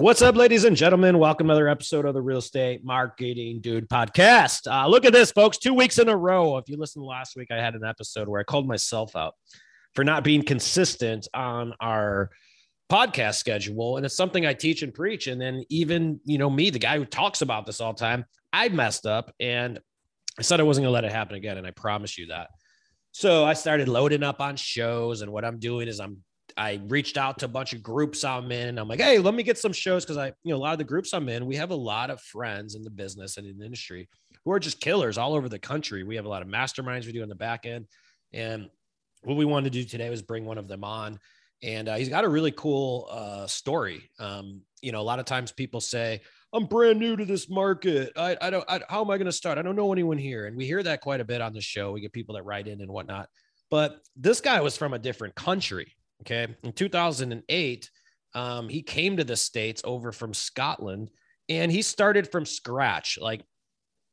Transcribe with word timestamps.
What's 0.00 0.22
up, 0.22 0.34
ladies 0.34 0.64
and 0.64 0.74
gentlemen? 0.74 1.18
Welcome 1.18 1.48
to 1.48 1.52
another 1.52 1.68
episode 1.68 2.06
of 2.06 2.14
the 2.14 2.22
Real 2.22 2.38
Estate 2.38 2.82
Marketing 2.82 3.60
Dude 3.60 3.86
podcast. 3.86 4.66
Uh, 4.66 4.88
look 4.88 5.04
at 5.04 5.12
this, 5.12 5.30
folks. 5.30 5.58
Two 5.58 5.74
weeks 5.74 5.98
in 5.98 6.08
a 6.08 6.16
row. 6.16 6.56
If 6.56 6.70
you 6.70 6.78
listened 6.78 7.04
last 7.04 7.36
week, 7.36 7.50
I 7.50 7.56
had 7.56 7.74
an 7.74 7.84
episode 7.84 8.26
where 8.26 8.40
I 8.40 8.44
called 8.44 8.66
myself 8.66 9.14
out 9.14 9.34
for 9.94 10.02
not 10.02 10.24
being 10.24 10.42
consistent 10.42 11.28
on 11.34 11.74
our 11.80 12.30
podcast 12.90 13.34
schedule. 13.34 13.98
And 13.98 14.06
it's 14.06 14.16
something 14.16 14.46
I 14.46 14.54
teach 14.54 14.82
and 14.82 14.94
preach. 14.94 15.26
And 15.26 15.38
then 15.38 15.64
even, 15.68 16.18
you 16.24 16.38
know, 16.38 16.48
me, 16.48 16.70
the 16.70 16.78
guy 16.78 16.96
who 16.96 17.04
talks 17.04 17.42
about 17.42 17.66
this 17.66 17.82
all 17.82 17.92
the 17.92 18.00
time, 18.00 18.24
I 18.54 18.70
messed 18.70 19.04
up 19.04 19.34
and 19.38 19.80
I 20.38 20.42
said 20.42 20.60
I 20.60 20.62
wasn't 20.62 20.84
going 20.84 20.92
to 20.92 20.94
let 20.94 21.04
it 21.04 21.12
happen 21.12 21.36
again. 21.36 21.58
And 21.58 21.66
I 21.66 21.72
promise 21.72 22.16
you 22.16 22.28
that. 22.28 22.48
So 23.12 23.44
I 23.44 23.52
started 23.52 23.86
loading 23.86 24.22
up 24.22 24.40
on 24.40 24.56
shows. 24.56 25.20
And 25.20 25.30
what 25.30 25.44
I'm 25.44 25.58
doing 25.58 25.88
is 25.88 26.00
I'm 26.00 26.24
I 26.60 26.78
reached 26.88 27.16
out 27.16 27.38
to 27.38 27.46
a 27.46 27.48
bunch 27.48 27.72
of 27.72 27.82
groups 27.82 28.22
I'm 28.22 28.52
in. 28.52 28.78
I'm 28.78 28.86
like, 28.86 29.00
hey, 29.00 29.18
let 29.18 29.32
me 29.32 29.42
get 29.42 29.56
some 29.56 29.72
shows 29.72 30.04
because 30.04 30.18
I, 30.18 30.26
you 30.42 30.52
know, 30.52 30.56
a 30.56 30.58
lot 30.58 30.72
of 30.72 30.78
the 30.78 30.84
groups 30.84 31.14
I'm 31.14 31.26
in, 31.30 31.46
we 31.46 31.56
have 31.56 31.70
a 31.70 31.74
lot 31.74 32.10
of 32.10 32.20
friends 32.20 32.74
in 32.74 32.82
the 32.82 32.90
business 32.90 33.38
and 33.38 33.46
in 33.46 33.56
the 33.56 33.64
industry 33.64 34.10
who 34.44 34.52
are 34.52 34.60
just 34.60 34.78
killers 34.78 35.16
all 35.16 35.32
over 35.32 35.48
the 35.48 35.58
country. 35.58 36.04
We 36.04 36.16
have 36.16 36.26
a 36.26 36.28
lot 36.28 36.42
of 36.42 36.48
masterminds 36.48 37.06
we 37.06 37.12
do 37.12 37.22
on 37.22 37.30
the 37.30 37.34
back 37.34 37.64
end. 37.64 37.86
And 38.34 38.68
what 39.22 39.38
we 39.38 39.46
wanted 39.46 39.72
to 39.72 39.78
do 39.82 39.88
today 39.88 40.10
was 40.10 40.20
bring 40.20 40.44
one 40.44 40.58
of 40.58 40.68
them 40.68 40.84
on. 40.84 41.18
And 41.62 41.88
uh, 41.88 41.94
he's 41.96 42.10
got 42.10 42.24
a 42.24 42.28
really 42.28 42.52
cool 42.52 43.08
uh, 43.10 43.46
story. 43.46 44.10
Um, 44.18 44.60
you 44.82 44.92
know, 44.92 45.00
a 45.00 45.02
lot 45.02 45.18
of 45.18 45.24
times 45.24 45.52
people 45.52 45.80
say, 45.80 46.20
I'm 46.52 46.66
brand 46.66 46.98
new 46.98 47.16
to 47.16 47.24
this 47.24 47.48
market. 47.48 48.12
I, 48.16 48.36
I 48.38 48.50
don't, 48.50 48.64
I, 48.68 48.82
how 48.86 49.00
am 49.00 49.10
I 49.10 49.16
going 49.16 49.24
to 49.24 49.32
start? 49.32 49.56
I 49.56 49.62
don't 49.62 49.76
know 49.76 49.94
anyone 49.94 50.18
here. 50.18 50.44
And 50.44 50.58
we 50.58 50.66
hear 50.66 50.82
that 50.82 51.00
quite 51.00 51.20
a 51.20 51.24
bit 51.24 51.40
on 51.40 51.54
the 51.54 51.62
show. 51.62 51.92
We 51.92 52.02
get 52.02 52.12
people 52.12 52.34
that 52.34 52.44
write 52.44 52.68
in 52.68 52.82
and 52.82 52.90
whatnot. 52.90 53.30
But 53.70 54.00
this 54.14 54.42
guy 54.42 54.60
was 54.60 54.76
from 54.76 54.92
a 54.92 54.98
different 54.98 55.34
country 55.34 55.94
Okay. 56.22 56.54
In 56.62 56.72
2008, 56.72 57.90
um, 58.34 58.68
he 58.68 58.82
came 58.82 59.16
to 59.16 59.24
the 59.24 59.36
States 59.36 59.82
over 59.84 60.12
from 60.12 60.34
Scotland 60.34 61.10
and 61.48 61.72
he 61.72 61.82
started 61.82 62.30
from 62.30 62.44
scratch. 62.44 63.18
Like, 63.20 63.42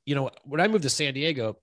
you 0.06 0.16
know, 0.16 0.32
when 0.44 0.62
I 0.62 0.68
moved 0.68 0.84
to 0.84 0.90
San 0.90 1.14
Diego, 1.14 1.58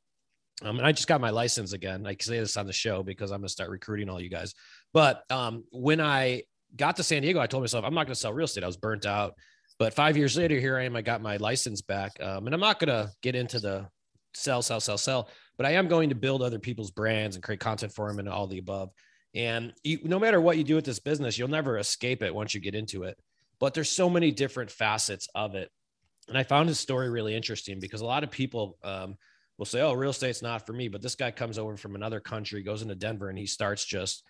um, 0.63 0.79
and 0.79 0.87
I 0.87 0.93
just 0.93 1.09
got 1.09 1.21
my 1.21 1.31
license 1.31 1.73
again. 1.73 2.07
I 2.07 2.17
say 2.21 2.39
this 2.39 2.57
on 2.57 2.67
the 2.67 2.73
show 2.73 3.03
because 3.03 3.33
I'm 3.33 3.41
going 3.41 3.49
to 3.49 3.53
start 3.53 3.71
recruiting 3.71 4.09
all 4.09 4.21
you 4.21 4.31
guys. 4.31 4.55
But 4.93 5.25
um, 5.31 5.65
when 5.73 6.01
I 6.01 6.45
got 6.77 6.97
to 6.97 7.03
San 7.03 7.23
Diego, 7.23 7.41
I 7.41 7.49
told 7.49 7.65
myself, 7.65 7.85
I'm 7.85 7.95
not 7.95 8.07
going 8.07 8.15
to 8.15 8.21
sell 8.21 8.33
real 8.33 8.45
estate. 8.45 8.63
I 8.63 8.69
was 8.69 8.77
burnt 8.77 9.05
out. 9.05 9.35
But 9.81 9.95
five 9.95 10.17
years 10.17 10.37
later, 10.37 10.61
here 10.61 10.79
I 10.79 10.85
am. 10.85 10.95
I 10.95 11.03
got 11.03 11.21
my 11.21 11.39
license 11.39 11.83
back. 11.83 12.13
Um, 12.21 12.47
and 12.47 12.55
I'm 12.55 12.61
not 12.61 12.79
going 12.79 12.89
to 12.89 13.11
get 13.23 13.35
into 13.35 13.59
the 13.59 13.89
sell, 14.35 14.63
sell, 14.63 14.79
sell, 14.81 14.99
sell, 14.99 15.29
but 15.57 15.67
I 15.67 15.73
am 15.73 15.89
going 15.89 16.11
to 16.11 16.15
build 16.15 16.43
other 16.43 16.61
people's 16.61 16.93
brands 16.93 17.35
and 17.35 17.43
create 17.43 17.61
content 17.61 17.93
for 17.93 18.09
them 18.09 18.21
and 18.21 18.29
all 18.29 18.47
the 18.47 18.59
above. 18.59 18.91
And 19.35 19.73
you, 19.83 19.99
no 20.05 20.19
matter 20.19 20.41
what 20.41 20.59
you 20.59 20.65
do 20.65 20.77
with 20.77 20.85
this 20.85 21.01
business, 21.01 21.37
you'll 21.37 21.49
never 21.49 21.79
escape 21.79 22.23
it 22.23 22.35
once 22.35 22.55
you 22.55 22.61
get 22.61 22.75
into 22.75 23.03
it. 23.03 23.19
But 23.59 23.75
there's 23.75 23.91
so 23.91 24.09
many 24.09 24.31
different 24.31 24.71
facets 24.71 25.29
of 25.35 25.55
it. 25.55 25.71
And 26.29 26.39
I 26.39 26.45
found 26.45 26.69
his 26.69 26.79
story 26.79 27.11
really 27.11 27.35
interesting 27.35 27.81
because 27.81 28.01
a 28.01 28.07
lot 28.07 28.25
of 28.25 28.31
people 28.31 28.79
um, 28.83 29.17
will 29.59 29.67
say, 29.67 29.81
oh, 29.81 29.93
real 29.93 30.11
estate's 30.11 30.43
not 30.43 30.67
for 30.67 30.73
me. 30.73 30.89
But 30.89 31.03
this 31.03 31.15
guy 31.17 31.31
comes 31.31 31.59
over 31.59 31.77
from 31.77 31.95
another 31.95 32.21
country, 32.21 32.63
goes 32.63 32.83
into 32.83 32.95
Denver, 32.95 33.29
and 33.29 33.39
he 33.39 33.47
starts 33.47 33.85
just 33.85 34.23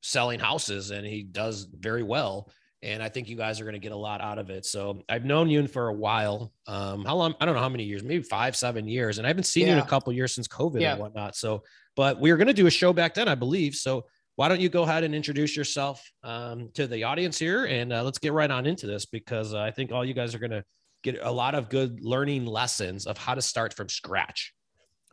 selling 0.00 0.38
houses 0.38 0.90
and 0.90 1.06
he 1.06 1.22
does 1.22 1.64
very 1.64 2.02
well. 2.02 2.50
And 2.82 3.02
I 3.02 3.08
think 3.08 3.30
you 3.30 3.36
guys 3.36 3.60
are 3.60 3.64
going 3.64 3.74
to 3.74 3.80
get 3.80 3.92
a 3.92 3.96
lot 3.96 4.20
out 4.20 4.38
of 4.38 4.50
it. 4.50 4.66
So 4.66 5.02
I've 5.08 5.24
known 5.24 5.48
you 5.48 5.66
for 5.66 5.88
a 5.88 5.94
while. 5.94 6.52
Um, 6.66 7.04
how 7.06 7.16
long? 7.16 7.34
I 7.40 7.46
don't 7.46 7.54
know 7.54 7.62
how 7.62 7.70
many 7.70 7.84
years, 7.84 8.04
maybe 8.04 8.22
five, 8.22 8.54
seven 8.54 8.86
years. 8.86 9.16
And 9.16 9.26
I 9.26 9.28
haven't 9.28 9.44
seen 9.44 9.66
yeah. 9.66 9.74
you 9.74 9.78
in 9.78 9.84
a 9.84 9.88
couple 9.88 10.12
years 10.12 10.34
since 10.34 10.46
COVID 10.46 10.82
yeah. 10.82 10.92
and 10.92 11.00
whatnot. 11.00 11.34
So, 11.34 11.62
but 11.96 12.20
we 12.20 12.30
were 12.30 12.36
going 12.36 12.48
to 12.48 12.52
do 12.52 12.66
a 12.66 12.70
show 12.70 12.92
back 12.92 13.14
then, 13.14 13.26
I 13.26 13.34
believe. 13.34 13.74
So 13.74 14.04
why 14.36 14.48
don't 14.48 14.60
you 14.60 14.68
go 14.68 14.82
ahead 14.82 15.04
and 15.04 15.14
introduce 15.14 15.56
yourself 15.56 16.02
um, 16.24 16.70
to 16.74 16.86
the 16.86 17.04
audience 17.04 17.38
here 17.38 17.66
and 17.66 17.92
uh, 17.92 18.02
let's 18.02 18.18
get 18.18 18.32
right 18.32 18.50
on 18.50 18.66
into 18.66 18.86
this 18.86 19.06
because 19.06 19.54
uh, 19.54 19.60
I 19.60 19.70
think 19.70 19.92
all 19.92 20.04
you 20.04 20.14
guys 20.14 20.34
are 20.34 20.38
going 20.38 20.50
to 20.50 20.64
get 21.02 21.18
a 21.22 21.30
lot 21.30 21.54
of 21.54 21.68
good 21.68 22.00
learning 22.02 22.46
lessons 22.46 23.06
of 23.06 23.16
how 23.16 23.34
to 23.34 23.42
start 23.42 23.74
from 23.74 23.88
scratch. 23.88 24.52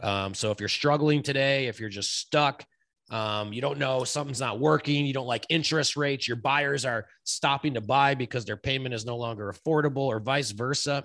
Um, 0.01 0.33
so 0.33 0.49
if 0.49 0.59
you're 0.59 0.69
struggling 0.69 1.21
today, 1.21 1.67
if 1.67 1.79
you're 1.79 1.89
just 1.89 2.17
stuck, 2.19 2.65
um, 3.11 3.51
you 3.51 3.61
don't 3.61 3.77
know 3.77 4.03
something's 4.05 4.39
not 4.39 4.59
working, 4.59 5.05
you 5.05 5.13
don't 5.13 5.27
like 5.27 5.45
interest 5.49 5.97
rates, 5.97 6.27
your 6.27 6.37
buyers 6.37 6.85
are 6.85 7.05
stopping 7.25 7.73
to 7.73 7.81
buy 7.81 8.15
because 8.15 8.45
their 8.45 8.57
payment 8.57 8.95
is 8.95 9.05
no 9.05 9.17
longer 9.17 9.53
affordable 9.53 9.97
or 9.97 10.19
vice 10.19 10.51
versa. 10.51 11.03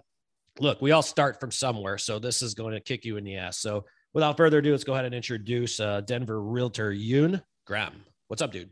Look, 0.61 0.81
we 0.81 0.93
all 0.93 1.03
start 1.03 1.39
from 1.41 1.51
somewhere. 1.51 1.99
So 1.99 2.19
this 2.19 2.41
is 2.41 2.55
going 2.55 2.73
to 2.73 2.81
kick 2.81 3.05
you 3.05 3.19
in 3.19 3.25
the 3.25 3.37
ass. 3.37 3.59
So 3.59 3.85
without 4.15 4.39
further 4.39 4.59
ado, 4.59 4.71
let's 4.71 4.85
go 4.85 4.95
ahead 4.95 5.05
and 5.05 5.15
introduce 5.15 5.81
uh, 5.81 6.01
Denver 6.03 6.41
realtor 6.41 6.93
Ewan 6.93 7.43
Graham. 7.67 8.05
What's 8.29 8.43
up, 8.43 8.53
dude? 8.53 8.71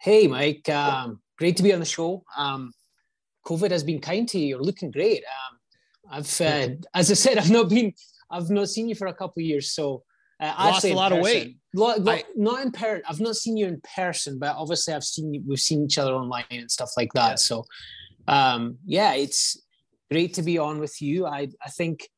Hey, 0.00 0.26
Mike. 0.26 0.68
Um, 0.68 1.20
great 1.38 1.56
to 1.56 1.62
be 1.62 1.72
on 1.72 1.78
the 1.78 1.86
show. 1.86 2.24
Um, 2.36 2.72
COVID 3.46 3.70
has 3.70 3.84
been 3.84 4.00
kind 4.00 4.28
to 4.28 4.38
you. 4.40 4.46
You're 4.46 4.62
looking 4.62 4.90
great. 4.90 5.22
Um, 5.22 5.58
I've, 6.10 6.40
uh, 6.40 6.74
as 6.94 7.12
I 7.12 7.14
said, 7.14 7.38
I've 7.38 7.50
not 7.50 7.68
been, 7.68 7.92
I've 8.28 8.50
not 8.50 8.68
seen 8.68 8.88
you 8.88 8.96
for 8.96 9.06
a 9.06 9.14
couple 9.14 9.40
of 9.40 9.44
years. 9.44 9.70
So 9.70 10.02
uh, 10.40 10.52
lost 10.58 10.84
a 10.84 10.94
lot 10.94 11.12
person. 11.12 11.18
of 11.18 11.24
weight. 11.24 11.56
Lo- 11.74 11.94
lo- 11.96 12.12
I, 12.12 12.24
not 12.34 12.62
in 12.62 12.72
person. 12.72 13.02
I've 13.08 13.20
not 13.20 13.36
seen 13.36 13.56
you 13.56 13.68
in 13.68 13.80
person, 13.94 14.40
but 14.40 14.56
obviously 14.56 14.94
I've 14.94 15.04
seen 15.04 15.32
you. 15.32 15.42
We've 15.46 15.60
seen 15.60 15.84
each 15.84 15.98
other 15.98 16.12
online 16.12 16.44
and 16.50 16.68
stuff 16.68 16.90
like 16.96 17.12
that. 17.12 17.30
Yeah. 17.30 17.34
So, 17.36 17.64
um, 18.26 18.78
yeah, 18.84 19.14
it's 19.14 19.62
great 20.10 20.34
to 20.34 20.42
be 20.42 20.58
on 20.58 20.80
with 20.80 21.00
you. 21.00 21.24
I, 21.24 21.50
I 21.64 21.70
think 21.70 22.08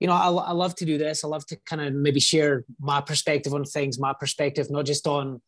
you 0.00 0.06
know, 0.06 0.14
I, 0.14 0.30
I 0.30 0.52
love 0.52 0.74
to 0.76 0.86
do 0.86 0.96
this. 0.96 1.24
I 1.24 1.28
love 1.28 1.44
to 1.46 1.56
kind 1.66 1.82
of 1.82 1.92
maybe 1.92 2.20
share 2.20 2.64
my 2.80 3.02
perspective 3.02 3.52
on 3.52 3.64
things, 3.64 3.98
my 4.00 4.14
perspective, 4.18 4.70
not 4.70 4.86
just 4.86 5.06
on 5.06 5.42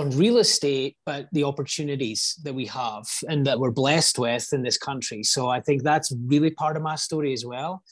on 0.00 0.10
real 0.16 0.38
estate, 0.38 0.96
but 1.06 1.28
the 1.32 1.44
opportunities 1.44 2.38
that 2.42 2.54
we 2.54 2.66
have 2.66 3.06
and 3.28 3.46
that 3.46 3.58
we're 3.58 3.70
blessed 3.70 4.18
with 4.18 4.48
in 4.52 4.62
this 4.62 4.78
country. 4.78 5.22
So 5.22 5.48
I 5.48 5.60
think 5.60 5.82
that's 5.82 6.12
really 6.26 6.50
part 6.50 6.76
of 6.76 6.82
my 6.82 6.96
story 6.96 7.32
as 7.32 7.44
well. 7.44 7.82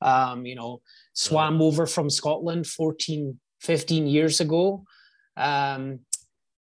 Um, 0.00 0.44
you 0.46 0.54
know, 0.54 0.80
swam 1.12 1.62
over 1.62 1.86
from 1.86 2.10
Scotland 2.10 2.66
14, 2.66 3.38
15 3.60 4.06
years 4.06 4.40
ago. 4.40 4.84
Um, 5.36 6.00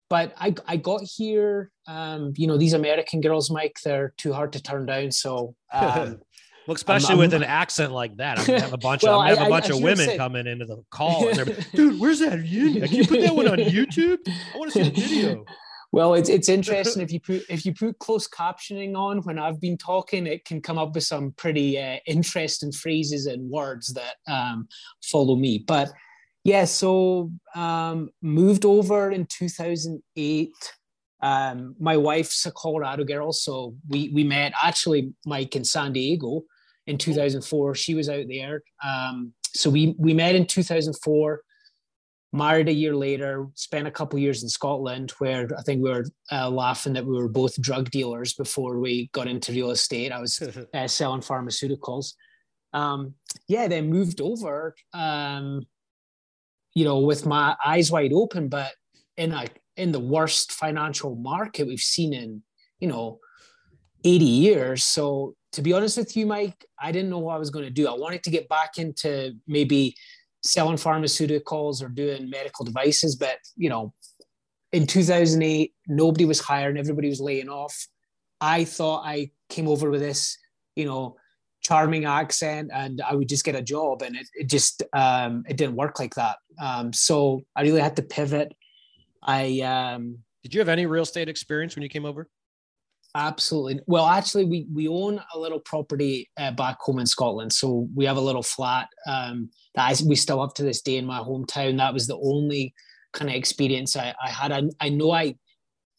but 0.08 0.32
I, 0.38 0.54
I 0.66 0.76
got 0.76 1.02
here, 1.02 1.70
um, 1.86 2.32
you 2.36 2.46
know, 2.46 2.56
these 2.56 2.72
American 2.72 3.20
girls, 3.20 3.50
Mike, 3.50 3.76
they're 3.84 4.14
too 4.16 4.32
hard 4.32 4.54
to 4.54 4.62
turn 4.62 4.86
down. 4.86 5.10
So 5.10 5.54
um, 5.72 6.20
Well, 6.68 6.74
especially 6.74 7.14
I'm, 7.14 7.18
with 7.18 7.32
I'm, 7.32 7.40
an 7.40 7.48
accent 7.48 7.94
like 7.94 8.14
that, 8.18 8.38
I'm 8.38 8.44
gonna 8.44 8.60
have 8.60 8.74
a 8.74 8.76
bunch 8.76 9.02
well, 9.02 9.22
of 9.22 9.26
I'm 9.26 9.28
gonna 9.28 9.38
have 9.38 9.46
a 9.46 9.50
bunch 9.50 9.70
I, 9.70 9.74
I 9.74 9.76
of 9.78 9.82
women 9.82 10.06
say, 10.06 10.16
coming 10.18 10.46
into 10.46 10.66
the 10.66 10.84
call. 10.90 11.32
Dude, 11.74 11.98
where's 11.98 12.18
that? 12.18 12.32
Can 12.32 12.44
you 12.44 13.06
put 13.06 13.22
that 13.22 13.34
one 13.34 13.48
on 13.48 13.56
YouTube? 13.56 14.18
I 14.28 14.58
want 14.58 14.72
to 14.74 14.84
see 14.84 14.90
the 14.90 15.00
video. 15.00 15.44
Well, 15.90 16.12
it's 16.12 16.28
it's 16.28 16.50
interesting 16.50 17.02
if 17.02 17.10
you 17.10 17.18
put 17.18 17.44
if 17.48 17.64
you 17.64 17.72
put 17.72 17.98
closed 17.98 18.30
captioning 18.30 18.94
on 18.94 19.22
when 19.22 19.38
I've 19.38 19.58
been 19.58 19.78
talking, 19.78 20.26
it 20.26 20.44
can 20.44 20.60
come 20.60 20.76
up 20.76 20.94
with 20.94 21.04
some 21.04 21.32
pretty 21.38 21.80
uh, 21.80 21.96
interesting 22.06 22.72
phrases 22.72 23.24
and 23.24 23.48
words 23.48 23.94
that 23.94 24.16
um, 24.30 24.68
follow 25.02 25.34
me. 25.34 25.64
But 25.66 25.90
yeah, 26.44 26.66
so 26.66 27.32
um, 27.54 28.10
moved 28.20 28.66
over 28.66 29.10
in 29.10 29.24
2008. 29.30 30.50
Um, 31.22 31.74
my 31.80 31.96
wife's 31.96 32.44
a 32.44 32.52
Colorado 32.52 33.04
girl, 33.04 33.32
so 33.32 33.74
we 33.88 34.10
we 34.10 34.24
met 34.24 34.52
actually 34.62 35.14
Mike 35.24 35.56
in 35.56 35.64
San 35.64 35.94
Diego 35.94 36.44
in 36.88 36.96
2004. 36.98 37.74
She 37.74 37.94
was 37.94 38.08
out 38.08 38.24
there. 38.28 38.62
Um, 38.84 39.32
so 39.54 39.70
we 39.70 39.94
we 39.98 40.14
met 40.14 40.34
in 40.34 40.46
2004. 40.46 41.42
Married 42.32 42.68
a 42.68 42.72
year 42.72 42.94
later. 42.94 43.46
Spent 43.54 43.86
a 43.86 43.90
couple 43.90 44.18
years 44.18 44.42
in 44.42 44.48
Scotland, 44.48 45.12
where 45.18 45.48
I 45.56 45.62
think 45.62 45.82
we 45.82 45.90
were 45.90 46.06
uh, 46.32 46.50
laughing 46.50 46.94
that 46.94 47.06
we 47.06 47.16
were 47.16 47.28
both 47.28 47.60
drug 47.60 47.90
dealers 47.90 48.34
before 48.34 48.78
we 48.78 49.08
got 49.12 49.28
into 49.28 49.52
real 49.52 49.70
estate. 49.70 50.12
I 50.12 50.20
was 50.20 50.42
uh, 50.74 50.88
selling 50.88 51.22
pharmaceuticals. 51.22 52.14
Um, 52.72 53.14
yeah, 53.46 53.68
then 53.68 53.88
moved 53.88 54.20
over. 54.20 54.74
Um, 54.92 55.62
you 56.74 56.84
know, 56.84 57.00
with 57.00 57.26
my 57.26 57.56
eyes 57.64 57.90
wide 57.90 58.12
open, 58.12 58.48
but 58.48 58.72
in 59.16 59.32
a 59.32 59.46
in 59.76 59.92
the 59.92 60.00
worst 60.00 60.52
financial 60.52 61.14
market 61.14 61.66
we've 61.66 61.80
seen 61.80 62.12
in 62.12 62.42
you 62.80 62.88
know 62.88 63.20
80 64.04 64.24
years. 64.24 64.84
So 64.84 65.34
to 65.58 65.62
be 65.62 65.72
honest 65.72 65.98
with 65.98 66.16
you, 66.16 66.24
Mike, 66.24 66.64
I 66.80 66.92
didn't 66.92 67.10
know 67.10 67.18
what 67.18 67.34
I 67.34 67.38
was 67.38 67.50
going 67.50 67.64
to 67.64 67.70
do. 67.70 67.88
I 67.88 67.92
wanted 67.92 68.22
to 68.22 68.30
get 68.30 68.48
back 68.48 68.78
into 68.78 69.32
maybe 69.48 69.96
selling 70.44 70.76
pharmaceuticals 70.76 71.82
or 71.82 71.88
doing 71.88 72.30
medical 72.30 72.64
devices, 72.64 73.16
but 73.16 73.38
you 73.56 73.68
know, 73.68 73.92
in 74.70 74.86
2008, 74.86 75.72
nobody 75.88 76.24
was 76.26 76.38
hiring, 76.38 76.78
everybody 76.78 77.08
was 77.08 77.20
laying 77.20 77.48
off. 77.48 77.76
I 78.40 78.62
thought 78.62 79.02
I 79.04 79.32
came 79.48 79.66
over 79.66 79.90
with 79.90 80.00
this, 80.00 80.38
you 80.76 80.84
know, 80.84 81.16
charming 81.60 82.04
accent 82.04 82.70
and 82.72 83.02
I 83.02 83.16
would 83.16 83.28
just 83.28 83.44
get 83.44 83.56
a 83.56 83.62
job 83.62 84.02
and 84.02 84.14
it, 84.14 84.28
it 84.34 84.48
just 84.48 84.84
um, 84.92 85.42
it 85.48 85.56
didn't 85.56 85.74
work 85.74 85.98
like 85.98 86.14
that. 86.14 86.36
Um, 86.62 86.92
so 86.92 87.42
I 87.56 87.62
really 87.62 87.80
had 87.80 87.96
to 87.96 88.02
pivot. 88.02 88.52
I 89.24 89.58
um, 89.62 90.18
did 90.44 90.54
you 90.54 90.60
have 90.60 90.68
any 90.68 90.86
real 90.86 91.02
estate 91.02 91.28
experience 91.28 91.74
when 91.74 91.82
you 91.82 91.88
came 91.88 92.04
over? 92.04 92.28
Absolutely. 93.14 93.80
Well, 93.86 94.06
actually, 94.06 94.44
we 94.44 94.66
we 94.72 94.86
own 94.86 95.20
a 95.34 95.38
little 95.38 95.60
property 95.60 96.28
uh, 96.38 96.50
back 96.52 96.76
home 96.80 96.98
in 96.98 97.06
Scotland, 97.06 97.52
so 97.52 97.88
we 97.94 98.04
have 98.04 98.18
a 98.18 98.20
little 98.20 98.42
flat 98.42 98.88
um, 99.06 99.50
that 99.74 99.88
I, 99.90 100.04
we 100.06 100.14
still 100.14 100.40
have 100.42 100.54
to 100.54 100.62
this 100.62 100.82
day 100.82 100.96
in 100.96 101.06
my 101.06 101.20
hometown. 101.20 101.78
That 101.78 101.94
was 101.94 102.06
the 102.06 102.18
only 102.18 102.74
kind 103.14 103.30
of 103.30 103.34
experience 103.36 103.96
I, 103.96 104.14
I 104.22 104.28
had. 104.30 104.52
I, 104.52 104.62
I 104.80 104.88
know 104.90 105.10
I 105.10 105.36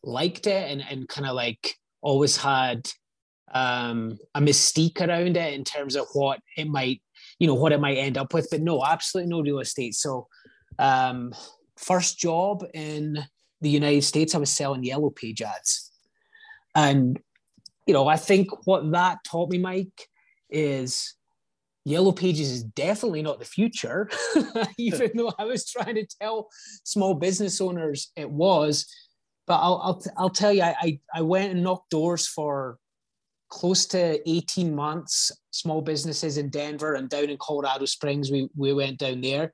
liked 0.04 0.46
it 0.48 0.72
and 0.72 0.84
and 0.90 1.08
kind 1.10 1.28
of 1.28 1.36
like 1.36 1.76
always 2.02 2.38
had 2.38 2.88
um, 3.54 4.18
a 4.36 4.40
mystique 4.40 5.02
around 5.02 5.36
it 5.36 5.54
in 5.56 5.64
terms 5.64 5.96
of 5.96 6.06
what 6.14 6.40
it 6.58 6.68
might, 6.68 7.02
you 7.40 7.48
know, 7.48 7.56
what 7.56 7.72
it 7.72 7.82
might 7.82 7.98
end 7.98 8.18
up 8.20 8.34
with. 8.36 8.48
But 8.52 8.62
no, 8.62 8.86
absolutely 8.86 9.32
no 9.32 9.42
real 9.42 9.60
estate. 9.60 9.96
So, 9.96 10.28
um, 10.78 11.34
first 11.76 12.20
job 12.20 12.64
in 12.76 13.18
the 13.62 13.70
United 13.70 14.04
States, 14.04 14.36
I 14.36 14.38
was 14.38 14.52
selling 14.52 14.84
yellow 14.84 15.10
page 15.10 15.42
ads. 15.42 15.89
And, 16.76 17.20
you 17.88 17.94
know, 17.94 18.08
I 18.08 18.18
think 18.18 18.50
what 18.66 18.92
that 18.92 19.24
taught 19.24 19.50
me, 19.50 19.58
Mike, 19.58 20.08
is 20.50 21.16
yellow 21.86 22.12
pages 22.12 22.52
is 22.52 22.64
definitely 22.64 23.22
not 23.22 23.40
the 23.40 23.46
future, 23.46 24.10
even 24.78 25.12
though 25.16 25.34
I 25.38 25.46
was 25.46 25.70
trying 25.70 25.96
to 25.96 26.08
tell 26.22 26.50
small 26.84 27.14
business 27.14 27.60
owners 27.62 28.12
it 28.16 28.30
was. 28.30 28.86
But 29.48 29.58
I'll, 29.58 29.82
I'll, 29.84 30.04
I'll 30.18 30.30
tell 30.30 30.54
you, 30.54 30.62
I, 30.62 31.00
I 31.14 31.22
went 31.22 31.52
and 31.52 31.64
knocked 31.64 31.90
doors 31.90 32.28
for 32.28 32.78
close 33.50 33.88
to 33.88 34.30
18 34.30 34.76
months, 34.76 35.32
small 35.50 35.82
businesses 35.82 36.38
in 36.38 36.50
Denver 36.50 36.94
and 36.94 37.10
down 37.10 37.32
in 37.32 37.38
Colorado 37.38 37.86
Springs. 37.86 38.30
We, 38.30 38.48
we 38.56 38.74
went 38.74 39.00
down 39.00 39.22
there 39.22 39.54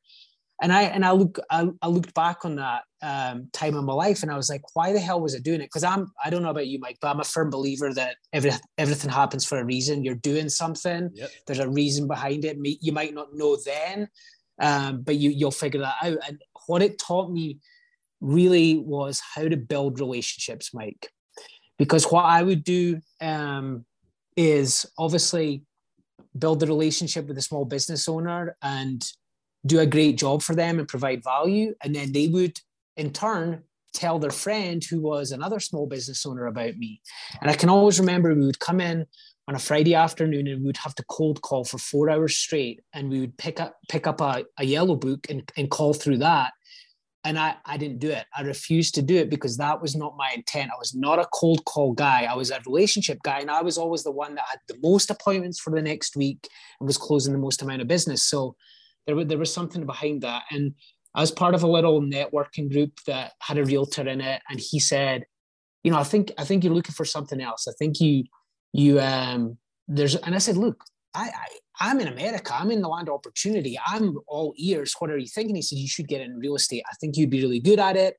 and 0.61 0.71
I 0.71 0.83
and 0.83 1.05
I 1.05 1.11
look 1.11 1.39
I, 1.49 1.67
I 1.81 1.87
looked 1.87 2.13
back 2.13 2.45
on 2.45 2.55
that 2.55 2.83
um, 3.01 3.49
time 3.51 3.75
in 3.75 3.85
my 3.85 3.93
life 3.93 4.23
and 4.23 4.31
I 4.31 4.37
was 4.37 4.49
like, 4.49 4.61
why 4.73 4.93
the 4.93 4.99
hell 4.99 5.19
was 5.19 5.35
I 5.35 5.39
doing 5.39 5.61
it? 5.61 5.65
Because 5.65 5.83
I'm 5.83 6.11
I 6.23 6.29
don't 6.29 6.43
know 6.43 6.49
about 6.49 6.67
you, 6.67 6.79
Mike, 6.79 6.97
but 7.01 7.09
I'm 7.09 7.19
a 7.19 7.25
firm 7.25 7.49
believer 7.49 7.93
that 7.93 8.15
every, 8.31 8.51
everything 8.77 9.11
happens 9.11 9.45
for 9.45 9.59
a 9.59 9.65
reason. 9.65 10.03
You're 10.03 10.15
doing 10.15 10.49
something. 10.49 11.09
Yep. 11.13 11.31
There's 11.45 11.59
a 11.59 11.69
reason 11.69 12.07
behind 12.07 12.45
it. 12.45 12.57
You 12.61 12.93
might 12.93 13.13
not 13.13 13.33
know 13.33 13.57
then, 13.65 14.07
um, 14.61 15.01
but 15.01 15.15
you 15.17 15.29
you'll 15.29 15.51
figure 15.51 15.81
that 15.81 15.95
out. 16.01 16.17
And 16.27 16.41
what 16.67 16.81
it 16.81 16.99
taught 16.99 17.31
me 17.31 17.59
really 18.21 18.77
was 18.77 19.21
how 19.35 19.47
to 19.47 19.57
build 19.57 19.99
relationships, 19.99 20.73
Mike. 20.73 21.09
Because 21.77 22.05
what 22.05 22.23
I 22.23 22.41
would 22.41 22.63
do 22.63 23.01
um, 23.19 23.85
is 24.37 24.85
obviously 24.97 25.63
build 26.37 26.61
the 26.61 26.67
relationship 26.67 27.27
with 27.27 27.37
a 27.37 27.41
small 27.41 27.65
business 27.65 28.07
owner 28.07 28.55
and 28.61 29.05
do 29.65 29.79
a 29.79 29.85
great 29.85 30.17
job 30.17 30.41
for 30.41 30.55
them 30.55 30.79
and 30.79 30.87
provide 30.87 31.23
value. 31.23 31.73
And 31.83 31.95
then 31.95 32.11
they 32.11 32.27
would, 32.27 32.59
in 32.97 33.11
turn, 33.11 33.63
tell 33.93 34.19
their 34.19 34.31
friend 34.31 34.83
who 34.83 35.01
was 35.01 35.31
another 35.31 35.59
small 35.59 35.87
business 35.87 36.25
owner 36.25 36.45
about 36.45 36.75
me. 36.77 37.01
And 37.41 37.49
I 37.49 37.55
can 37.55 37.69
always 37.69 37.99
remember 37.99 38.33
we 38.33 38.45
would 38.45 38.59
come 38.59 38.81
in 38.81 39.05
on 39.47 39.55
a 39.55 39.59
Friday 39.59 39.95
afternoon 39.95 40.47
and 40.47 40.61
we 40.61 40.67
would 40.67 40.77
have 40.77 40.95
to 40.95 41.05
cold 41.09 41.41
call 41.41 41.63
for 41.63 41.77
four 41.77 42.09
hours 42.09 42.35
straight. 42.35 42.81
And 42.93 43.09
we 43.09 43.19
would 43.21 43.37
pick 43.37 43.59
up 43.59 43.77
pick 43.89 44.07
up 44.07 44.21
a, 44.21 44.45
a 44.57 44.65
yellow 44.65 44.95
book 44.95 45.27
and, 45.29 45.49
and 45.57 45.71
call 45.71 45.93
through 45.93 46.17
that. 46.17 46.53
And 47.23 47.39
I, 47.39 47.55
I 47.65 47.77
didn't 47.77 47.99
do 47.99 48.11
it. 48.11 48.25
I 48.37 48.43
refused 48.43 48.93
to 48.95 49.01
do 49.01 49.15
it 49.15 49.31
because 49.31 49.57
that 49.57 49.81
was 49.81 49.95
not 49.95 50.15
my 50.15 50.31
intent. 50.35 50.69
I 50.71 50.77
was 50.77 50.93
not 50.93 51.17
a 51.17 51.27
cold 51.33 51.65
call 51.65 51.93
guy. 51.93 52.25
I 52.25 52.35
was 52.35 52.51
a 52.51 52.61
relationship 52.67 53.17
guy. 53.23 53.39
And 53.39 53.49
I 53.49 53.63
was 53.63 53.79
always 53.79 54.03
the 54.03 54.11
one 54.11 54.35
that 54.35 54.45
had 54.47 54.59
the 54.67 54.77
most 54.83 55.09
appointments 55.09 55.59
for 55.59 55.71
the 55.71 55.81
next 55.81 56.15
week 56.15 56.47
and 56.79 56.85
was 56.85 56.99
closing 56.99 57.33
the 57.33 57.39
most 57.39 57.63
amount 57.63 57.81
of 57.81 57.87
business. 57.87 58.23
So 58.23 58.55
there, 59.05 59.23
there 59.23 59.37
was 59.37 59.53
something 59.53 59.85
behind 59.85 60.21
that. 60.21 60.43
And 60.51 60.73
I 61.13 61.21
was 61.21 61.31
part 61.31 61.55
of 61.55 61.63
a 61.63 61.67
little 61.67 62.01
networking 62.01 62.71
group 62.71 62.99
that 63.07 63.33
had 63.41 63.57
a 63.57 63.65
realtor 63.65 64.07
in 64.07 64.21
it, 64.21 64.41
and 64.49 64.59
he 64.59 64.79
said, 64.79 65.25
"You 65.83 65.91
know, 65.91 65.97
I 65.97 66.03
think 66.03 66.31
I 66.37 66.43
think 66.43 66.63
you're 66.63 66.73
looking 66.73 66.93
for 66.93 67.05
something 67.05 67.41
else. 67.41 67.67
I 67.67 67.73
think 67.79 68.01
you 68.01 68.25
you 68.73 68.99
um 68.99 69.57
there's." 69.87 70.15
And 70.15 70.35
I 70.35 70.39
said, 70.39 70.57
"Look, 70.57 70.83
I, 71.13 71.29
I 71.29 71.47
I'm 71.79 72.01
in 72.01 72.09
America. 72.09 72.53
I'm 72.53 72.69
in 72.69 72.81
the 72.81 72.89
land 72.89 73.07
of 73.07 73.15
opportunity. 73.15 73.79
I'm 73.85 74.17
all 74.27 74.53
ears. 74.57 74.93
What 74.99 75.09
are 75.09 75.17
you 75.17 75.27
thinking?" 75.27 75.55
He 75.55 75.61
said, 75.61 75.77
"You 75.77 75.87
should 75.87 76.09
get 76.09 76.21
in 76.21 76.37
real 76.37 76.55
estate. 76.55 76.83
I 76.91 76.95
think 76.99 77.15
you'd 77.15 77.29
be 77.29 77.41
really 77.41 77.61
good 77.61 77.79
at 77.79 77.95
it. 77.95 78.17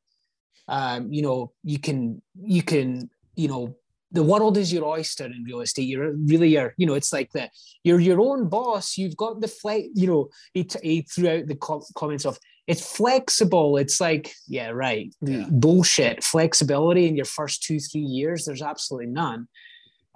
Um, 0.69 1.13
you 1.13 1.23
know, 1.23 1.53
you 1.65 1.79
can 1.79 2.23
you 2.35 2.63
can 2.63 3.11
you 3.35 3.49
know 3.49 3.77
the 4.17 4.23
world 4.23 4.57
is 4.57 4.73
your 4.73 4.87
oyster 4.87 5.27
in 5.27 5.45
real 5.45 5.61
estate. 5.61 5.89
You're 5.89 6.15
really 6.17 6.49
your, 6.49 6.75
you 6.79 6.87
know, 6.87 6.95
it's 6.95 7.13
like 7.13 7.31
that. 7.33 7.51
You're 7.85 8.01
your 8.01 8.21
own 8.21 8.49
boss. 8.49 8.97
You've 8.97 9.17
got 9.17 9.43
the 9.43 9.49
flex, 9.49 9.89
you 9.95 10.07
know, 10.07 10.31
he, 10.55 10.65
t- 10.65 10.79
he 10.83 11.03
threw 11.03 11.29
out 11.29 11.47
the 11.47 11.55
co- 11.55 11.85
comments 11.95 12.25
of 12.25 12.39
it's 12.67 12.97
flexible. 12.97 13.77
It's 13.77 14.01
like, 14.01 14.33
yeah, 14.49 14.71
right. 14.71 15.15
Yeah. 15.21 15.47
Bullshit. 15.51 16.25
Flexibility 16.25 17.07
in 17.07 17.15
your 17.15 17.27
first 17.27 17.63
two, 17.63 17.79
three 17.79 18.01
years, 18.01 18.47
there's 18.47 18.63
absolutely 18.63 19.13
none. 19.13 19.49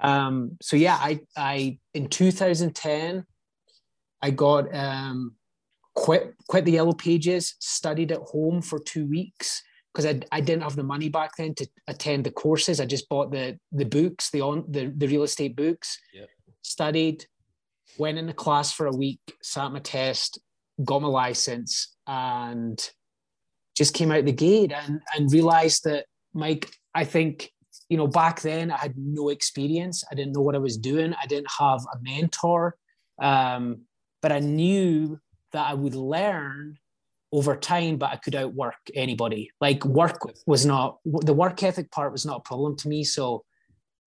Um, 0.00 0.56
so 0.62 0.76
yeah, 0.76 0.96
I, 0.98 1.20
I, 1.36 1.78
in 1.92 2.08
2010, 2.08 3.24
I 4.22 4.30
got, 4.30 4.74
um, 4.74 5.34
quit, 5.94 6.34
quit 6.48 6.64
the 6.64 6.72
yellow 6.72 6.94
pages, 6.94 7.54
studied 7.60 8.12
at 8.12 8.20
home 8.20 8.62
for 8.62 8.78
two 8.78 9.06
weeks 9.06 9.62
because 9.92 10.06
I, 10.06 10.20
I 10.30 10.40
didn't 10.40 10.62
have 10.62 10.76
the 10.76 10.82
money 10.82 11.08
back 11.08 11.32
then 11.36 11.54
to 11.56 11.66
attend 11.88 12.24
the 12.24 12.30
courses. 12.30 12.80
I 12.80 12.86
just 12.86 13.08
bought 13.08 13.30
the 13.30 13.58
the 13.72 13.84
books, 13.84 14.30
the 14.30 14.40
on 14.40 14.64
the, 14.68 14.92
the 14.96 15.08
real 15.08 15.22
estate 15.22 15.56
books, 15.56 15.98
yep. 16.14 16.28
studied, 16.62 17.26
went 17.98 18.18
in 18.18 18.26
the 18.26 18.32
class 18.32 18.72
for 18.72 18.86
a 18.86 18.96
week, 18.96 19.20
sat 19.42 19.72
my 19.72 19.80
test, 19.80 20.38
got 20.84 21.02
my 21.02 21.08
license, 21.08 21.96
and 22.06 22.90
just 23.76 23.94
came 23.94 24.12
out 24.12 24.24
the 24.24 24.32
gate 24.32 24.72
and 24.72 25.00
and 25.16 25.32
realized 25.32 25.84
that 25.84 26.06
Mike, 26.34 26.70
I 26.94 27.04
think 27.04 27.50
you 27.88 27.96
know 27.96 28.06
back 28.06 28.40
then 28.42 28.70
I 28.70 28.76
had 28.76 28.94
no 28.96 29.28
experience. 29.28 30.04
I 30.10 30.14
didn't 30.14 30.34
know 30.34 30.42
what 30.42 30.54
I 30.54 30.58
was 30.58 30.78
doing. 30.78 31.14
I 31.20 31.26
didn't 31.26 31.50
have 31.58 31.80
a 31.92 31.98
mentor, 32.00 32.76
um, 33.20 33.82
but 34.22 34.30
I 34.30 34.38
knew 34.38 35.18
that 35.52 35.68
I 35.68 35.74
would 35.74 35.96
learn 35.96 36.78
over 37.32 37.56
time, 37.56 37.96
but 37.96 38.10
I 38.10 38.16
could 38.16 38.34
outwork 38.34 38.76
anybody. 38.94 39.50
Like 39.60 39.84
work 39.84 40.20
was 40.46 40.66
not 40.66 40.98
the 41.04 41.34
work 41.34 41.62
ethic 41.62 41.90
part 41.90 42.12
was 42.12 42.26
not 42.26 42.38
a 42.38 42.48
problem 42.48 42.76
to 42.78 42.88
me. 42.88 43.04
So 43.04 43.44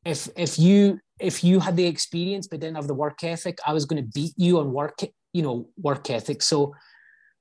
if 0.05 0.27
if 0.35 0.59
you 0.59 0.99
if 1.19 1.43
you 1.43 1.59
had 1.59 1.77
the 1.77 1.85
experience 1.85 2.47
but 2.47 2.59
didn't 2.59 2.75
have 2.75 2.87
the 2.87 2.93
work 2.93 3.23
ethic, 3.23 3.59
I 3.65 3.73
was 3.73 3.85
going 3.85 4.03
to 4.03 4.09
beat 4.13 4.33
you 4.37 4.59
on 4.59 4.73
work, 4.73 4.99
you 5.31 5.41
know, 5.41 5.69
work 5.77 6.09
ethic. 6.09 6.41
So 6.41 6.73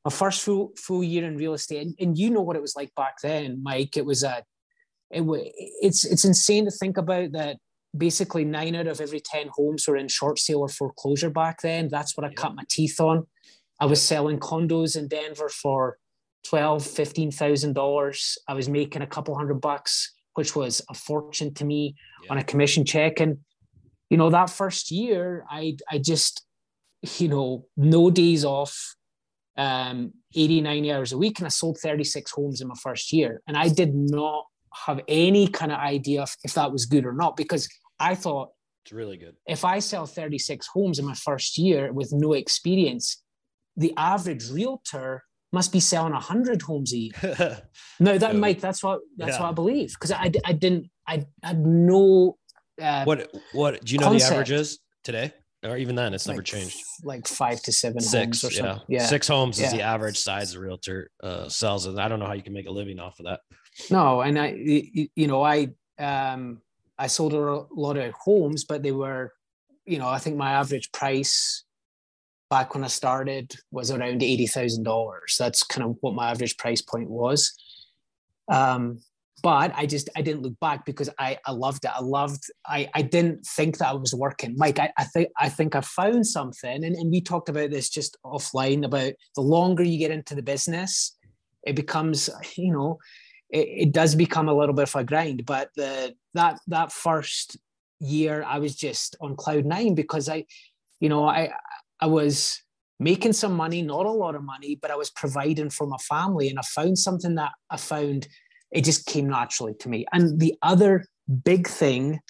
my 0.05 0.11
first 0.11 0.43
full 0.43 0.73
full 0.77 1.03
year 1.03 1.27
in 1.27 1.37
real 1.37 1.55
estate, 1.55 1.87
and, 1.87 1.95
and 1.99 2.19
you 2.19 2.31
know 2.31 2.43
what 2.43 2.57
it 2.57 2.63
was 2.63 2.77
like 2.77 2.95
back 2.95 3.17
then, 3.23 3.61
Mike. 3.63 3.97
It 3.97 4.07
was 4.07 4.23
a 4.23 4.43
it, 5.11 5.25
it's 5.81 6.05
it's 6.05 6.25
insane 6.25 6.65
to 6.65 6.71
think 6.71 6.97
about 6.97 7.33
that 7.33 7.57
basically 7.97 8.45
nine 8.45 8.75
out 8.75 8.87
of 8.87 9.01
every 9.01 9.21
10 9.21 9.51
homes 9.53 9.87
were 9.87 9.97
in 9.97 10.09
short 10.09 10.39
sale 10.39 10.61
or 10.61 10.69
foreclosure 10.69 11.31
back 11.31 11.61
then. 11.61 11.89
That's 11.89 12.17
what 12.17 12.25
I 12.25 12.31
yeah. 12.31 12.35
cut 12.37 12.55
my 12.55 12.65
teeth 12.69 12.99
on. 13.01 13.27
I 13.83 13.85
was 13.85 14.01
selling 14.01 14.39
condos 14.39 14.97
in 14.97 15.09
Denver 15.09 15.49
for 15.49 15.99
twelve, 16.47 16.87
fifteen 16.87 17.33
thousand 17.33 17.73
dollars. 17.73 18.39
I 18.47 18.55
was 18.55 18.69
making 18.69 19.03
a 19.03 19.09
couple 19.09 19.35
hundred 19.35 19.61
bucks, 19.61 20.15
which 20.35 20.55
was 20.55 20.81
a 20.89 20.95
fortune 20.95 21.53
to 21.55 21.65
me 21.65 21.97
yeah. 22.23 22.31
on 22.31 22.39
a 22.39 22.45
commission 22.45 22.85
check. 22.85 23.19
And 23.19 23.39
you 24.09 24.17
know, 24.17 24.31
that 24.31 24.51
first 24.51 24.93
year, 24.93 25.45
I 25.51 25.77
I 25.91 25.99
just, 25.99 26.47
you 27.19 27.27
know, 27.27 27.67
no 27.77 28.09
days 28.09 28.45
off, 28.45 28.95
um, 29.59 30.13
80, 30.33 30.61
90 30.61 30.93
hours 30.93 31.13
a 31.13 31.19
week, 31.19 31.41
and 31.41 31.47
I 31.47 31.51
sold 31.51 31.79
36 31.79 32.31
homes 32.31 32.61
in 32.61 32.69
my 32.69 32.77
first 32.81 33.13
year. 33.13 33.43
And 33.49 33.57
I 33.57 33.69
did 33.69 33.97
not 33.97 34.45
have 34.87 35.01
any 35.09 35.49
kind 35.49 35.73
of 35.73 35.79
idea 35.79 36.23
if, 36.23 36.37
if 36.45 36.55
that 36.55 36.71
was 36.71 36.87
good 36.87 37.05
or 37.05 37.15
not 37.15 37.37
because 37.37 37.69
I 37.99 38.15
thought 38.15 38.51
it's 38.85 38.93
really 38.93 39.17
good. 39.17 39.35
If 39.45 39.65
I 39.65 39.81
sell 39.81 40.07
36 40.07 40.69
homes 40.73 41.01
in 41.01 41.05
my 41.05 41.15
first 41.15 41.59
year 41.59 41.93
with 41.93 42.13
no 42.13 42.35
experience, 42.35 43.23
the 43.77 43.95
average 43.97 44.51
realtor 44.51 45.23
must 45.53 45.73
be 45.73 45.81
selling 45.81 46.13
100 46.13 46.63
homes 46.63 46.93
a 46.93 46.97
year. 46.97 47.13
no, 48.01 48.19
that, 48.19 48.35
Mike, 48.37 48.61
that's 48.61 48.83
what, 48.83 49.01
that's 49.17 49.37
yeah. 49.37 49.43
what 49.43 49.51
I 49.51 49.53
believe. 49.53 49.95
Cause 49.99 50.11
I, 50.11 50.31
I 50.45 50.53
didn't, 50.53 50.91
I 51.07 51.27
had 51.43 51.65
no, 51.65 52.39
uh, 52.81 53.05
what, 53.05 53.31
what, 53.53 53.85
do 53.85 53.93
you 53.93 53.99
know 53.99 54.07
concept. 54.07 54.29
the 54.29 54.35
averages 54.35 54.79
today? 55.05 55.33
Or 55.65 55.77
even 55.77 55.95
then, 55.95 56.13
it's 56.13 56.27
like, 56.27 56.35
never 56.35 56.43
changed. 56.43 56.77
Like 57.05 57.29
five 57.29 57.63
to 57.63 57.73
seven 57.73 58.01
six, 58.01 58.43
yeah. 58.57 58.81
yeah. 58.89 59.07
Six 59.07 59.29
homes 59.29 59.61
is 59.61 59.71
the 59.71 59.83
average 59.83 60.19
size 60.19 60.55
a 60.55 60.61
realtor 60.61 61.09
uh, 61.23 61.49
sells. 61.49 61.87
And 61.87 62.01
I 62.01 62.09
don't 62.09 62.19
know 62.19 62.27
how 62.27 62.33
you 62.33 62.43
can 62.43 62.53
make 62.53 62.67
a 62.67 62.71
living 62.73 62.99
off 62.99 63.21
of 63.21 63.27
that. 63.27 63.41
No. 63.89 64.23
And 64.23 64.41
I, 64.41 64.57
you 64.57 65.27
know, 65.29 65.45
I, 65.45 65.69
um, 66.01 66.63
I 66.99 67.07
sold 67.07 67.35
a 67.35 67.65
lot 67.73 67.97
of 67.97 68.13
homes, 68.15 68.65
but 68.65 68.83
they 68.83 68.91
were, 68.91 69.33
you 69.85 69.99
know, 69.99 70.09
I 70.09 70.19
think 70.19 70.37
my 70.37 70.53
average 70.53 70.91
price 70.91 71.65
back 72.53 72.75
when 72.75 72.85
I 72.85 72.89
started 72.89 73.57
was 73.71 73.91
around 73.91 74.21
$80,000. 74.21 74.85
That's 75.39 75.63
kind 75.63 75.89
of 75.89 75.97
what 76.03 76.15
my 76.15 76.31
average 76.31 76.59
price 76.59 76.83
point 76.83 77.09
was. 77.09 77.51
Um, 78.47 78.99
but 79.43 79.73
I 79.75 79.87
just 79.87 80.11
I 80.15 80.21
didn't 80.21 80.43
look 80.43 80.61
back 80.61 80.85
because 80.85 81.09
I 81.19 81.39
I 81.47 81.53
loved 81.53 81.87
it. 81.87 81.91
I 81.93 82.03
loved 82.03 82.45
I 82.67 82.91
I 82.95 83.01
didn't 83.01 83.47
think 83.47 83.79
that 83.79 83.89
I 83.89 83.95
was 83.95 84.15
working. 84.15 84.55
Mike, 84.59 84.79
I, 84.79 84.93
I 84.99 85.05
think 85.05 85.29
I 85.37 85.49
think 85.49 85.75
I 85.75 85.81
found 85.81 86.27
something, 86.27 86.85
and, 86.85 86.95
and 86.95 87.11
we 87.11 87.23
talked 87.23 87.49
about 87.49 87.71
this 87.71 87.89
just 87.89 88.19
offline 88.25 88.85
about 88.85 89.15
the 89.35 89.41
longer 89.41 89.83
you 89.83 89.99
get 89.99 90.13
into 90.13 90.35
the 90.35 90.43
business, 90.43 91.17
it 91.67 91.75
becomes 91.75 92.31
you 92.57 92.73
know 92.73 92.99
it, 93.49 93.67
it 93.87 93.93
does 93.93 94.15
become 94.15 94.49
a 94.49 94.55
little 94.55 94.75
bit 94.75 94.89
of 94.89 94.95
a 94.95 95.03
grind. 95.03 95.45
But 95.47 95.71
the 95.75 96.15
that 96.35 96.61
that 96.69 96.93
first 96.93 97.57
year 97.99 98.45
I 98.47 98.59
was 98.59 98.77
just 98.77 99.17
on 99.21 99.37
cloud 99.37 99.65
nine 99.65 99.95
because 99.95 100.29
I, 100.29 100.45
you 101.01 101.09
know, 101.09 101.27
I 101.27 101.51
I 102.03 102.07
was 102.07 102.61
making 102.99 103.33
some 103.33 103.55
money, 103.55 103.81
not 103.81 104.07
a 104.07 104.11
lot 104.11 104.35
of 104.35 104.43
money, 104.43 104.77
but 104.81 104.91
I 104.91 104.97
was 104.97 105.11
providing 105.11 105.71
for 105.71 105.87
my 105.87 105.97
family, 105.99 106.49
and 106.51 106.59
I 106.59 106.63
found 106.63 106.99
something 106.99 107.37
that 107.37 107.53
I 107.71 107.77
found 107.77 108.27
it 108.73 108.85
just 108.85 109.07
came 109.07 109.29
naturally 109.29 109.75
to 109.81 109.89
me. 109.89 110.05
And 110.13 110.41
the 110.41 110.55
other 110.63 111.05
big 111.45 111.69
thing 111.69 112.21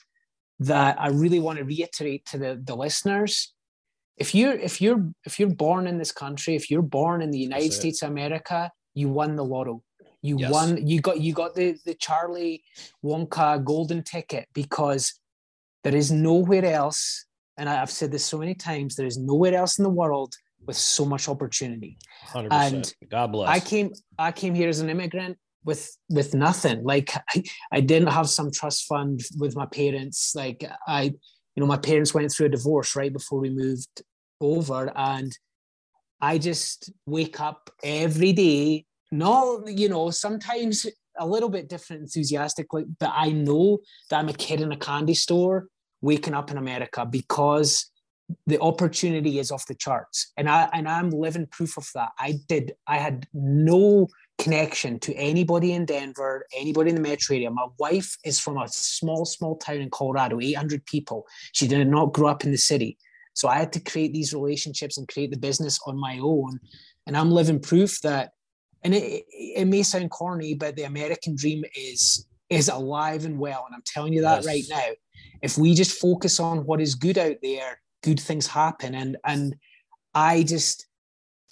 that 0.59 1.00
I 1.00 1.09
really 1.09 1.41
want 1.41 1.59
to 1.59 1.64
reiterate 1.64 2.26
to 2.26 2.38
the, 2.38 2.61
the 2.62 2.76
listeners, 2.76 3.55
if 4.19 4.35
you're 4.35 4.52
if 4.52 4.81
you're 4.81 5.11
if 5.25 5.41
you're 5.41 5.55
born 5.55 5.87
in 5.87 5.99
this 5.99 6.12
country, 6.12 6.55
if 6.55 6.71
you're 6.71 6.83
born 6.83 7.23
in 7.23 7.31
the 7.31 7.38
United 7.38 7.73
States 7.73 8.02
of 8.02 8.11
America, 8.11 8.71
you 8.95 9.09
won 9.09 9.37
the 9.37 9.45
lotto. 9.45 9.83
You 10.21 10.38
yes. 10.38 10.52
won, 10.52 10.87
you 10.87 11.00
got 11.00 11.21
you 11.21 11.33
got 11.33 11.55
the 11.55 11.76
the 11.87 11.95
Charlie 11.95 12.62
Wonka 13.02 13.64
golden 13.64 14.02
ticket 14.02 14.49
because 14.52 15.19
there 15.83 15.97
is 15.97 16.12
nowhere 16.12 16.64
else, 16.64 17.26
and 17.59 17.68
I've 17.68 17.90
said 17.90 18.11
this 18.11 18.25
so 18.25 18.38
many 18.38 18.54
times, 18.54 18.97
there 18.97 19.06
is 19.06 19.18
nowhere 19.18 19.54
else 19.54 19.78
in 19.78 19.82
the 19.82 19.90
world 19.90 20.35
with 20.66 20.76
so 20.76 21.04
much 21.04 21.28
opportunity. 21.28 21.99
100%. 22.28 22.49
And 22.50 22.94
God 23.11 23.32
bless. 23.32 23.49
I 23.49 23.61
came 23.61 23.92
I 24.18 24.32
came 24.32 24.54
here 24.54 24.68
as 24.68 24.80
an 24.80 24.88
immigrant 24.88 25.37
with 25.64 25.97
with 26.09 26.35
nothing 26.35 26.82
like 26.82 27.14
I, 27.30 27.42
I 27.73 27.80
didn't 27.80 28.09
have 28.09 28.28
some 28.28 28.50
trust 28.50 28.87
fund 28.87 29.21
with 29.38 29.56
my 29.56 29.66
parents 29.66 30.32
like 30.35 30.68
i 30.87 31.04
you 31.04 31.61
know 31.61 31.66
my 31.66 31.76
parents 31.76 32.14
went 32.14 32.32
through 32.32 32.47
a 32.47 32.50
divorce 32.50 32.97
right 32.97 33.12
before 33.12 33.40
we 33.40 33.50
moved 33.50 34.02
over 34.40 34.92
and 34.97 35.37
i 36.21 36.38
just 36.38 36.90
wake 37.06 37.40
up 37.40 37.71
every 37.82 38.32
day 38.32 38.85
not 39.11 39.68
you 39.68 39.88
know 39.88 40.11
sometimes 40.11 40.87
a 41.18 41.26
little 41.26 41.49
bit 41.49 41.68
different 41.68 42.02
enthusiastically 42.02 42.85
but 42.99 43.12
i 43.14 43.30
know 43.30 43.78
that 44.11 44.18
i'm 44.18 44.28
a 44.28 44.35
kid 44.35 44.61
in 44.61 44.73
a 44.73 44.76
candy 44.76 45.14
store 45.14 45.66
waking 46.02 46.35
up 46.35 46.50
in 46.50 46.59
america 46.59 47.06
because 47.06 47.90
the 48.47 48.61
opportunity 48.61 49.38
is 49.38 49.50
off 49.50 49.66
the 49.66 49.75
charts 49.75 50.32
and 50.37 50.49
i 50.49 50.68
and 50.73 50.88
i'm 50.88 51.11
living 51.11 51.47
proof 51.47 51.76
of 51.76 51.88
that 51.94 52.11
i 52.18 52.35
did 52.49 52.73
i 52.87 52.97
had 52.99 53.26
no 53.32 54.06
connection 54.38 54.99
to 54.99 55.14
anybody 55.14 55.73
in 55.73 55.85
Denver, 55.85 56.47
anybody 56.56 56.90
in 56.90 56.97
the 56.97 57.02
metro 57.02 57.37
area. 57.37 57.50
My 57.50 57.66
wife 57.78 58.16
is 58.25 58.40
from 58.40 58.59
a 58.59 58.66
small, 58.68 59.25
small 59.25 59.56
town 59.56 59.76
in 59.76 59.90
Colorado, 59.90 60.40
800 60.40 60.85
people. 60.85 61.26
She 61.52 61.68
did 61.68 61.87
not 61.87 62.12
grow 62.12 62.28
up 62.28 62.44
in 62.44 62.50
the 62.50 62.59
city. 62.59 62.99
So 63.35 63.49
I 63.49 63.59
had 63.59 63.73
to 63.75 63.80
create 63.80 64.12
these 64.12 64.35
relationships 64.35 64.99
and 64.99 65.09
create 65.09 65.30
the 65.30 65.38
business 65.38 65.78
on 65.87 65.99
my 65.99 66.18
own. 66.18 66.59
And 67.06 67.16
I'm 67.16 67.30
living 67.30 67.61
proof 67.61 68.00
that, 68.02 68.32
and 68.82 68.94
it, 68.94 69.25
it 69.30 69.66
may 69.66 69.82
sound 69.82 70.11
corny, 70.11 70.54
but 70.54 70.76
the 70.76 70.85
American 70.85 71.37
dream 71.37 71.64
is 71.76 72.26
is 72.50 72.68
alive 72.68 73.25
and 73.25 73.38
well. 73.38 73.64
And 73.66 73.75
I'm 73.75 73.82
telling 73.87 74.12
you 74.12 74.21
that 74.23 74.44
yes. 74.44 74.47
right 74.47 74.64
now. 74.68 74.90
If 75.42 75.58
we 75.58 75.75
just 75.75 76.00
focus 76.00 76.40
on 76.40 76.64
what 76.64 76.80
is 76.80 76.94
good 76.94 77.18
out 77.18 77.37
there, 77.42 77.80
good 78.02 78.20
things 78.20 78.46
happen. 78.46 78.94
And 78.94 79.16
and 79.25 79.56
I 80.14 80.42
just 80.42 80.87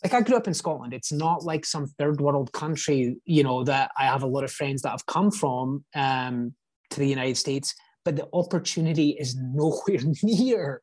like 0.02 0.14
I 0.14 0.22
grew 0.22 0.36
up 0.36 0.46
in 0.46 0.54
Scotland. 0.54 0.94
It's 0.94 1.12
not 1.12 1.44
like 1.44 1.64
some 1.64 1.86
third 1.86 2.20
world 2.20 2.52
country, 2.52 3.16
you 3.24 3.42
know, 3.42 3.64
that 3.64 3.90
I 3.98 4.04
have 4.04 4.22
a 4.22 4.26
lot 4.26 4.44
of 4.44 4.52
friends 4.52 4.82
that 4.82 4.90
have 4.90 5.06
come 5.06 5.30
from 5.30 5.84
um, 5.94 6.54
to 6.90 7.00
the 7.00 7.06
United 7.06 7.36
States, 7.36 7.74
but 8.04 8.16
the 8.16 8.28
opportunity 8.32 9.10
is 9.10 9.36
nowhere 9.38 10.00
near 10.22 10.82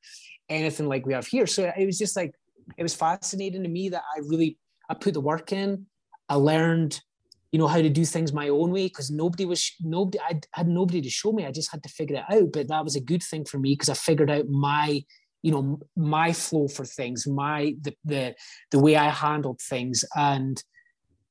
anything 0.50 0.88
like 0.88 1.06
we 1.06 1.14
have 1.14 1.28
here. 1.28 1.48
So 1.48 1.72
it 1.76 1.86
was 1.86 1.98
just 1.98 2.16
like 2.16 2.34
it 2.78 2.84
was 2.84 2.94
fascinating 2.94 3.64
to 3.64 3.70
me 3.70 3.90
that 3.90 4.04
I 4.16 4.20
really 4.20 4.58
I 4.90 4.94
put 4.94 5.14
the 5.14 5.22
work 5.22 5.52
in. 5.52 5.88
I 6.30 6.36
learned, 6.36 7.02
you 7.52 7.60
know, 7.60 7.68
how 7.68 7.82
to 7.82 7.90
do 7.90 8.06
things 8.06 8.34
my 8.34 8.50
own 8.50 8.72
way 8.72 8.88
because 8.88 9.10
nobody 9.10 9.46
was 9.46 9.72
nobody 9.82 10.20
I 10.20 10.40
had 10.54 10.68
nobody 10.68 11.02
to 11.02 11.10
show 11.10 11.32
me. 11.32 11.46
I 11.46 11.52
just 11.52 11.72
had 11.72 11.84
to 11.84 11.90
figure 11.90 12.18
it 12.18 12.34
out. 12.34 12.52
But 12.52 12.68
that 12.68 12.84
was 12.84 12.96
a 12.96 13.02
good 13.02 13.24
thing 13.24 13.46
for 13.46 13.58
me 13.58 13.74
because 13.74 13.90
I 13.90 13.94
figured 13.94 14.30
out 14.30 14.48
my 14.50 15.04
you 15.44 15.52
know 15.52 15.80
my 15.96 16.34
flow 16.34 16.68
for 16.68 16.86
things 16.86 17.28
my 17.28 17.76
the 17.82 17.94
the, 18.06 18.36
the 18.72 18.80
way 18.80 18.96
i 18.96 19.10
handled 19.10 19.62
things 19.62 20.04
and 20.16 20.64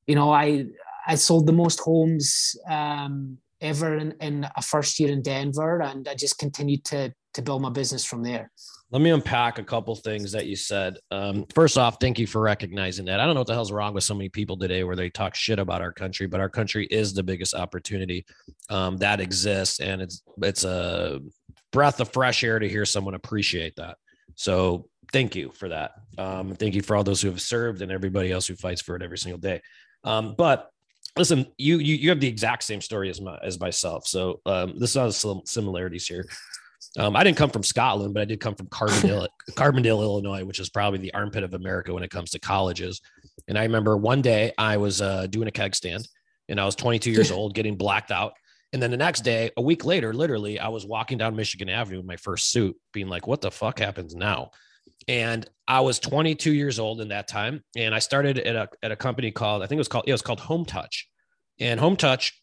you 0.07 0.15
know 0.15 0.31
i 0.31 0.65
i 1.05 1.15
sold 1.15 1.45
the 1.45 1.53
most 1.53 1.79
homes 1.81 2.55
um, 2.69 3.37
ever 3.61 3.97
in, 3.97 4.13
in 4.21 4.47
a 4.55 4.61
first 4.61 4.99
year 4.99 5.11
in 5.11 5.21
denver 5.21 5.81
and 5.81 6.07
i 6.07 6.15
just 6.15 6.37
continued 6.37 6.83
to 6.85 7.13
to 7.37 7.41
build 7.41 7.61
my 7.61 7.69
business 7.69 8.03
from 8.03 8.21
there 8.21 8.51
let 8.91 9.01
me 9.01 9.09
unpack 9.09 9.59
a 9.59 9.63
couple 9.63 9.95
things 9.95 10.31
that 10.31 10.45
you 10.45 10.55
said. 10.55 10.97
Um, 11.11 11.45
first 11.53 11.77
off, 11.77 11.97
thank 11.99 12.17
you 12.17 12.25
for 12.25 12.39
recognizing 12.39 13.05
that. 13.05 13.19
I 13.19 13.25
don't 13.25 13.33
know 13.33 13.41
what 13.41 13.47
the 13.47 13.53
hell's 13.53 13.71
wrong 13.71 13.93
with 13.93 14.05
so 14.05 14.13
many 14.13 14.29
people 14.29 14.57
today 14.57 14.83
where 14.85 14.95
they 14.95 15.09
talk 15.09 15.35
shit 15.35 15.59
about 15.59 15.81
our 15.81 15.91
country, 15.91 16.25
but 16.25 16.39
our 16.39 16.47
country 16.47 16.87
is 16.89 17.13
the 17.13 17.23
biggest 17.23 17.53
opportunity 17.53 18.25
um, 18.69 18.95
that 18.97 19.19
exists, 19.19 19.81
and 19.81 20.01
it's 20.01 20.23
it's 20.41 20.63
a 20.63 21.19
breath 21.73 21.99
of 21.99 22.13
fresh 22.13 22.43
air 22.45 22.59
to 22.59 22.69
hear 22.69 22.85
someone 22.85 23.13
appreciate 23.13 23.75
that. 23.75 23.97
So 24.35 24.87
thank 25.11 25.35
you 25.35 25.51
for 25.51 25.67
that. 25.67 25.91
Um, 26.17 26.55
thank 26.55 26.73
you 26.73 26.81
for 26.81 26.95
all 26.95 27.03
those 27.03 27.21
who 27.21 27.29
have 27.29 27.41
served 27.41 27.81
and 27.81 27.91
everybody 27.91 28.31
else 28.31 28.47
who 28.47 28.55
fights 28.55 28.81
for 28.81 28.95
it 28.95 29.03
every 29.03 29.17
single 29.17 29.39
day. 29.39 29.61
Um, 30.05 30.33
but 30.37 30.69
listen, 31.17 31.45
you, 31.57 31.79
you 31.79 31.95
you 31.95 32.09
have 32.09 32.21
the 32.21 32.27
exact 32.27 32.63
same 32.63 32.79
story 32.79 33.09
as 33.09 33.19
my 33.19 33.37
as 33.43 33.59
myself. 33.59 34.07
So 34.07 34.39
um, 34.45 34.79
this 34.79 34.95
is 34.95 35.17
some 35.17 35.41
similarities 35.43 36.07
here. 36.07 36.25
Um, 36.97 37.15
I 37.15 37.23
didn't 37.23 37.37
come 37.37 37.49
from 37.49 37.63
Scotland, 37.63 38.13
but 38.13 38.21
I 38.21 38.25
did 38.25 38.39
come 38.39 38.55
from 38.55 38.67
Carbondale, 38.67 39.27
Carbondale, 39.51 40.01
Illinois, 40.01 40.43
which 40.43 40.59
is 40.59 40.69
probably 40.69 40.99
the 40.99 41.13
armpit 41.13 41.43
of 41.43 41.53
America 41.53 41.93
when 41.93 42.03
it 42.03 42.09
comes 42.09 42.31
to 42.31 42.39
colleges. 42.39 43.01
And 43.47 43.57
I 43.57 43.63
remember 43.63 43.97
one 43.97 44.21
day 44.21 44.53
I 44.57 44.77
was 44.77 45.01
uh, 45.01 45.27
doing 45.27 45.47
a 45.47 45.51
keg 45.51 45.75
stand, 45.75 46.07
and 46.49 46.59
I 46.59 46.65
was 46.65 46.75
22 46.75 47.11
years 47.11 47.31
old, 47.37 47.53
getting 47.53 47.75
blacked 47.75 48.11
out. 48.11 48.33
And 48.73 48.81
then 48.81 48.91
the 48.91 48.97
next 48.97 49.21
day, 49.21 49.51
a 49.57 49.61
week 49.61 49.85
later, 49.85 50.13
literally, 50.13 50.59
I 50.59 50.67
was 50.67 50.85
walking 50.85 51.17
down 51.17 51.35
Michigan 51.35 51.69
Avenue 51.69 51.99
in 51.99 52.05
my 52.05 52.17
first 52.17 52.51
suit, 52.51 52.75
being 52.93 53.07
like, 53.07 53.25
what 53.25 53.41
the 53.41 53.51
fuck 53.51 53.79
happens 53.79 54.13
now? 54.13 54.51
And 55.07 55.47
I 55.67 55.79
was 55.81 55.99
22 55.99 56.51
years 56.53 56.79
old 56.79 56.99
in 56.99 57.09
that 57.09 57.27
time. 57.27 57.63
And 57.75 57.95
I 57.95 57.99
started 57.99 58.39
at 58.39 58.55
a, 58.55 58.69
at 58.83 58.91
a 58.91 58.95
company 58.95 59.31
called, 59.31 59.63
I 59.63 59.67
think 59.67 59.77
it 59.77 59.79
was 59.79 59.87
called, 59.87 60.05
it 60.07 60.11
was 60.11 60.21
called 60.21 60.41
Home 60.41 60.65
Touch. 60.65 61.07
And 61.59 61.79
Home 61.79 61.95
Touch 61.95 62.41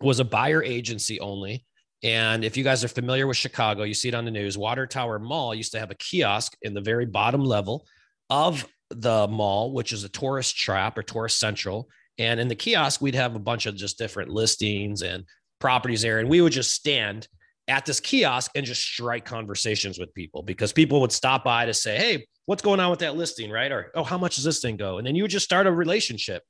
was 0.00 0.18
a 0.18 0.24
buyer 0.24 0.62
agency 0.62 1.20
only. 1.20 1.64
And 2.02 2.44
if 2.44 2.56
you 2.56 2.64
guys 2.64 2.82
are 2.82 2.88
familiar 2.88 3.26
with 3.26 3.36
Chicago, 3.36 3.82
you 3.82 3.94
see 3.94 4.08
it 4.08 4.14
on 4.14 4.24
the 4.24 4.30
news. 4.30 4.56
Water 4.56 4.86
Tower 4.86 5.18
Mall 5.18 5.54
used 5.54 5.72
to 5.72 5.78
have 5.78 5.90
a 5.90 5.94
kiosk 5.96 6.56
in 6.62 6.72
the 6.72 6.80
very 6.80 7.04
bottom 7.04 7.44
level 7.44 7.86
of 8.30 8.66
the 8.90 9.28
mall, 9.28 9.72
which 9.72 9.92
is 9.92 10.04
a 10.04 10.08
tourist 10.08 10.56
trap 10.56 10.96
or 10.96 11.02
tourist 11.02 11.38
central. 11.38 11.88
And 12.18 12.40
in 12.40 12.48
the 12.48 12.54
kiosk, 12.54 13.00
we'd 13.00 13.14
have 13.14 13.34
a 13.34 13.40
bunch 13.40 13.66
of 13.66 13.76
just 13.76 13.98
different 13.98 14.30
listings 14.30 15.02
and 15.02 15.24
properties 15.58 16.02
there. 16.02 16.18
And 16.18 16.28
we 16.28 16.40
would 16.40 16.52
just 16.52 16.72
stand 16.72 17.28
at 17.68 17.86
this 17.86 18.00
kiosk 18.00 18.50
and 18.54 18.66
just 18.66 18.82
strike 18.82 19.24
conversations 19.24 19.98
with 19.98 20.12
people 20.14 20.42
because 20.42 20.72
people 20.72 21.00
would 21.02 21.12
stop 21.12 21.44
by 21.44 21.66
to 21.66 21.74
say, 21.74 21.96
Hey, 21.96 22.26
what's 22.46 22.62
going 22.62 22.80
on 22.80 22.90
with 22.90 23.00
that 23.00 23.16
listing? 23.16 23.50
Right. 23.50 23.70
Or, 23.70 23.92
Oh, 23.94 24.02
how 24.04 24.18
much 24.18 24.36
does 24.36 24.44
this 24.44 24.60
thing 24.60 24.76
go? 24.76 24.98
And 24.98 25.06
then 25.06 25.14
you 25.14 25.22
would 25.22 25.30
just 25.30 25.44
start 25.44 25.66
a 25.66 25.72
relationship. 25.72 26.42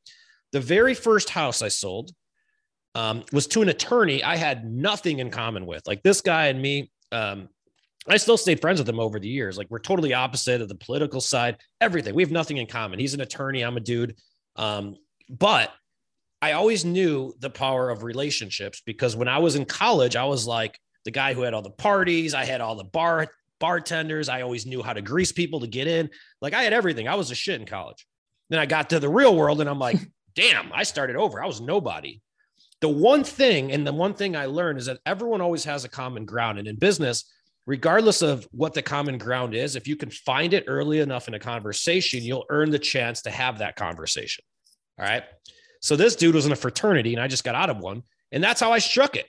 The 0.53 0.61
very 0.61 0.95
first 0.95 1.29
house 1.31 1.61
I 1.61 1.69
sold 1.69 2.13
um, 2.95 3.25
was 3.33 3.47
to 3.49 3.63
an 3.63 3.69
attorney 3.69 4.23
I 4.23 4.37
had 4.37 4.65
nothing 4.65 5.19
in 5.19 5.31
common 5.31 5.67
with. 5.67 5.87
Like 5.87 6.03
this 6.03 6.21
guy 6.21 6.47
and 6.47 6.61
me, 6.61 6.91
um, 7.13 7.49
I 8.09 8.17
still 8.17 8.37
stayed 8.37 8.61
friends 8.61 8.81
with 8.81 8.89
him 8.89 8.99
over 8.99 9.21
the 9.21 9.29
years. 9.29 9.59
Like 9.59 9.69
we're 9.71 9.79
totally 9.79 10.15
opposite 10.15 10.61
of 10.61 10.69
the 10.69 10.75
political 10.75 11.21
side, 11.21 11.59
everything. 11.81 12.15
We 12.15 12.23
have 12.23 12.33
nothing 12.33 12.57
in 12.57 12.67
common. 12.67 12.99
He's 12.99 13.15
an 13.15 13.21
attorney. 13.21 13.63
I'm 13.63 13.77
a 13.77 13.81
dude. 13.81 14.17
Um, 14.57 14.97
but 15.29 15.73
I 16.43 16.53
always 16.53 16.85
knew 16.85 17.35
the 17.39 17.51
power 17.51 17.91
of 17.91 18.03
relationships 18.03 18.83
because 18.85 19.15
when 19.15 19.29
I 19.29 19.39
was 19.39 19.55
in 19.55 19.67
college, 19.67 20.17
I 20.17 20.25
was 20.25 20.47
like 20.47 20.79
the 21.05 21.11
guy 21.11 21.35
who 21.35 21.43
had 21.43 21.55
all 21.55 21.63
the 21.63 21.71
parties. 21.71 22.35
I 22.35 22.45
had 22.45 22.61
all 22.61 22.75
the 22.75 22.85
bar 22.85 23.29
bartenders. 23.59 24.29
I 24.29 24.41
always 24.41 24.67
knew 24.67 24.83
how 24.83 24.95
to 24.95 25.03
grease 25.03 25.33
people 25.33 25.61
to 25.61 25.67
get 25.67 25.87
in. 25.87 26.11
Like 26.41 26.55
I 26.55 26.63
had 26.63 26.73
everything. 26.73 27.07
I 27.07 27.15
was 27.15 27.31
a 27.31 27.35
shit 27.35 27.61
in 27.61 27.67
college. 27.67 28.07
Then 28.49 28.59
I 28.59 28.67
got 28.67 28.91
to 28.91 29.01
the 29.01 29.09
real 29.09 29.37
world 29.37 29.61
and 29.61 29.69
I'm 29.69 29.79
like, 29.79 29.99
damn, 30.35 30.73
I 30.73 30.83
started 30.83 31.17
over. 31.17 31.43
I 31.43 31.47
was 31.47 31.61
nobody. 31.61 32.21
The 32.81 32.89
one 32.89 33.25
thing, 33.25 33.73
and 33.73 33.87
the 33.87 33.93
one 33.93 34.15
thing 34.15 34.35
I 34.35 34.47
learned 34.47 34.79
is 34.79 34.87
that 34.87 35.01
everyone 35.05 35.41
always 35.41 35.65
has 35.65 35.85
a 35.85 35.89
common 35.89 36.25
ground. 36.25 36.59
And 36.59 36.67
in 36.67 36.77
business, 36.77 37.31
regardless 37.67 38.23
of 38.23 38.49
what 38.53 38.73
the 38.73 38.83
common 38.83 39.19
ground 39.19 39.55
is, 39.55 39.77
if 39.77 39.87
you 39.87 39.97
can 39.97 40.11
find 40.11 40.55
it 40.55 40.65
early 40.67 41.01
enough 41.01 41.29
in 41.29 41.35
a 41.35 41.39
conversation, 41.39 42.23
you'll 42.23 42.47
earn 42.49 42.71
the 42.71 42.79
chance 42.79 43.23
to 43.23 43.31
have 43.31 43.59
that 43.59 43.77
conversation. 43.77 44.45
All 44.99 45.05
right. 45.05 45.25
So 45.81 45.97
this 45.97 46.17
dude 46.17 46.35
was 46.35 46.47
in 46.47 46.53
a 46.53 46.57
fraternity 46.57 47.15
and 47.15 47.23
I 47.23 47.29
just 47.29 47.45
got 47.45 47.55
out 47.55 47.71
of 47.71 47.79
one. 47.79 48.03
And 48.33 48.43
that's 48.43 48.61
how 48.61 48.73
I 48.73 48.79
struck 48.79 49.17
it. 49.17 49.27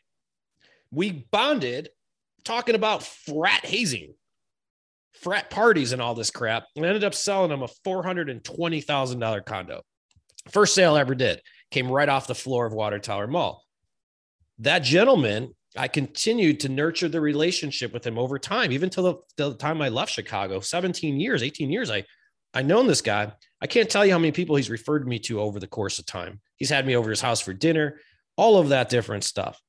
We 0.91 1.27
bonded 1.31 1.89
talking 2.43 2.75
about 2.75 3.03
frat 3.03 3.65
hazing, 3.65 4.13
frat 5.13 5.49
parties, 5.49 5.93
and 5.93 6.01
all 6.01 6.15
this 6.15 6.31
crap. 6.31 6.65
And 6.75 6.85
ended 6.85 7.03
up 7.03 7.13
selling 7.13 7.51
him 7.51 7.63
a 7.63 7.69
$420,000 7.85 9.45
condo. 9.45 9.81
First 10.49 10.73
sale 10.73 10.95
I 10.95 11.01
ever 11.01 11.15
did 11.15 11.41
came 11.71 11.91
right 11.91 12.09
off 12.09 12.27
the 12.27 12.35
floor 12.35 12.65
of 12.65 12.73
Water 12.73 12.99
Tower 12.99 13.27
Mall. 13.27 13.65
that 14.59 14.79
gentleman, 14.79 15.55
I 15.75 15.87
continued 15.87 16.59
to 16.61 16.69
nurture 16.69 17.07
the 17.07 17.21
relationship 17.21 17.93
with 17.93 18.05
him 18.05 18.19
over 18.19 18.37
time, 18.37 18.71
even 18.71 18.89
till 18.89 19.03
the, 19.03 19.15
the 19.37 19.55
time 19.55 19.81
I 19.81 19.89
left 19.89 20.11
Chicago, 20.11 20.59
17 20.59 21.19
years, 21.19 21.41
18 21.41 21.71
years. 21.71 21.89
I 21.89 22.03
I 22.53 22.61
known 22.63 22.87
this 22.87 23.01
guy. 23.01 23.31
I 23.61 23.67
can't 23.67 23.89
tell 23.89 24.05
you 24.05 24.11
how 24.11 24.19
many 24.19 24.31
people 24.31 24.55
he's 24.55 24.69
referred 24.69 25.07
me 25.07 25.19
to 25.19 25.39
over 25.39 25.59
the 25.59 25.67
course 25.67 25.99
of 25.99 26.05
time. 26.05 26.41
He's 26.57 26.69
had 26.69 26.85
me 26.85 26.95
over 26.95 27.09
his 27.09 27.21
house 27.21 27.39
for 27.39 27.53
dinner, 27.53 27.99
all 28.35 28.57
of 28.57 28.69
that 28.69 28.89
different 28.89 29.23
stuff. 29.23 29.59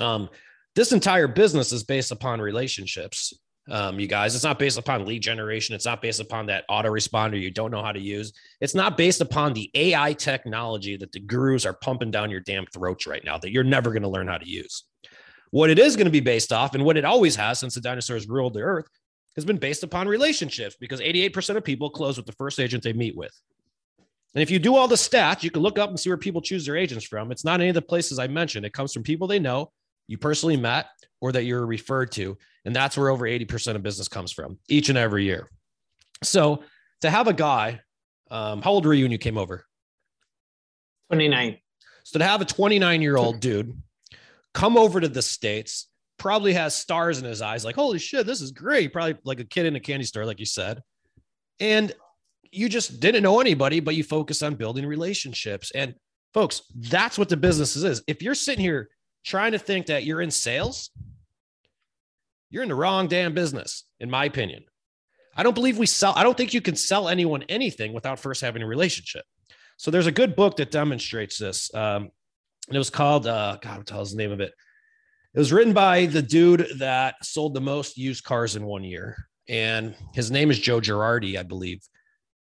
Um, 0.00 0.28
this 0.74 0.92
entire 0.92 1.28
business 1.28 1.72
is 1.72 1.84
based 1.84 2.12
upon 2.12 2.40
relationships. 2.40 3.32
Um, 3.70 3.98
you 3.98 4.06
guys, 4.06 4.34
it's 4.34 4.44
not 4.44 4.58
based 4.58 4.78
upon 4.78 5.06
lead 5.06 5.22
generation. 5.22 5.74
It's 5.74 5.86
not 5.86 6.02
based 6.02 6.20
upon 6.20 6.46
that 6.46 6.68
autoresponder 6.68 7.40
you 7.40 7.50
don't 7.50 7.70
know 7.70 7.82
how 7.82 7.92
to 7.92 8.00
use. 8.00 8.32
It's 8.60 8.74
not 8.74 8.98
based 8.98 9.22
upon 9.22 9.54
the 9.54 9.70
AI 9.74 10.12
technology 10.12 10.96
that 10.98 11.12
the 11.12 11.20
gurus 11.20 11.64
are 11.64 11.72
pumping 11.72 12.10
down 12.10 12.30
your 12.30 12.40
damn 12.40 12.66
throats 12.66 13.06
right 13.06 13.24
now 13.24 13.38
that 13.38 13.52
you're 13.52 13.64
never 13.64 13.90
going 13.90 14.02
to 14.02 14.08
learn 14.08 14.28
how 14.28 14.36
to 14.36 14.48
use. 14.48 14.84
What 15.50 15.70
it 15.70 15.78
is 15.78 15.96
going 15.96 16.06
to 16.06 16.10
be 16.10 16.20
based 16.20 16.52
off, 16.52 16.74
and 16.74 16.84
what 16.84 16.96
it 16.96 17.04
always 17.04 17.36
has 17.36 17.58
since 17.60 17.74
the 17.74 17.80
dinosaurs 17.80 18.28
ruled 18.28 18.54
the 18.54 18.60
earth, 18.60 18.88
has 19.36 19.44
been 19.44 19.56
based 19.56 19.82
upon 19.82 20.08
relationships 20.08 20.76
because 20.78 21.00
88% 21.00 21.56
of 21.56 21.64
people 21.64 21.90
close 21.90 22.16
with 22.16 22.26
the 22.26 22.32
first 22.32 22.60
agent 22.60 22.82
they 22.82 22.92
meet 22.92 23.16
with. 23.16 23.32
And 24.34 24.42
if 24.42 24.50
you 24.50 24.58
do 24.58 24.74
all 24.74 24.88
the 24.88 24.96
stats, 24.96 25.42
you 25.42 25.50
can 25.50 25.62
look 25.62 25.78
up 25.78 25.90
and 25.90 25.98
see 25.98 26.10
where 26.10 26.16
people 26.16 26.40
choose 26.40 26.66
their 26.66 26.76
agents 26.76 27.04
from. 27.04 27.30
It's 27.30 27.44
not 27.44 27.60
any 27.60 27.68
of 27.68 27.74
the 27.74 27.82
places 27.82 28.18
I 28.18 28.26
mentioned. 28.26 28.66
It 28.66 28.72
comes 28.72 28.92
from 28.92 29.04
people 29.04 29.28
they 29.28 29.38
know, 29.38 29.70
you 30.06 30.18
personally 30.18 30.56
met, 30.56 30.86
or 31.20 31.32
that 31.32 31.44
you're 31.44 31.64
referred 31.64 32.12
to. 32.12 32.36
And 32.64 32.74
that's 32.74 32.96
where 32.96 33.08
over 33.08 33.24
80% 33.24 33.76
of 33.76 33.82
business 33.82 34.08
comes 34.08 34.32
from 34.32 34.58
each 34.68 34.88
and 34.88 34.98
every 34.98 35.24
year. 35.24 35.48
So 36.22 36.62
to 37.00 37.10
have 37.10 37.28
a 37.28 37.32
guy, 37.32 37.80
um, 38.30 38.62
how 38.62 38.72
old 38.72 38.86
were 38.86 38.94
you 38.94 39.04
when 39.04 39.12
you 39.12 39.18
came 39.18 39.38
over? 39.38 39.64
29. 41.10 41.58
So 42.04 42.18
to 42.18 42.24
have 42.24 42.40
a 42.40 42.44
29 42.44 43.02
year 43.02 43.16
old 43.16 43.40
dude 43.40 43.80
come 44.52 44.76
over 44.76 45.00
to 45.00 45.08
the 45.08 45.22
States, 45.22 45.88
probably 46.18 46.52
has 46.52 46.74
stars 46.74 47.18
in 47.18 47.24
his 47.24 47.42
eyes, 47.42 47.64
like, 47.64 47.74
holy 47.74 47.98
shit, 47.98 48.26
this 48.26 48.40
is 48.40 48.50
great. 48.50 48.92
Probably 48.92 49.16
like 49.24 49.40
a 49.40 49.44
kid 49.44 49.66
in 49.66 49.76
a 49.76 49.80
candy 49.80 50.04
store, 50.04 50.24
like 50.24 50.40
you 50.40 50.46
said. 50.46 50.82
And 51.60 51.92
you 52.50 52.68
just 52.68 53.00
didn't 53.00 53.22
know 53.22 53.40
anybody, 53.40 53.80
but 53.80 53.94
you 53.94 54.04
focus 54.04 54.42
on 54.42 54.54
building 54.54 54.86
relationships. 54.86 55.72
And 55.74 55.94
folks, 56.32 56.62
that's 56.74 57.18
what 57.18 57.28
the 57.28 57.36
business 57.36 57.76
is. 57.76 58.02
If 58.06 58.22
you're 58.22 58.34
sitting 58.34 58.64
here 58.64 58.88
trying 59.24 59.52
to 59.52 59.58
think 59.58 59.86
that 59.86 60.04
you're 60.04 60.20
in 60.20 60.30
sales, 60.30 60.90
you're 62.50 62.62
in 62.62 62.68
the 62.68 62.74
wrong 62.74 63.08
damn 63.08 63.34
business, 63.34 63.84
in 63.98 64.10
my 64.10 64.26
opinion. 64.26 64.64
I 65.36 65.42
don't 65.42 65.54
believe 65.54 65.78
we 65.78 65.86
sell, 65.86 66.12
I 66.16 66.22
don't 66.22 66.36
think 66.36 66.54
you 66.54 66.60
can 66.60 66.76
sell 66.76 67.08
anyone 67.08 67.42
anything 67.48 67.92
without 67.92 68.20
first 68.20 68.40
having 68.40 68.62
a 68.62 68.66
relationship. 68.66 69.24
So 69.76 69.90
there's 69.90 70.06
a 70.06 70.12
good 70.12 70.36
book 70.36 70.56
that 70.58 70.70
demonstrates 70.70 71.38
this. 71.38 71.74
Um, 71.74 72.10
and 72.68 72.76
it 72.76 72.78
was 72.78 72.90
called, 72.90 73.26
uh, 73.26 73.58
God, 73.60 73.78
what 73.78 73.86
the 73.86 73.94
hell's 73.94 74.12
the 74.12 74.18
name 74.18 74.32
of 74.32 74.40
it? 74.40 74.52
It 75.34 75.38
was 75.38 75.52
written 75.52 75.72
by 75.72 76.06
the 76.06 76.22
dude 76.22 76.66
that 76.78 77.16
sold 77.24 77.54
the 77.54 77.60
most 77.60 77.98
used 77.98 78.22
cars 78.22 78.54
in 78.54 78.64
one 78.64 78.84
year. 78.84 79.16
And 79.48 79.94
his 80.14 80.30
name 80.30 80.50
is 80.50 80.58
Joe 80.58 80.80
Girardi, 80.80 81.36
I 81.36 81.42
believe. 81.42 81.80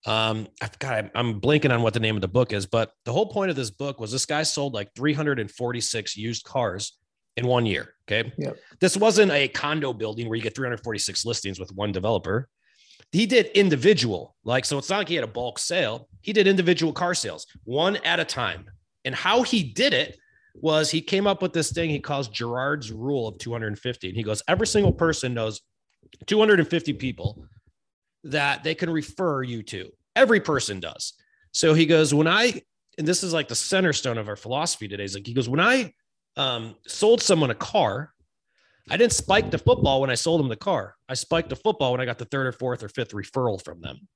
Um, 0.04 0.48
I 0.60 0.66
forgot, 0.66 1.10
I'm 1.14 1.40
blanking 1.40 1.72
on 1.72 1.82
what 1.82 1.94
the 1.94 2.00
name 2.00 2.16
of 2.16 2.22
the 2.22 2.28
book 2.28 2.52
is, 2.52 2.66
but 2.66 2.92
the 3.04 3.12
whole 3.12 3.26
point 3.26 3.50
of 3.50 3.56
this 3.56 3.70
book 3.70 4.00
was 4.00 4.10
this 4.10 4.26
guy 4.26 4.42
sold 4.42 4.74
like 4.74 4.90
346 4.96 6.16
used 6.16 6.44
cars 6.44 6.98
in 7.36 7.46
one 7.46 7.66
year. 7.66 7.94
Okay. 8.08 8.32
Yep. 8.36 8.56
This 8.80 8.96
wasn't 8.96 9.32
a 9.32 9.48
condo 9.48 9.92
building 9.92 10.28
where 10.28 10.36
you 10.36 10.42
get 10.42 10.54
346 10.54 11.24
listings 11.24 11.60
with 11.60 11.72
one 11.72 11.92
developer. 11.92 12.48
He 13.12 13.26
did 13.26 13.46
individual, 13.48 14.34
like, 14.42 14.64
so 14.64 14.78
it's 14.78 14.88
not 14.88 14.98
like 14.98 15.08
he 15.08 15.14
had 15.14 15.24
a 15.24 15.28
bulk 15.28 15.58
sale. 15.58 16.08
He 16.22 16.32
did 16.32 16.46
individual 16.46 16.92
car 16.92 17.14
sales, 17.14 17.46
one 17.64 17.96
at 17.96 18.18
a 18.18 18.24
time. 18.24 18.70
And 19.04 19.14
how 19.14 19.42
he 19.42 19.62
did 19.62 19.92
it 19.92 20.16
was 20.54 20.90
he 20.90 21.00
came 21.00 21.26
up 21.26 21.42
with 21.42 21.52
this 21.52 21.72
thing 21.72 21.90
he 21.90 22.00
calls 22.00 22.28
Girard's 22.28 22.90
rule 22.90 23.28
of 23.28 23.38
250. 23.38 24.08
And 24.08 24.16
he 24.16 24.22
goes, 24.22 24.42
every 24.48 24.66
single 24.66 24.92
person 24.92 25.34
knows 25.34 25.60
250 26.26 26.94
people 26.94 27.44
that 28.24 28.62
they 28.64 28.74
can 28.74 28.90
refer 28.90 29.42
you 29.42 29.62
to. 29.64 29.90
Every 30.14 30.40
person 30.40 30.80
does. 30.80 31.14
So 31.52 31.74
he 31.74 31.86
goes, 31.86 32.14
when 32.14 32.26
I, 32.26 32.62
and 32.98 33.06
this 33.06 33.22
is 33.22 33.32
like 33.32 33.48
the 33.48 33.54
center 33.54 33.92
stone 33.92 34.18
of 34.18 34.28
our 34.28 34.36
philosophy 34.36 34.88
today, 34.88 35.04
is 35.04 35.14
like, 35.14 35.26
he 35.26 35.34
goes, 35.34 35.48
when 35.48 35.60
I 35.60 35.92
um, 36.36 36.76
sold 36.86 37.20
someone 37.20 37.50
a 37.50 37.54
car, 37.54 38.12
I 38.90 38.96
didn't 38.96 39.12
spike 39.12 39.50
the 39.50 39.58
football 39.58 40.00
when 40.00 40.10
I 40.10 40.14
sold 40.14 40.40
them 40.40 40.48
the 40.48 40.56
car. 40.56 40.96
I 41.08 41.14
spiked 41.14 41.50
the 41.50 41.56
football 41.56 41.92
when 41.92 42.00
I 42.00 42.04
got 42.04 42.18
the 42.18 42.24
third 42.24 42.46
or 42.46 42.52
fourth 42.52 42.82
or 42.82 42.88
fifth 42.88 43.12
referral 43.12 43.62
from 43.62 43.80
them. 43.80 44.08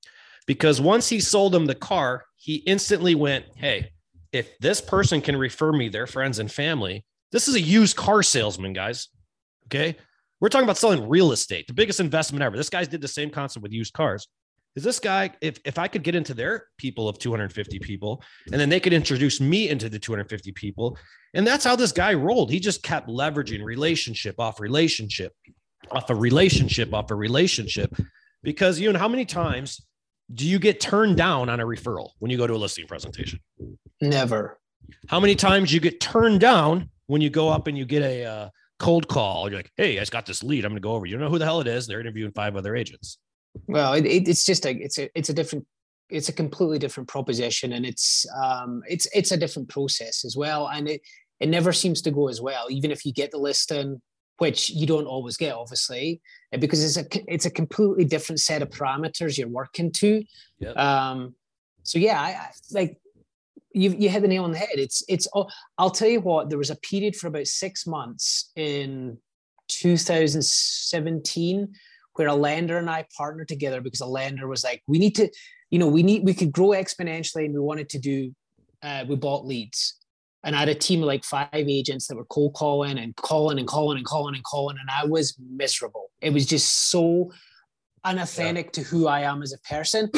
Because 0.47 0.81
once 0.81 1.09
he 1.09 1.21
sold 1.21 1.53
them 1.53 1.67
the 1.67 1.75
car, 1.75 2.25
he 2.37 2.57
instantly 2.57 3.15
went, 3.15 3.47
Hey, 3.57 3.91
if 4.33 4.59
this 4.59 4.81
person 4.81 5.21
can 5.21 5.37
refer 5.37 5.73
me 5.73 5.89
their 5.89 6.07
friends 6.07 6.39
and 6.39 6.51
family, 6.51 7.05
this 7.33 7.49
is 7.49 7.55
a 7.55 7.61
used 7.61 7.97
car 7.97 8.23
salesman, 8.23 8.73
guys. 8.73 9.09
Okay. 9.67 9.97
We're 10.41 10.49
talking 10.49 10.65
about 10.65 10.77
selling 10.77 11.09
real 11.09 11.33
estate, 11.33 11.67
the 11.67 11.75
biggest 11.75 12.01
investment 12.01 12.43
ever. 12.43 12.57
This 12.57 12.69
guy's 12.69 12.89
did 12.89 13.01
the 13.01 13.09
same 13.09 13.31
concept 13.31 13.63
with 13.63 13.73
used 13.73 13.95
cars. 13.95 14.29
Is 14.75 14.85
this 14.85 15.01
guy, 15.01 15.31
if, 15.41 15.59
if 15.65 15.79
I 15.79 15.89
could 15.89 16.03
get 16.03 16.15
into 16.15 16.35
their 16.35 16.67
people 16.77 17.09
of 17.09 17.19
250 17.19 17.79
people, 17.79 18.23
and 18.53 18.61
then 18.61 18.69
they 18.69 18.79
could 18.79 18.93
introduce 18.93 19.41
me 19.41 19.71
into 19.71 19.89
the 19.89 19.99
250 19.99 20.53
people, 20.53 20.99
and 21.33 21.47
that's 21.47 21.65
how 21.65 21.77
this 21.77 21.93
guy 21.93 22.13
rolled. 22.13 22.51
He 22.51 22.61
just 22.61 22.83
kept 22.83 23.09
leveraging 23.09 23.65
relationship 23.65 24.39
off 24.39 24.61
relationship, 24.61 25.33
off 25.91 26.11
a 26.11 26.15
relationship, 26.15 26.93
off 26.93 27.11
a 27.11 27.15
relationship. 27.15 27.97
Because 28.43 28.79
you 28.79 28.93
know, 28.93 28.99
how 28.99 29.09
many 29.09 29.25
times 29.25 29.81
do 30.35 30.47
you 30.47 30.59
get 30.59 30.79
turned 30.79 31.17
down 31.17 31.49
on 31.49 31.59
a 31.59 31.65
referral 31.65 32.11
when 32.19 32.31
you 32.31 32.37
go 32.37 32.47
to 32.47 32.55
a 32.55 32.57
listing 32.57 32.87
presentation? 32.87 33.41
Never. 34.03 34.59
How 35.09 35.21
many 35.21 35.35
times 35.35 35.73
you 35.73 35.81
get 35.81 36.01
turned 36.01 36.41
down 36.41 36.91
when 37.07 37.23
you 37.23 37.31
go 37.31 37.49
up 37.49 37.67
and 37.67 37.79
you 37.79 37.87
get 37.87 38.03
a 38.03 38.25
uh, 38.25 38.49
cold 38.79 39.09
call? 39.09 39.49
You're 39.49 39.59
like, 39.59 39.73
hey, 39.77 39.99
I 39.99 40.03
just 40.03 40.13
got 40.13 40.27
this 40.27 40.43
lead. 40.43 40.65
I'm 40.65 40.73
going 40.73 40.83
to 40.83 40.87
go 40.87 40.93
over. 40.93 41.07
You 41.07 41.13
don't 41.13 41.23
know 41.23 41.31
who 41.31 41.39
the 41.39 41.45
hell 41.45 41.61
it 41.61 41.67
is. 41.67 41.87
They're 41.87 42.01
interviewing 42.01 42.33
five 42.33 42.57
other 42.57 42.77
agents. 42.77 43.19
Well, 43.67 43.95
it, 43.95 44.05
it, 44.05 44.29
it's 44.29 44.45
just 44.45 44.67
a 44.67 44.71
it's 44.71 44.99
a 44.99 45.09
it's 45.19 45.31
a 45.31 45.33
different 45.33 45.67
it's 46.11 46.29
a 46.29 46.33
completely 46.33 46.79
different 46.79 47.09
proposition, 47.09 47.73
and 47.73 47.87
it's 47.87 48.27
um 48.37 48.83
it's 48.87 49.07
it's 49.15 49.33
a 49.33 49.37
different 49.37 49.69
process 49.69 50.25
as 50.25 50.37
well, 50.37 50.69
and 50.69 50.89
it 50.89 51.01
it 51.41 51.49
never 51.49 51.73
seems 51.73 52.03
to 52.03 52.11
go 52.11 52.29
as 52.29 52.41
well, 52.41 52.67
even 52.71 52.91
if 52.91 53.05
you 53.07 53.13
get 53.13 53.31
the 53.31 53.39
listing 53.39 54.01
which 54.39 54.71
you 54.71 54.87
don't 54.87 55.07
always 55.07 55.37
get, 55.37 55.55
obviously, 55.55 56.21
eh, 56.53 56.57
because 56.57 56.85
it's 56.85 56.97
a 56.97 57.33
it's 57.33 57.47
a 57.47 57.51
completely 57.51 58.05
different 58.05 58.41
set 58.41 58.63
of 58.63 58.69
parameters 58.71 59.39
you're 59.39 59.49
working 59.49 59.91
to. 59.91 60.23
Yep. 60.59 60.77
Um, 60.77 61.35
so 61.83 61.99
yeah, 61.99 62.21
I, 62.21 62.29
I, 62.29 62.51
like 62.73 62.99
you 63.77 63.95
you 63.99 64.09
hit 64.09 64.23
the 64.23 64.29
nail 64.29 64.45
on 64.45 64.53
the 64.53 64.59
head. 64.59 64.69
It's 64.75 65.03
it's. 65.09 65.29
I'll 65.79 65.91
tell 65.91 66.09
you 66.09 66.21
what. 66.21 66.49
There 66.49 66.59
was 66.59 66.71
a 66.71 66.77
period 66.77 67.15
for 67.15 67.29
about 67.29 67.47
six 67.47 67.87
months 67.87 68.51
in 68.57 69.19
2017 69.69 71.75
where 72.15 72.29
a 72.29 72.35
lender 72.35 72.79
and 72.79 72.89
I 72.89 73.07
partnered 73.17 73.49
together 73.49 73.81
because 73.81 74.01
a 74.01 74.07
lender 74.07 74.49
was 74.49 74.65
like, 74.65 74.83
we 74.87 74.99
need 74.99 75.15
to, 75.17 75.29
you 75.71 75.79
know, 75.79 75.89
we 75.89 76.03
need 76.03 76.25
we 76.25 76.35
could 76.35 76.53
grow 76.53 76.69
exponentially, 76.69 77.45
and 77.45 77.55
we 77.55 77.61
wanted 77.61 77.89
to 77.91 77.99
do. 77.99 78.35
Uh, 78.83 79.05
we 79.09 79.17
bought 79.17 79.47
leads 79.47 79.97
and 80.47 80.55
I 80.55 80.61
had 80.61 80.69
a 80.69 80.75
team 80.75 81.03
of 81.03 81.09
like 81.09 81.25
five 81.25 81.49
agents 81.53 82.07
that 82.07 82.17
were 82.17 82.25
cold 82.27 82.55
calling 82.55 82.99
and 82.99 83.15
calling 83.17 83.59
and 83.59 83.67
calling 83.67 83.97
and 83.97 84.07
calling 84.07 84.37
and 84.37 84.45
calling, 84.45 84.77
and 84.81 84.89
I 84.89 85.05
was 85.05 85.37
miserable. 85.51 86.11
It 86.21 86.33
was 86.33 86.47
just 86.47 86.89
so 86.89 87.33
unauthentic 88.05 88.67
yeah. 88.67 88.71
to 88.73 88.81
who 88.83 89.09
I 89.09 89.23
am 89.23 89.43
as 89.43 89.53
a 89.53 89.59
person, 89.69 90.09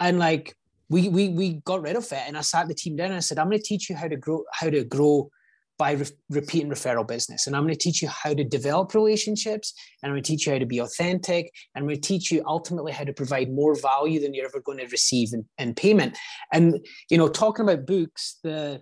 and 0.00 0.18
like 0.18 0.56
we 0.88 1.08
we 1.08 1.28
we 1.28 1.54
got 1.64 1.82
rid 1.82 1.96
of 1.96 2.04
it. 2.12 2.22
And 2.26 2.36
I 2.36 2.42
sat 2.42 2.68
the 2.68 2.74
team 2.74 2.96
down 2.96 3.08
and 3.08 3.16
I 3.16 3.20
said, 3.20 3.38
I'm 3.38 3.48
going 3.48 3.58
to 3.58 3.64
teach 3.64 3.88
you 3.90 3.96
how 3.96 4.08
to 4.08 4.16
grow 4.16 4.44
how 4.52 4.70
to 4.70 4.84
grow 4.84 5.30
by 5.78 5.92
re- 5.92 6.06
referral 6.40 7.06
business. 7.06 7.46
And 7.46 7.54
I'm 7.54 7.62
going 7.64 7.74
to 7.74 7.78
teach 7.78 8.00
you 8.00 8.08
how 8.08 8.32
to 8.32 8.44
develop 8.44 8.94
relationships. 8.94 9.74
And 10.02 10.08
I'm 10.08 10.14
going 10.14 10.22
to 10.22 10.32
teach 10.32 10.46
you 10.46 10.52
how 10.52 10.58
to 10.58 10.66
be 10.66 10.78
authentic. 10.78 11.52
And 11.74 11.82
I'm 11.82 11.88
going 11.88 12.00
to 12.00 12.08
teach 12.08 12.32
you 12.32 12.42
ultimately 12.46 12.92
how 12.92 13.04
to 13.04 13.12
provide 13.12 13.52
more 13.52 13.78
value 13.78 14.18
than 14.18 14.32
you're 14.32 14.46
ever 14.46 14.60
going 14.60 14.78
to 14.78 14.86
receive 14.86 15.34
in, 15.34 15.44
in 15.58 15.74
payment. 15.74 16.16
And, 16.50 16.80
you 17.10 17.18
know, 17.18 17.28
talking 17.28 17.64
about 17.68 17.86
books, 17.86 18.38
the, 18.42 18.80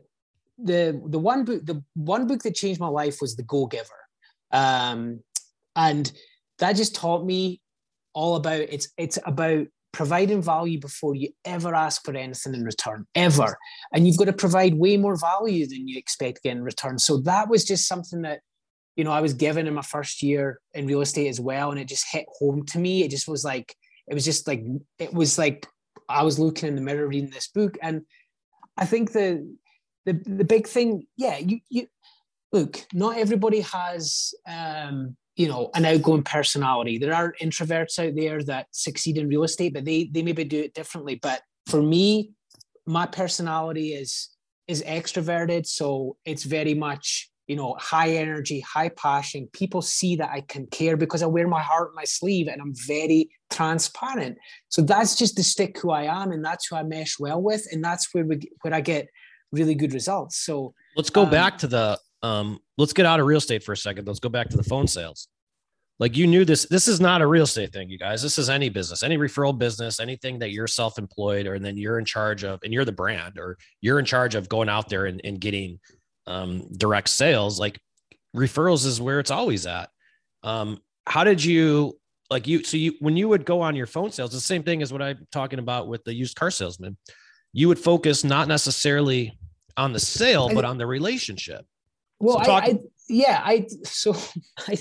the 0.59 1.01
the 1.07 1.19
one 1.19 1.45
book 1.45 1.67
the 1.67 1.83
one 1.95 2.27
book 2.27 2.43
that 2.43 2.55
changed 2.55 2.81
my 2.81 2.89
life 2.89 3.19
was 3.21 3.37
The 3.37 3.43
Go 3.43 3.67
Giver, 3.67 3.91
um, 4.53 5.21
and 5.75 6.13
that 6.59 6.77
just 6.77 6.95
taught 6.95 7.25
me 7.25 7.61
all 8.13 8.37
about 8.37 8.61
it's 8.61 8.89
it's 8.97 9.19
about 9.27 9.67
providing 9.95 10.43
value 10.43 10.79
before 10.79 11.15
you 11.15 11.29
ever 11.45 11.75
ask 11.75 12.05
for 12.05 12.15
anything 12.15 12.53
in 12.53 12.65
return 12.65 13.07
ever. 13.15 13.57
And 13.93 14.07
you've 14.07 14.19
got 14.19 14.27
to 14.27 14.33
provide 14.33 14.75
way 14.75 14.97
more 14.97 15.17
value 15.17 15.67
than 15.67 15.87
you 15.89 15.97
expect 15.97 16.37
to 16.37 16.43
get 16.43 16.57
in 16.57 16.65
return. 16.65 16.99
So 16.99 17.19
that 17.19 17.49
was 17.49 17.65
just 17.65 17.89
something 17.89 18.23
that 18.23 18.41
you 18.97 19.03
know 19.03 19.11
i 19.11 19.21
was 19.21 19.35
given 19.35 19.67
in 19.67 19.75
my 19.75 19.83
first 19.83 20.23
year 20.23 20.61
in 20.73 20.87
real 20.87 21.01
estate 21.01 21.27
as 21.27 21.41
well 21.41 21.73
and 21.73 21.81
it 21.81 21.89
just 21.89 22.07
hit 22.11 22.27
home 22.39 22.65
to 22.67 22.79
me. 22.79 23.03
It 23.03 23.11
just 23.11 23.29
was 23.29 23.45
like 23.45 23.75
it 24.07 24.15
was 24.15 24.25
just 24.25 24.47
like 24.47 24.63
it 24.99 25.15
was 25.15 25.39
like 25.39 25.67
i 26.09 26.23
was 26.23 26.39
looking 26.39 26.69
in 26.69 26.75
the 26.75 26.83
mirror 26.83 27.07
reading 27.07 27.31
this 27.31 27.49
book. 27.49 27.79
And 27.81 28.03
i 28.77 28.85
think 28.85 29.13
the 29.13 29.57
the 30.07 30.13
the 30.27 30.45
big 30.45 30.67
thing, 30.67 31.07
yeah, 31.17 31.39
you 31.39 31.61
you 31.69 31.87
look, 32.53 32.85
not 32.93 33.19
everybody 33.19 33.61
has 33.61 34.35
um, 34.47 35.17
you 35.37 35.49
know 35.49 35.71
an 35.75 35.85
outgoing 35.85 36.23
personality. 36.23 36.99
There 36.99 37.15
are 37.15 37.35
introverts 37.41 37.99
out 37.99 38.15
there 38.15 38.43
that 38.45 38.67
succeed 38.71 39.19
in 39.19 39.29
real 39.29 39.45
estate, 39.45 39.75
but 39.75 39.85
they 39.85 40.11
they 40.13 40.23
maybe 40.23 40.45
do 40.45 40.61
it 40.61 40.75
differently. 40.75 41.17
But 41.17 41.43
for 41.69 41.83
me, 41.83 42.33
my 42.87 43.07
personality 43.07 43.95
is 43.95 44.31
is 44.69 44.83
extroverted, 44.83 45.67
so 45.67 46.17
it's 46.25 46.45
very 46.45 46.75
much 46.75 47.31
you 47.47 47.57
know, 47.57 47.77
high 47.79 48.11
energy, 48.11 48.61
high 48.61 48.89
passion. 48.89 49.49
People 49.53 49.83
see 49.83 50.17
that 50.17 50.31
I 50.31 50.41
can 50.41 50.67
care 50.67 50.97
because 50.97 51.23
I 51.23 51.27
wear 51.27 51.47
my 51.47 51.61
heart 51.61 51.91
on 51.91 51.95
my 51.95 52.05
sleeve 52.05 52.49
and 52.49 52.61
I'm 52.61 52.73
very 52.87 53.29
transparent. 53.51 54.39
So 54.71 54.83
that's 54.83 55.15
just 55.15 55.37
the 55.37 55.43
stick 55.43 55.79
who 55.79 55.91
I 55.91 56.05
am, 56.05 56.33
and 56.33 56.45
that's 56.45 56.67
who 56.67 56.77
I 56.77 56.83
mesh 56.83 57.19
well 57.19 57.43
with, 57.43 57.67
and 57.71 57.85
that's 57.85 58.09
where 58.13 58.25
we 58.25 58.41
where 58.63 58.75
I 58.75 58.81
get 58.81 59.09
really 59.53 59.75
good 59.75 59.93
results. 59.93 60.39
So 60.39 60.75
let's 60.97 61.11
go 61.11 61.25
um, 61.25 61.31
back 61.31 61.59
to 61.59 61.67
the 61.67 61.99
um, 62.23 62.59
let's 62.77 62.93
get 62.93 63.07
out 63.07 63.21
of 63.21 63.27
real 63.27 63.39
estate 63.39 63.63
for 63.63 63.73
a 63.73 63.77
second. 63.77 64.07
Let's 64.07 64.21
go 64.21 64.29
back 64.29 64.49
to 64.51 64.57
the 64.57 64.65
phone 64.65 64.87
sales. 64.87 65.29
Like 66.01 66.17
you 66.17 66.27
knew 66.27 66.45
this. 66.45 66.67
This 66.67 66.89
is 66.89 67.01
not 67.01 67.23
a 67.23 67.27
real 67.27 67.45
estate 67.45 67.73
thing, 67.73 67.89
you 67.89 67.99
guys. 67.99 68.21
This 68.21 68.37
is 68.37 68.51
any 68.51 68.69
business, 68.69 69.05
any 69.05 69.17
referral 69.17 69.57
business, 69.57 70.01
anything 70.01 70.41
that 70.41 70.51
you're 70.51 70.67
self-employed 70.67 71.47
or 71.47 71.55
and 71.55 71.65
then 71.65 71.77
you're 71.77 72.01
in 72.01 72.05
charge 72.05 72.43
of, 72.43 72.59
and 72.65 72.73
you're 72.73 72.85
the 72.85 72.91
brand, 72.93 73.39
or 73.39 73.57
you're 73.81 74.01
in 74.01 74.05
charge 74.05 74.35
of 74.35 74.49
going 74.49 74.69
out 74.69 74.89
there 74.89 75.07
and, 75.07 75.21
and 75.23 75.41
getting 75.41 75.79
um, 76.27 76.67
direct 76.77 77.09
sales. 77.11 77.61
Like 77.61 77.81
referrals 78.35 78.85
is 78.85 79.01
where 79.01 79.21
it's 79.21 79.31
always 79.31 79.67
at. 79.67 79.89
Um, 80.43 80.79
how 81.07 81.23
did 81.23 81.45
you 81.45 81.97
like 82.29 82.49
you? 82.49 82.65
So 82.65 82.77
you 82.77 82.95
when 82.99 83.17
you 83.17 83.29
would 83.29 83.45
go 83.45 83.61
on 83.61 83.77
your 83.77 83.87
phone 83.87 84.11
sales, 84.11 84.33
the 84.33 84.41
same 84.41 84.65
thing 84.65 84.83
as 84.83 84.93
what 84.93 85.01
I'm 85.01 85.29
talking 85.31 85.61
about 85.61 85.87
with 85.87 86.03
the 86.03 86.13
used 86.13 86.37
car 86.37 86.51
salesman. 86.51 86.97
You 87.53 87.69
would 87.69 87.79
focus 87.79 88.25
not 88.25 88.49
necessarily 88.49 89.39
on 89.77 89.93
the 89.93 90.01
sale, 90.01 90.53
but 90.53 90.65
on 90.65 90.77
the 90.77 90.87
relationship. 90.87 91.65
Well, 92.21 92.39
so 92.39 92.45
talk- 92.45 92.65
I, 92.65 92.67
I, 92.67 92.79
yeah, 93.09 93.43
I 93.45 93.67
so 93.85 94.17
I 94.69 94.79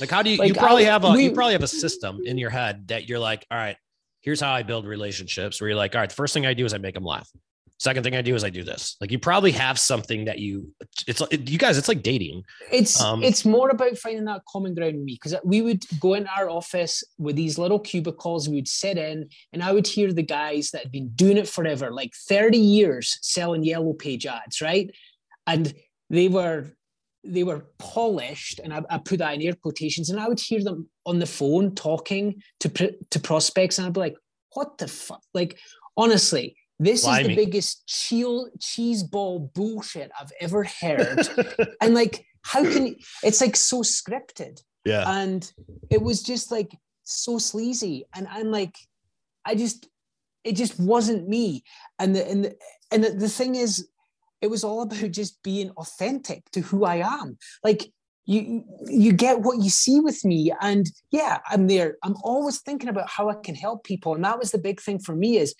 like, 0.00 0.10
how 0.10 0.22
do 0.22 0.30
you? 0.30 0.38
Like, 0.38 0.48
you 0.48 0.54
probably 0.54 0.88
I, 0.88 0.92
have 0.92 1.04
a 1.04 1.12
we, 1.12 1.24
you 1.24 1.32
probably 1.32 1.52
have 1.52 1.62
a 1.62 1.68
system 1.68 2.20
in 2.24 2.38
your 2.38 2.50
head 2.50 2.88
that 2.88 3.08
you're 3.08 3.18
like, 3.18 3.46
all 3.50 3.58
right, 3.58 3.76
here's 4.20 4.40
how 4.40 4.52
I 4.52 4.62
build 4.62 4.86
relationships. 4.86 5.60
Where 5.60 5.68
you're 5.68 5.76
like, 5.76 5.94
all 5.94 6.00
right, 6.00 6.08
the 6.08 6.14
first 6.16 6.34
thing 6.34 6.46
I 6.46 6.54
do 6.54 6.64
is 6.64 6.72
I 6.72 6.78
make 6.78 6.94
them 6.94 7.04
laugh. 7.04 7.30
Second 7.78 8.04
thing 8.04 8.16
I 8.16 8.22
do 8.22 8.34
is 8.34 8.42
I 8.42 8.48
do 8.48 8.64
this. 8.64 8.96
Like 9.02 9.10
you 9.10 9.18
probably 9.18 9.52
have 9.52 9.78
something 9.78 10.24
that 10.24 10.38
you. 10.38 10.72
It's 11.06 11.22
you 11.30 11.58
guys. 11.58 11.76
It's 11.76 11.88
like 11.88 12.02
dating. 12.02 12.42
It's 12.72 12.98
um, 12.98 13.22
it's 13.22 13.44
more 13.44 13.68
about 13.68 13.98
finding 13.98 14.24
that 14.24 14.46
common 14.48 14.74
ground 14.74 14.94
with 14.94 15.04
me 15.04 15.18
because 15.22 15.38
we 15.44 15.60
would 15.60 15.84
go 16.00 16.14
in 16.14 16.26
our 16.26 16.48
office 16.48 17.04
with 17.18 17.36
these 17.36 17.58
little 17.58 17.78
cubicles. 17.78 18.48
We 18.48 18.56
would 18.56 18.68
sit 18.68 18.96
in, 18.96 19.28
and 19.52 19.62
I 19.62 19.72
would 19.72 19.86
hear 19.86 20.10
the 20.10 20.22
guys 20.22 20.70
that 20.70 20.84
had 20.84 20.92
been 20.92 21.10
doing 21.10 21.36
it 21.36 21.48
forever, 21.48 21.92
like 21.92 22.14
thirty 22.14 22.56
years, 22.58 23.18
selling 23.20 23.62
yellow 23.62 23.92
page 23.92 24.24
ads, 24.24 24.62
right? 24.62 24.90
And 25.46 25.74
they 26.10 26.28
were 26.28 26.72
they 27.24 27.42
were 27.42 27.66
polished, 27.78 28.60
and 28.62 28.72
I, 28.72 28.82
I, 28.88 28.98
put 28.98 29.18
that 29.18 29.34
in 29.34 29.42
air 29.42 29.54
quotations, 29.54 30.10
and 30.10 30.20
I 30.20 30.28
would 30.28 30.40
hear 30.40 30.62
them 30.62 30.88
on 31.04 31.18
the 31.18 31.26
phone 31.26 31.74
talking 31.74 32.42
to 32.60 32.94
to 33.10 33.20
prospects, 33.20 33.78
and 33.78 33.86
I'd 33.86 33.92
be 33.92 34.00
like, 34.00 34.16
"What 34.54 34.78
the 34.78 34.88
fuck?" 34.88 35.22
Like, 35.34 35.58
honestly, 35.96 36.56
this 36.78 37.02
Blimey. 37.02 37.20
is 37.20 37.28
the 37.28 37.34
biggest 37.34 37.86
cheese 37.86 38.48
cheese 38.60 39.02
ball 39.02 39.50
bullshit 39.54 40.10
I've 40.18 40.32
ever 40.40 40.64
heard, 40.64 41.28
and 41.80 41.94
like, 41.94 42.24
how 42.42 42.62
can 42.62 42.96
it's 43.22 43.40
like 43.40 43.56
so 43.56 43.82
scripted? 43.82 44.62
Yeah, 44.84 45.04
and 45.06 45.50
it 45.90 46.00
was 46.02 46.22
just 46.22 46.50
like 46.50 46.76
so 47.02 47.38
sleazy, 47.38 48.06
and 48.14 48.28
I'm 48.30 48.50
like, 48.50 48.76
I 49.44 49.54
just, 49.54 49.88
it 50.44 50.52
just 50.52 50.78
wasn't 50.78 51.28
me, 51.28 51.64
and 51.98 52.14
the 52.14 52.28
and 52.28 52.44
the, 52.44 52.56
and 52.92 53.04
the, 53.04 53.10
the 53.10 53.28
thing 53.28 53.56
is 53.56 53.88
it 54.40 54.48
was 54.50 54.64
all 54.64 54.82
about 54.82 55.10
just 55.10 55.42
being 55.42 55.70
authentic 55.70 56.42
to 56.52 56.60
who 56.60 56.84
I 56.84 56.96
am. 56.96 57.38
Like 57.64 57.90
you 58.26 58.64
you 58.86 59.12
get 59.12 59.40
what 59.40 59.58
you 59.62 59.70
see 59.70 60.00
with 60.00 60.24
me. 60.24 60.52
And 60.60 60.90
yeah 61.10 61.38
i'm 61.48 61.68
there. 61.68 61.96
I'm 62.02 62.16
always 62.22 62.60
thinking 62.60 62.88
about 62.88 63.08
how 63.08 63.28
i 63.28 63.34
can 63.34 63.54
help 63.54 63.84
people. 63.84 64.14
And 64.14 64.24
that 64.24 64.38
was 64.38 64.50
the 64.50 64.58
big 64.58 64.80
thing 64.80 64.98
for 64.98 65.14
me 65.14 65.38
is 65.38 65.54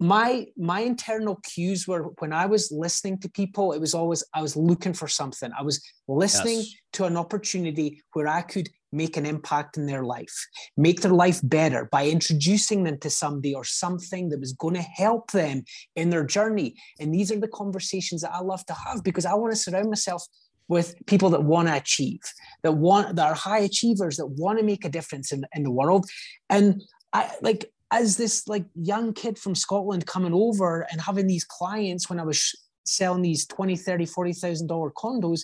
my 0.00 0.46
my 0.56 0.80
internal 0.80 1.36
cues 1.44 1.88
were 1.88 2.04
when 2.20 2.32
i 2.32 2.46
was 2.46 2.70
listening 2.70 3.18
to 3.18 3.28
people 3.30 3.72
it 3.72 3.80
was 3.80 3.94
always 3.94 4.22
i 4.34 4.40
was 4.40 4.56
looking 4.56 4.92
for 4.92 5.08
something. 5.08 5.50
I 5.58 5.62
was 5.62 5.82
listening 6.06 6.58
yes. 6.58 6.74
to 6.94 7.04
an 7.04 7.16
opportunity 7.16 8.02
where 8.12 8.28
i 8.28 8.42
could 8.42 8.68
make 8.92 9.16
an 9.16 9.26
impact 9.26 9.76
in 9.76 9.86
their 9.86 10.04
life 10.04 10.34
make 10.76 11.00
their 11.00 11.12
life 11.12 11.40
better 11.42 11.88
by 11.90 12.08
introducing 12.08 12.84
them 12.84 12.98
to 12.98 13.10
somebody 13.10 13.54
or 13.54 13.64
something 13.64 14.28
that 14.28 14.40
was 14.40 14.52
going 14.52 14.74
to 14.74 14.82
help 14.82 15.30
them 15.32 15.62
in 15.94 16.08
their 16.08 16.24
journey. 16.24 16.74
And 16.98 17.12
these 17.12 17.30
are 17.30 17.40
the 17.40 17.48
conversations 17.48 18.22
that 18.22 18.32
i 18.32 18.40
love 18.40 18.64
to 18.66 18.74
have 18.74 19.02
because 19.02 19.26
i 19.26 19.34
want 19.34 19.52
to 19.52 19.56
surround 19.56 19.88
myself 19.88 20.24
with 20.68 20.94
people 21.06 21.30
that 21.30 21.42
want 21.42 21.66
to 21.66 21.74
achieve 21.74 22.20
that 22.62 22.72
want 22.72 23.16
that 23.16 23.26
are 23.26 23.34
high 23.34 23.58
achievers 23.58 24.16
that 24.18 24.26
want 24.26 24.58
to 24.58 24.64
make 24.64 24.84
a 24.84 24.88
difference 24.88 25.32
in, 25.32 25.44
in 25.54 25.64
the 25.64 25.70
world. 25.70 26.06
And 26.48 26.82
i 27.12 27.30
like 27.42 27.72
as 27.90 28.16
this 28.16 28.46
like 28.46 28.64
young 28.74 29.12
kid 29.12 29.38
from 29.38 29.54
Scotland 29.54 30.06
coming 30.06 30.34
over 30.34 30.86
and 30.90 31.00
having 31.00 31.26
these 31.26 31.44
clients 31.44 32.08
when 32.08 32.20
I 32.20 32.24
was 32.24 32.54
selling 32.84 33.22
these 33.22 33.46
20, 33.46 33.76
30, 33.76 34.06
40,000 34.06 34.66
dollar 34.66 34.90
condos, 34.90 35.42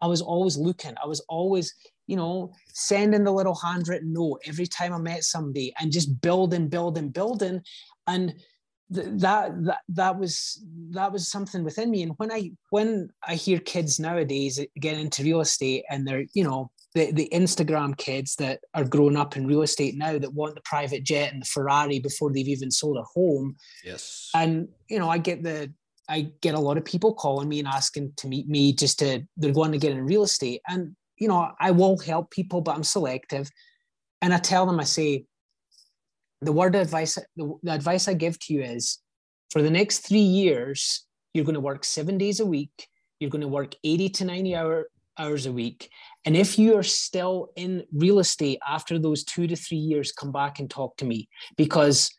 I 0.00 0.06
was 0.06 0.22
always 0.22 0.56
looking. 0.56 0.94
I 1.02 1.06
was 1.06 1.20
always, 1.28 1.74
you 2.06 2.16
know, 2.16 2.52
sending 2.72 3.24
the 3.24 3.32
little 3.32 3.54
handwritten 3.54 4.12
note 4.12 4.40
every 4.46 4.66
time 4.66 4.92
I 4.92 4.98
met 4.98 5.24
somebody 5.24 5.74
and 5.80 5.92
just 5.92 6.20
building, 6.20 6.68
building, 6.68 7.10
building. 7.10 7.62
And 8.06 8.34
th- 8.94 9.08
that 9.16 9.64
that 9.64 9.80
that 9.88 10.18
was 10.18 10.64
that 10.90 11.12
was 11.12 11.28
something 11.28 11.64
within 11.64 11.90
me. 11.90 12.02
And 12.02 12.12
when 12.16 12.32
I 12.32 12.52
when 12.70 13.10
I 13.26 13.34
hear 13.34 13.58
kids 13.58 14.00
nowadays 14.00 14.60
get 14.78 14.98
into 14.98 15.22
real 15.22 15.40
estate 15.40 15.84
and 15.90 16.06
they're, 16.06 16.24
you 16.34 16.44
know, 16.44 16.70
the, 16.94 17.12
the 17.12 17.28
Instagram 17.32 17.96
kids 17.96 18.34
that 18.36 18.60
are 18.74 18.84
growing 18.84 19.16
up 19.16 19.36
in 19.36 19.46
real 19.46 19.62
estate 19.62 19.96
now 19.96 20.18
that 20.18 20.34
want 20.34 20.54
the 20.54 20.60
private 20.64 21.04
jet 21.04 21.32
and 21.32 21.42
the 21.42 21.46
Ferrari 21.46 22.00
before 22.00 22.32
they've 22.32 22.48
even 22.48 22.70
sold 22.70 22.96
a 22.96 23.02
home. 23.14 23.56
Yes. 23.84 24.30
And 24.34 24.68
you 24.88 24.98
know, 24.98 25.08
I 25.08 25.18
get 25.18 25.42
the 25.42 25.72
I 26.08 26.32
get 26.40 26.56
a 26.56 26.60
lot 26.60 26.76
of 26.76 26.84
people 26.84 27.14
calling 27.14 27.48
me 27.48 27.60
and 27.60 27.68
asking 27.68 28.14
to 28.16 28.26
meet 28.26 28.48
me 28.48 28.72
just 28.72 28.98
to 28.98 29.22
they're 29.36 29.52
going 29.52 29.72
to 29.72 29.78
get 29.78 29.92
in 29.92 30.04
real 30.04 30.24
estate. 30.24 30.60
And 30.68 30.96
you 31.16 31.28
know, 31.28 31.52
I 31.60 31.70
will 31.70 31.98
help 31.98 32.30
people, 32.30 32.60
but 32.60 32.74
I'm 32.74 32.82
selective. 32.82 33.48
And 34.22 34.34
I 34.34 34.38
tell 34.38 34.66
them, 34.66 34.80
I 34.80 34.84
say, 34.84 35.24
the 36.40 36.52
word 36.52 36.74
advice, 36.74 37.18
the, 37.36 37.54
the 37.62 37.72
advice 37.72 38.08
I 38.08 38.14
give 38.14 38.38
to 38.40 38.54
you 38.54 38.62
is 38.62 38.98
for 39.50 39.62
the 39.62 39.70
next 39.70 40.00
three 40.00 40.18
years, 40.18 41.06
you're 41.34 41.44
going 41.44 41.54
to 41.54 41.60
work 41.60 41.84
seven 41.84 42.18
days 42.18 42.40
a 42.40 42.46
week. 42.46 42.88
You're 43.20 43.30
going 43.30 43.42
to 43.42 43.48
work 43.48 43.74
80 43.84 44.08
to 44.08 44.24
90 44.24 44.56
hour, 44.56 44.86
hours 45.18 45.46
a 45.46 45.52
week. 45.52 45.90
And 46.24 46.36
if 46.36 46.58
you 46.58 46.76
are 46.76 46.82
still 46.82 47.50
in 47.56 47.84
real 47.92 48.18
estate 48.18 48.58
after 48.66 48.98
those 48.98 49.24
two 49.24 49.46
to 49.46 49.56
three 49.56 49.78
years, 49.78 50.12
come 50.12 50.32
back 50.32 50.58
and 50.58 50.68
talk 50.70 50.96
to 50.98 51.04
me 51.04 51.28
because 51.56 52.10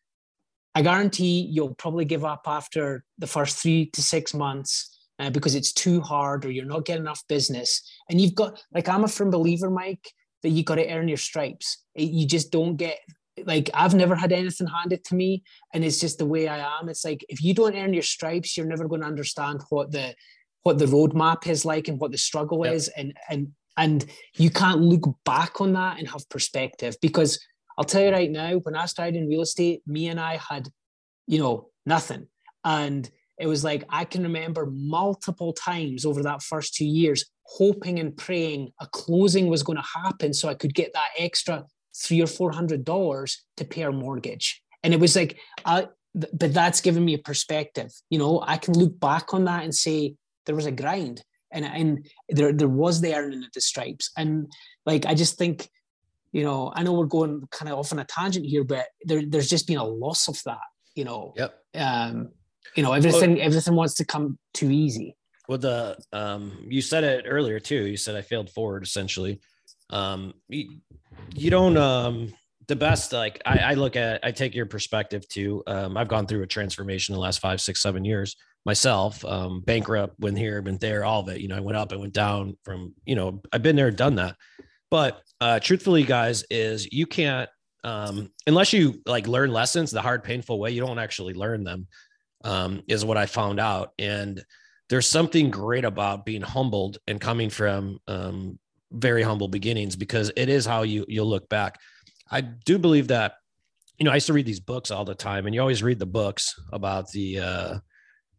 I 0.73 0.81
guarantee 0.81 1.47
you'll 1.51 1.75
probably 1.75 2.05
give 2.05 2.23
up 2.23 2.43
after 2.45 3.03
the 3.17 3.27
first 3.27 3.57
three 3.57 3.89
to 3.91 4.01
six 4.01 4.33
months 4.33 4.99
uh, 5.19 5.29
because 5.29 5.53
it's 5.53 5.73
too 5.73 6.01
hard 6.01 6.45
or 6.45 6.51
you're 6.51 6.65
not 6.65 6.85
getting 6.85 7.03
enough 7.03 7.23
business. 7.27 7.81
And 8.09 8.19
you've 8.19 8.35
got, 8.35 8.61
like, 8.73 8.87
I'm 8.87 9.03
a 9.03 9.07
firm 9.07 9.29
believer, 9.29 9.69
Mike, 9.69 10.09
that 10.43 10.49
you 10.49 10.63
got 10.63 10.75
to 10.75 10.89
earn 10.89 11.07
your 11.07 11.17
stripes. 11.17 11.83
You 11.95 12.25
just 12.25 12.51
don't 12.51 12.77
get, 12.77 12.99
like, 13.45 13.69
I've 13.73 13.93
never 13.93 14.15
had 14.15 14.31
anything 14.31 14.67
handed 14.67 15.03
to 15.05 15.15
me. 15.15 15.43
And 15.73 15.83
it's 15.83 15.99
just 15.99 16.17
the 16.17 16.25
way 16.25 16.47
I 16.47 16.79
am. 16.79 16.89
It's 16.89 17.03
like, 17.03 17.25
if 17.27 17.43
you 17.43 17.53
don't 17.53 17.75
earn 17.75 17.93
your 17.93 18.01
stripes, 18.01 18.55
you're 18.55 18.65
never 18.65 18.87
going 18.87 19.01
to 19.01 19.07
understand 19.07 19.61
what 19.69 19.91
the, 19.91 20.15
what 20.63 20.77
the 20.77 20.85
roadmap 20.85 21.47
is 21.47 21.65
like 21.65 21.87
and 21.87 21.99
what 21.99 22.11
the 22.11 22.17
struggle 22.17 22.65
yep. 22.65 22.73
is 22.73 22.87
and 22.89 23.13
and 23.29 23.51
and 23.77 24.05
you 24.35 24.49
can't 24.49 24.81
look 24.81 25.15
back 25.25 25.61
on 25.61 25.73
that 25.73 25.97
and 25.97 26.07
have 26.09 26.27
perspective 26.29 26.95
because 27.01 27.39
I'll 27.77 27.85
tell 27.85 28.03
you 28.03 28.11
right 28.11 28.29
now, 28.29 28.57
when 28.57 28.75
I 28.75 28.85
started 28.85 29.15
in 29.15 29.27
real 29.27 29.41
estate, 29.41 29.81
me 29.87 30.09
and 30.09 30.19
I 30.19 30.37
had, 30.37 30.67
you 31.25 31.39
know, 31.39 31.69
nothing. 31.85 32.27
And 32.63 33.09
it 33.39 33.47
was 33.47 33.63
like 33.63 33.83
I 33.89 34.05
can 34.05 34.23
remember 34.23 34.67
multiple 34.71 35.53
times 35.53 36.05
over 36.05 36.21
that 36.23 36.43
first 36.43 36.75
two 36.75 36.85
years 36.85 37.25
hoping 37.43 37.99
and 37.99 38.15
praying 38.15 38.71
a 38.79 38.87
closing 38.87 39.47
was 39.47 39.63
going 39.63 39.77
to 39.77 39.99
happen 40.03 40.33
so 40.33 40.47
I 40.47 40.53
could 40.53 40.73
get 40.75 40.93
that 40.93 41.09
extra 41.17 41.65
three 41.95 42.21
or 42.21 42.27
four 42.27 42.51
hundred 42.51 42.85
dollars 42.85 43.43
to 43.57 43.65
pay 43.65 43.83
our 43.83 43.91
mortgage. 43.91 44.61
And 44.83 44.93
it 44.93 44.99
was 44.99 45.15
like, 45.15 45.37
uh, 45.65 45.85
I, 45.85 45.87
but 46.33 46.53
that's 46.53 46.81
given 46.81 47.03
me 47.05 47.13
a 47.13 47.19
perspective. 47.19 47.91
You 48.09 48.19
know, 48.19 48.43
I 48.45 48.57
can 48.57 48.73
look 48.73 48.99
back 48.99 49.33
on 49.33 49.45
that 49.45 49.63
and 49.63 49.73
say 49.73 50.15
there 50.45 50.55
was 50.55 50.65
a 50.65 50.71
grind. 50.71 51.23
And 51.53 51.65
and 51.65 52.07
there 52.29 52.53
there 52.53 52.69
was 52.69 53.01
the 53.01 53.13
earning 53.13 53.43
of 53.43 53.51
the 53.53 53.61
stripes. 53.61 54.11
And 54.17 54.47
like 54.85 55.05
i 55.05 55.13
just 55.13 55.37
think 55.37 55.69
you 56.31 56.43
know 56.43 56.71
i 56.75 56.81
know 56.81 56.93
we're 56.93 57.05
going 57.05 57.45
kind 57.51 57.71
of 57.71 57.77
off 57.77 57.91
on 57.91 57.99
a 57.99 58.05
tangent 58.05 58.45
here 58.45 58.63
but 58.63 58.85
there, 59.03 59.21
there's 59.27 59.49
just 59.49 59.67
been 59.67 59.77
a 59.77 59.83
loss 59.83 60.27
of 60.27 60.41
that 60.45 60.57
you 60.95 61.03
know. 61.03 61.33
Yep. 61.37 61.59
Um 61.75 62.29
you 62.75 62.83
know 62.83 62.93
everything 62.93 63.35
well, 63.35 63.45
everything 63.45 63.75
wants 63.75 63.95
to 63.95 64.05
come 64.05 64.37
too 64.53 64.71
easy. 64.71 65.15
Well 65.47 65.57
the 65.57 65.97
um 66.13 66.65
you 66.67 66.81
said 66.81 67.03
it 67.03 67.25
earlier 67.27 67.59
too. 67.59 67.87
You 67.87 67.97
said 67.97 68.15
i 68.15 68.21
failed 68.21 68.49
forward 68.49 68.83
essentially. 68.83 69.39
Um 69.89 70.33
you, 70.47 70.79
you 71.33 71.49
don't 71.49 71.77
um 71.77 72.33
the 72.67 72.75
best 72.75 73.11
like 73.11 73.41
I, 73.45 73.57
I 73.57 73.73
look 73.73 73.95
at 73.95 74.23
i 74.23 74.31
take 74.31 74.55
your 74.55 74.65
perspective 74.65 75.27
too. 75.27 75.63
Um 75.67 75.97
i've 75.97 76.07
gone 76.07 76.27
through 76.27 76.43
a 76.43 76.47
transformation 76.47 77.13
in 77.13 77.17
the 77.17 77.21
last 77.21 77.39
five 77.39 77.61
six 77.61 77.81
seven 77.81 78.05
years 78.05 78.35
myself, 78.65 79.23
um, 79.25 79.61
bankrupt, 79.61 80.19
went 80.19 80.37
here, 80.37 80.61
been 80.61 80.77
there, 80.77 81.03
all 81.03 81.21
of 81.21 81.29
it. 81.29 81.41
You 81.41 81.47
know, 81.47 81.57
I 81.57 81.61
went 81.61 81.77
up, 81.77 81.91
I 81.91 81.95
went 81.95 82.13
down 82.13 82.57
from, 82.63 82.93
you 83.05 83.15
know, 83.15 83.41
I've 83.51 83.63
been 83.63 83.75
there, 83.75 83.91
done 83.91 84.15
that. 84.15 84.35
But 84.89 85.21
uh, 85.39 85.59
truthfully, 85.59 86.03
guys, 86.03 86.43
is 86.49 86.91
you 86.91 87.05
can't, 87.07 87.49
um, 87.83 88.31
unless 88.45 88.73
you 88.73 89.01
like 89.05 89.27
learn 89.27 89.51
lessons 89.51 89.89
the 89.89 90.01
hard, 90.01 90.23
painful 90.23 90.59
way, 90.59 90.71
you 90.71 90.81
don't 90.81 90.99
actually 90.99 91.33
learn 91.33 91.63
them, 91.63 91.87
um, 92.43 92.83
is 92.87 93.03
what 93.03 93.17
I 93.17 93.25
found 93.25 93.59
out. 93.59 93.93
And 93.97 94.43
there's 94.89 95.07
something 95.07 95.49
great 95.49 95.85
about 95.85 96.25
being 96.25 96.41
humbled 96.41 96.97
and 97.07 97.19
coming 97.19 97.49
from 97.49 97.97
um, 98.07 98.59
very 98.91 99.23
humble 99.23 99.47
beginnings 99.47 99.95
because 99.95 100.31
it 100.35 100.49
is 100.49 100.65
how 100.65 100.83
you 100.83 101.05
you'll 101.07 101.29
look 101.29 101.47
back. 101.49 101.79
I 102.29 102.41
do 102.41 102.77
believe 102.77 103.07
that, 103.07 103.35
you 103.97 104.05
know, 104.05 104.11
I 104.11 104.15
used 104.15 104.27
to 104.27 104.33
read 104.33 104.45
these 104.45 104.59
books 104.59 104.91
all 104.91 105.05
the 105.05 105.15
time, 105.15 105.45
and 105.45 105.55
you 105.55 105.61
always 105.61 105.81
read 105.81 105.97
the 105.97 106.05
books 106.05 106.59
about 106.71 107.09
the 107.11 107.39
uh, 107.39 107.79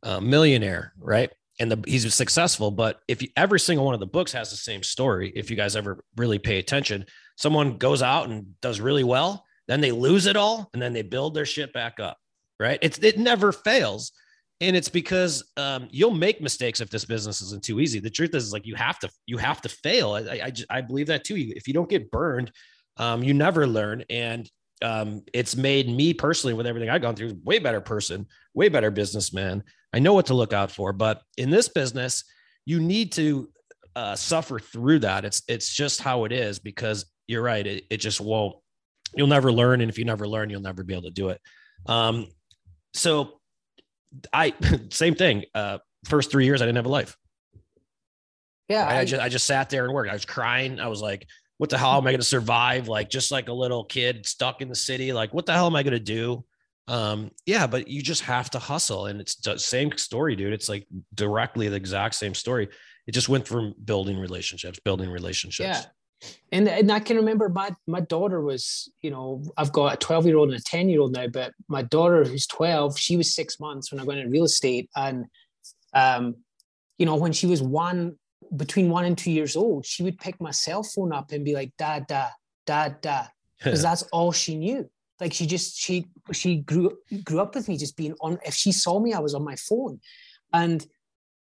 uh, 0.03 0.21
millionaire, 0.21 0.93
right? 0.99 1.31
And 1.61 1.71
the, 1.71 1.85
he's 1.87 2.12
successful, 2.15 2.71
but 2.71 3.01
if 3.09 3.23
you, 3.23 3.29
every 3.37 3.61
single 3.61 3.85
one 3.85 3.95
of 3.95 4.01
the 4.01 4.07
books 4.07 4.33
has 4.33 4.51
the 4.51 4.57
same 4.57 4.83
story, 4.83 5.33
if 5.35 5.51
you 5.51 5.57
guys 5.57 5.77
ever 5.77 6.03
really 6.17 6.38
pay 6.38 6.59
attention, 6.59 7.05
someone 7.37 7.77
goes 7.77 8.03
out 8.03 8.29
and 8.29 8.59
does 8.61 8.81
really 8.81 9.05
well, 9.05 9.45
then 9.69 9.81
they 9.81 9.93
lose 9.93 10.27
it 10.27 10.37
all, 10.37 10.71
and 10.73 10.83
then 10.83 10.93
they 10.93 11.03
build 11.03 11.35
their 11.35 11.47
shit 11.47 11.73
back 11.73 12.01
up, 12.01 12.19
right? 12.59 12.79
It's 12.83 12.99
it 12.99 13.19
never 13.19 13.53
fails 13.53 14.12
and 14.62 14.77
it's 14.77 14.88
because 14.88 15.43
um, 15.57 15.88
you'll 15.91 16.12
make 16.12 16.41
mistakes 16.41 16.81
if 16.81 16.88
this 16.88 17.05
business 17.05 17.43
isn't 17.43 17.65
too 17.65 17.81
easy. 17.81 17.99
The 17.99 18.09
truth 18.09 18.33
is, 18.35 18.53
like 18.53 18.65
you 18.65 18.77
have 18.77 18.99
to 19.01 19.11
you 19.27 19.37
have 19.37 19.61
to 19.62 19.69
fail. 19.69 20.12
I 20.12 20.21
I, 20.21 20.53
I 20.71 20.81
believe 20.81 21.09
that 21.09 21.25
too. 21.25 21.35
If 21.37 21.67
you 21.67 21.75
don't 21.75 21.91
get 21.91 22.12
burned, 22.12 22.53
um, 22.97 23.25
you 23.25 23.35
never 23.35 23.67
learn. 23.67 24.05
And 24.09 24.49
um, 24.81 25.23
it's 25.35 25.57
made 25.57 25.88
me 25.88 26.15
personally, 26.15 26.55
with 26.55 26.69
everything 26.69 26.91
I've 26.91 27.03
gone 27.03 27.17
through, 27.17 27.38
way 27.43 27.59
better 27.59 27.81
person, 27.81 28.27
way 28.55 28.69
better 28.69 28.93
businessman. 28.93 29.65
I 29.92 29.98
know 29.98 30.14
what 30.14 30.26
to 30.26 30.35
look 30.35 30.52
out 30.52 30.70
for. 30.70 30.92
But 30.92 31.22
in 31.37 31.50
this 31.50 31.68
business, 31.68 32.24
you 32.64 32.81
need 32.81 33.12
to 33.12 33.48
uh, 33.94 34.16
suffer 34.16 34.59
through 34.59 35.00
that. 35.00 35.24
It's 35.24 35.42
it's 35.48 35.72
just 35.72 36.00
how 36.00 36.24
it 36.24 36.33
is 36.33 36.59
because 36.59 37.07
you're 37.26 37.42
right. 37.42 37.66
It, 37.66 37.85
it 37.90 37.96
just 37.98 38.20
won't. 38.20 38.57
You'll 39.14 39.26
never 39.26 39.52
learn, 39.52 39.81
and 39.81 39.90
if 39.90 39.98
you 39.98 40.05
never 40.05 40.26
learn, 40.26 40.48
you'll 40.50 40.62
never 40.62 40.83
be 40.83 40.94
able 40.94 41.02
to 41.05 41.11
do 41.11 41.28
it. 41.28 41.40
Um, 41.87 42.26
so 42.94 43.40
I 44.33 44.55
same 44.90 45.14
thing. 45.14 45.44
Uh, 45.55 45.78
first 46.05 46.31
three 46.31 46.44
years, 46.44 46.62
I 46.62 46.66
didn't 46.66 46.76
have 46.76 46.87
a 46.87 46.90
life. 46.90 47.16
Yeah, 48.68 48.87
I, 48.87 49.00
I, 49.00 49.05
just 49.05 49.22
I 49.22 49.28
just 49.28 49.46
sat 49.46 49.68
there 49.68 49.85
and 49.85 49.92
worked. 49.92 50.09
I 50.09 50.14
was 50.14 50.24
crying. 50.24 50.81
I 50.81 50.88
was 50.88 51.02
like, 51.02 51.26
"What 51.59 51.68
the 51.68 51.76
hell 51.76 51.98
am 51.98 52.07
I 52.07 52.12
going 52.12 52.20
to 52.20 52.26
survive?" 52.26 52.88
Like 52.88 53.11
just 53.11 53.31
like 53.31 53.48
a 53.48 53.52
little 53.52 53.85
kid 53.85 54.24
stuck 54.24 54.62
in 54.62 54.68
the 54.68 54.74
city. 54.74 55.12
Like, 55.12 55.35
what 55.35 55.44
the 55.44 55.52
hell 55.52 55.66
am 55.66 55.76
I 55.76 55.83
going 55.83 55.92
to 55.92 56.00
do? 56.00 56.44
Um, 56.88 57.31
yeah, 57.47 57.66
but 57.66 57.88
you 57.88 58.03
just 58.03 58.23
have 58.23 58.51
to 58.51 58.59
hustle, 58.59 59.07
and 59.07 59.21
it's 59.21 59.37
the 59.37 59.59
same 59.59 59.97
story, 59.97 60.35
dude. 60.35 60.53
It's 60.53 60.68
like 60.68 60.87
directly 61.14 61.68
the 61.68 61.77
exact 61.77 62.14
same 62.14 62.35
story. 62.35 62.68
It 63.07 63.12
just 63.12 63.29
went 63.29 63.47
from 63.47 63.75
building 63.85 64.18
relationships, 64.18 64.81
building 64.81 65.11
relationships. 65.11 65.87
Yeah, 66.23 66.29
and 66.51 66.68
and 66.68 66.90
I 66.90 67.01
can 67.01 67.16
remember 67.16 67.49
my 67.49 67.71
my 67.87 68.01
daughter 68.01 68.40
was 68.40 68.90
you 69.01 69.11
know 69.11 69.42
I've 69.57 69.73
got 69.73 69.95
a 69.95 69.97
twelve 69.97 70.27
year 70.27 70.37
old 70.37 70.51
and 70.51 70.59
a 70.59 70.62
ten 70.62 70.88
year 70.88 71.01
old 71.01 71.12
now, 71.12 71.29
but 71.29 71.53
my 71.68 71.83
daughter 71.83 72.25
who's 72.25 72.47
twelve, 72.47 72.99
she 72.99 73.16
was 73.16 73.35
six 73.35 73.61
months 73.61 73.92
when 73.92 74.01
I 74.01 74.05
went 74.05 74.21
into 74.21 74.31
real 74.31 74.45
estate, 74.45 74.90
and 74.97 75.27
um, 75.95 76.37
you 76.99 77.07
know 77.07 77.16
when 77.16 77.33
she 77.33 77.47
was 77.47 77.62
one 77.62 78.16
between 78.57 78.90
one 78.90 79.05
and 79.05 79.16
two 79.16 79.31
years 79.31 79.57
old, 79.57 79.87
she 79.87 80.03
would 80.03 80.18
pick 80.18 80.40
my 80.40 80.51
cell 80.51 80.83
phone 80.83 81.12
up 81.12 81.33
and 81.33 81.45
be 81.45 81.55
like 81.55 81.73
dad 81.79 82.07
dad 82.07 82.31
dad 82.66 83.01
dad 83.01 83.29
because 83.59 83.83
that's 83.83 84.03
all 84.05 84.33
she 84.33 84.57
knew. 84.57 84.88
Like 85.20 85.33
she 85.33 85.46
just 85.46 85.79
she 85.79 86.07
she 86.33 86.57
grew 86.57 86.96
grew 87.25 87.40
up 87.40 87.55
with 87.55 87.68
me 87.68 87.77
just 87.77 87.96
being 87.96 88.14
on. 88.20 88.38
If 88.44 88.55
she 88.55 88.72
saw 88.72 88.98
me, 88.98 89.12
I 89.12 89.20
was 89.20 89.35
on 89.35 89.44
my 89.44 89.57
phone, 89.57 90.01
and 90.53 90.85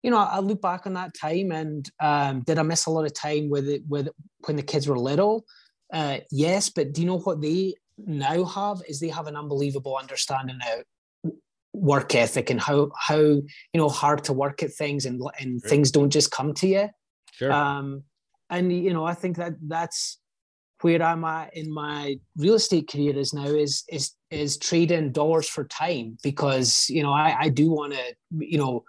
you 0.02 0.10
know, 0.10 0.18
I 0.18 0.38
look 0.38 0.62
back 0.62 0.86
on 0.86 0.94
that 0.94 1.14
time 1.14 1.52
and 1.52 1.88
um, 2.00 2.40
did 2.40 2.58
I 2.58 2.62
miss 2.62 2.86
a 2.86 2.90
lot 2.90 3.04
of 3.04 3.12
time 3.12 3.50
with 3.50 3.68
it 3.68 3.82
with 3.88 4.08
when 4.46 4.56
the 4.56 4.62
kids 4.62 4.88
were 4.88 4.98
little? 4.98 5.44
Uh, 5.92 6.18
yes, 6.30 6.70
but 6.70 6.92
do 6.92 7.02
you 7.02 7.06
know 7.06 7.18
what 7.18 7.40
they 7.40 7.74
now 7.98 8.44
have 8.44 8.80
is 8.88 9.00
they 9.00 9.08
have 9.08 9.26
an 9.26 9.36
unbelievable 9.36 9.96
understanding 9.96 10.58
now 10.58 11.32
work 11.72 12.14
ethic 12.14 12.50
and 12.50 12.60
how 12.60 12.90
how 12.98 13.18
you 13.18 13.44
know 13.74 13.88
hard 13.88 14.24
to 14.24 14.32
work 14.32 14.62
at 14.62 14.72
things 14.72 15.06
and 15.06 15.20
and 15.38 15.60
sure. 15.60 15.70
things 15.70 15.90
don't 15.90 16.10
just 16.10 16.30
come 16.30 16.54
to 16.54 16.66
you. 16.66 16.88
Sure. 17.32 17.52
Um, 17.52 18.04
and 18.48 18.72
you 18.72 18.92
know, 18.92 19.04
I 19.04 19.14
think 19.14 19.36
that 19.36 19.54
that's 19.62 20.18
where 20.82 21.02
I'm 21.02 21.24
at 21.24 21.56
in 21.56 21.72
my 21.72 22.18
real 22.36 22.54
estate 22.54 22.88
career 22.88 23.16
is 23.16 23.32
now 23.34 23.46
is 23.46 23.84
is 23.88 24.12
is 24.30 24.56
trading 24.56 25.12
dollars 25.12 25.48
for 25.48 25.64
time 25.64 26.18
because 26.22 26.86
you 26.88 27.02
know 27.02 27.12
I 27.12 27.36
I 27.38 27.48
do 27.48 27.70
want 27.70 27.92
to 27.92 28.14
you 28.38 28.58
know 28.58 28.84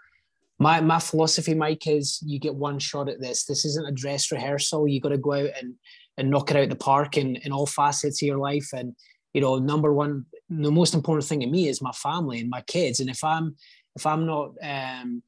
my 0.62 0.80
my 0.80 1.00
philosophy, 1.00 1.56
Mike, 1.56 1.88
is 1.88 2.22
you 2.24 2.40
get 2.40 2.54
one 2.54 2.78
shot 2.78 3.10
at 3.10 3.20
this. 3.20 3.46
This 3.46 3.66
isn't 3.66 3.88
a 3.88 3.92
dress 3.92 4.32
rehearsal. 4.32 4.88
You 4.88 5.02
got 5.02 5.10
to 5.10 5.18
go 5.18 5.34
out 5.34 5.50
and 5.60 5.74
and 6.18 6.30
knock 6.30 6.52
it 6.52 6.58
out 6.58 6.70
the 6.70 6.76
park 6.76 7.18
in 7.18 7.38
in 7.38 7.52
all 7.52 7.66
facets 7.66 8.22
of 8.22 8.28
your 8.28 8.38
life. 8.38 8.70
And 8.72 8.96
you 9.34 9.42
know, 9.42 9.58
number 9.58 9.92
one, 9.92 10.28
the 10.52 10.72
most 10.72 10.94
important 10.94 11.26
thing 11.26 11.40
to 11.40 11.48
me 11.48 11.68
is 11.68 11.82
my 11.82 11.92
family 11.94 12.40
and 12.40 12.50
my 12.50 12.62
kids. 12.62 13.00
And 13.00 13.10
if 13.10 13.24
I'm 13.24 13.56
if 13.96 14.06
I'm 14.06 14.28
not 14.28 14.52
um, 14.62 15.24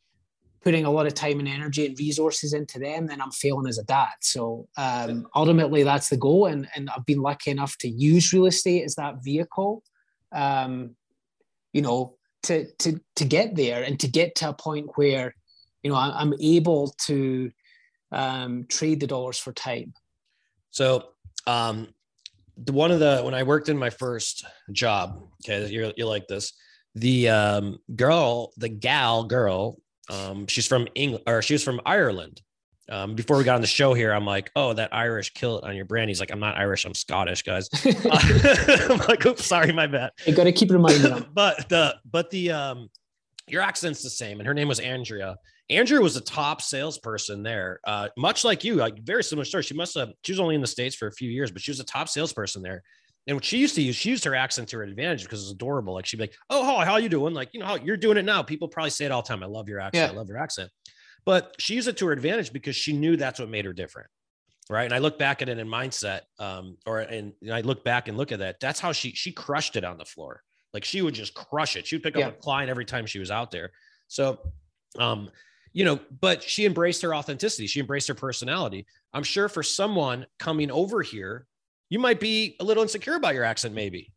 putting 0.64 0.86
a 0.86 0.92
lot 0.92 1.06
of 1.06 1.14
time 1.14 1.40
and 1.40 1.48
energy 1.48 1.86
and 1.86 2.00
resources 2.00 2.54
into 2.54 2.80
them, 2.80 3.08
then 3.08 3.22
I'm 3.22 3.32
failing 3.32 3.68
as 3.68 3.78
a 3.78 3.84
dad. 3.84 4.14
So 4.22 4.68
um, 4.78 5.28
ultimately, 5.36 5.84
that's 5.84 6.10
the 6.10 6.18
goal. 6.18 6.46
And 6.46 6.68
and 6.76 6.90
I've 6.90 7.06
been 7.06 7.22
lucky 7.22 7.52
enough 7.52 7.78
to 7.80 7.90
use 7.90 8.34
real 8.34 8.46
estate 8.46 8.84
as 8.84 8.96
that 8.96 9.24
vehicle. 9.24 9.84
Um, 10.32 10.96
you 11.74 11.82
know, 11.82 12.16
to 12.44 12.66
to 12.80 13.00
to 13.16 13.26
get 13.26 13.56
there 13.56 13.84
and 13.84 14.00
to 14.00 14.08
get 14.08 14.36
to 14.36 14.50
a 14.50 14.54
point 14.54 14.90
where 14.96 15.36
you 15.82 15.92
know 15.92 15.98
I, 15.98 16.22
am 16.22 16.34
able 16.40 16.96
to 17.06 17.52
um, 18.12 18.66
trade 18.70 19.00
the 19.00 19.08
dollars 19.08 19.38
for 19.38 19.52
time. 19.52 19.94
So 20.72 21.10
um, 21.46 21.90
the 22.58 22.72
one 22.72 22.92
of 22.92 23.00
the 23.00 23.22
when 23.24 23.34
I 23.34 23.44
worked 23.44 23.70
in 23.70 23.78
my 23.78 23.90
first 23.90 24.46
job, 24.72 25.28
okay, 25.44 25.68
you're 25.68 25.92
you 25.98 26.06
like 26.06 26.28
this. 26.28 26.54
The 26.96 27.30
um, 27.30 27.80
girl, 27.96 28.54
the 28.58 28.70
gal 28.70 29.24
girl, 29.24 29.80
um, 30.10 30.48
she's 30.48 30.68
from 30.68 30.88
England 30.96 31.24
or 31.28 31.42
she 31.42 31.54
was 31.54 31.64
from 31.64 31.82
Ireland, 31.86 32.42
um, 32.90 33.16
before 33.16 33.38
we 33.38 33.44
got 33.44 33.56
on 33.56 33.62
the 33.62 33.68
show 33.68 33.94
here, 33.94 34.12
I'm 34.12 34.26
like, 34.26 34.52
oh, 34.56 34.74
that 34.74 34.94
Irish 34.94 35.34
kill 35.34 35.60
it 35.60 35.64
on 35.64 35.76
your 35.76 35.86
brand. 35.86 36.10
He's 36.10 36.20
like, 36.20 36.32
I'm 36.32 36.40
not 36.40 36.58
Irish, 36.58 36.86
I'm 36.86 36.94
Scottish, 36.94 37.44
guys. 37.44 37.70
I'm 37.86 38.98
like, 39.08 39.26
oops, 39.26 39.46
sorry, 39.46 39.72
my 39.72 39.88
bad. 39.88 40.12
You 40.26 40.36
got 40.36 40.44
to 40.44 40.52
keep 40.52 40.70
reminding 40.70 41.04
them. 41.04 41.26
but 41.34 41.70
the 41.70 41.96
but 42.10 42.30
the 42.30 42.52
um, 42.52 42.90
your 43.48 43.62
accent's 43.62 44.04
the 44.04 44.10
same, 44.10 44.40
and 44.40 44.48
her 44.48 44.54
name 44.54 44.68
was 44.68 44.80
Andrea. 44.80 45.38
Andrea 45.70 46.02
was 46.02 46.18
a 46.18 46.22
top 46.22 46.62
salesperson 46.62 47.42
there, 47.42 47.80
uh, 47.86 48.10
much 48.18 48.44
like 48.44 48.66
you, 48.66 48.76
like 48.76 49.02
very 49.02 49.24
similar 49.24 49.46
story. 49.46 49.64
She 49.64 49.74
must 49.74 49.96
have 49.96 50.12
she 50.24 50.34
was 50.34 50.40
only 50.42 50.56
in 50.56 50.62
the 50.62 50.68
states 50.68 50.96
for 50.96 51.08
a 51.08 51.12
few 51.12 51.30
years, 51.30 51.52
but 51.52 51.62
she 51.62 51.72
was 51.72 51.80
a 51.80 51.86
top 51.86 52.10
salesperson 52.10 52.62
there. 52.62 52.84
And 53.28 53.38
what 53.38 53.46
she 53.46 53.58
used 53.58 53.76
to 53.76 53.82
use, 53.82 53.96
she 53.96 54.10
used 54.10 54.26
her 54.26 54.36
accent 54.36 54.68
to 54.70 54.78
her 54.78 54.84
advantage 54.84 55.24
because 55.24 55.42
it 55.42 55.46
was 55.46 55.52
adorable. 55.52 55.94
Like 55.94 56.06
she'd 56.06 56.18
be 56.18 56.24
like, 56.24 56.36
"Oh, 56.50 56.66
how 56.66 56.86
how 56.86 56.98
you 56.98 57.08
doing? 57.10 57.34
Like 57.34 57.50
you 57.54 57.60
know 57.60 57.66
how 57.66 57.76
you're 57.76 57.98
doing 57.98 58.18
it 58.18 58.26
now." 58.26 58.44
People 58.44 58.68
probably 58.68 58.90
say 58.90 59.06
it 59.06 59.12
all 59.12 59.22
the 59.22 59.28
time. 59.28 59.44
I 59.44 59.46
love 59.46 59.70
your 59.70 59.80
accent. 59.80 60.12
Yeah. 60.12 60.14
I 60.14 60.20
love 60.20 60.28
your 60.28 60.38
accent. 60.38 60.70
But 61.26 61.56
she 61.58 61.76
used 61.76 61.88
it 61.88 61.96
to 61.98 62.08
her 62.08 62.12
advantage 62.12 62.52
because 62.52 62.76
she 62.76 62.92
knew 62.92 63.16
that's 63.16 63.40
what 63.40 63.50
made 63.50 63.64
her 63.64 63.72
different. 63.72 64.10
Right. 64.70 64.84
And 64.84 64.94
I 64.94 64.98
look 64.98 65.18
back 65.18 65.42
at 65.42 65.50
it 65.50 65.58
in 65.58 65.68
mindset, 65.68 66.22
um, 66.40 66.78
or 66.86 67.00
and 67.00 67.34
I 67.52 67.62
look 67.62 67.84
back 67.86 68.10
and 68.10 68.18
look 68.18 68.32
at 68.32 68.40
that. 68.40 68.60
That's 68.60 68.80
how 68.80 68.92
she 68.92 69.12
she 69.12 69.32
crushed 69.32 69.78
it 69.78 69.86
on 69.86 69.98
the 69.98 70.06
floor. 70.06 70.42
Like 70.74 70.84
she 70.84 71.02
would 71.02 71.14
just 71.14 71.34
crush 71.34 71.76
it. 71.76 71.88
She 71.88 71.96
would 71.96 72.04
pick 72.04 72.18
yeah. 72.18 72.28
up 72.28 72.36
a 72.36 72.42
client 72.42 72.70
every 72.70 72.86
time 72.86 73.06
she 73.06 73.20
was 73.20 73.32
out 73.32 73.52
there. 73.52 73.72
So 74.08 74.40
um, 75.00 75.30
you 75.74 75.86
know, 75.86 76.00
but 76.22 76.44
she 76.44 76.66
embraced 76.66 77.02
her 77.02 77.16
authenticity. 77.16 77.68
She 77.68 77.80
embraced 77.80 78.08
her 78.08 78.14
personality. 78.14 78.86
I'm 79.14 79.24
sure 79.24 79.50
for 79.50 79.64
someone 79.64 80.26
coming 80.40 80.72
over 80.72 81.02
here, 81.02 81.48
you 81.94 82.00
might 82.00 82.20
be 82.20 82.56
a 82.60 82.64
little 82.64 82.82
insecure 82.82 83.14
about 83.14 83.36
your 83.36 83.44
accent, 83.44 83.76
maybe 83.76 84.12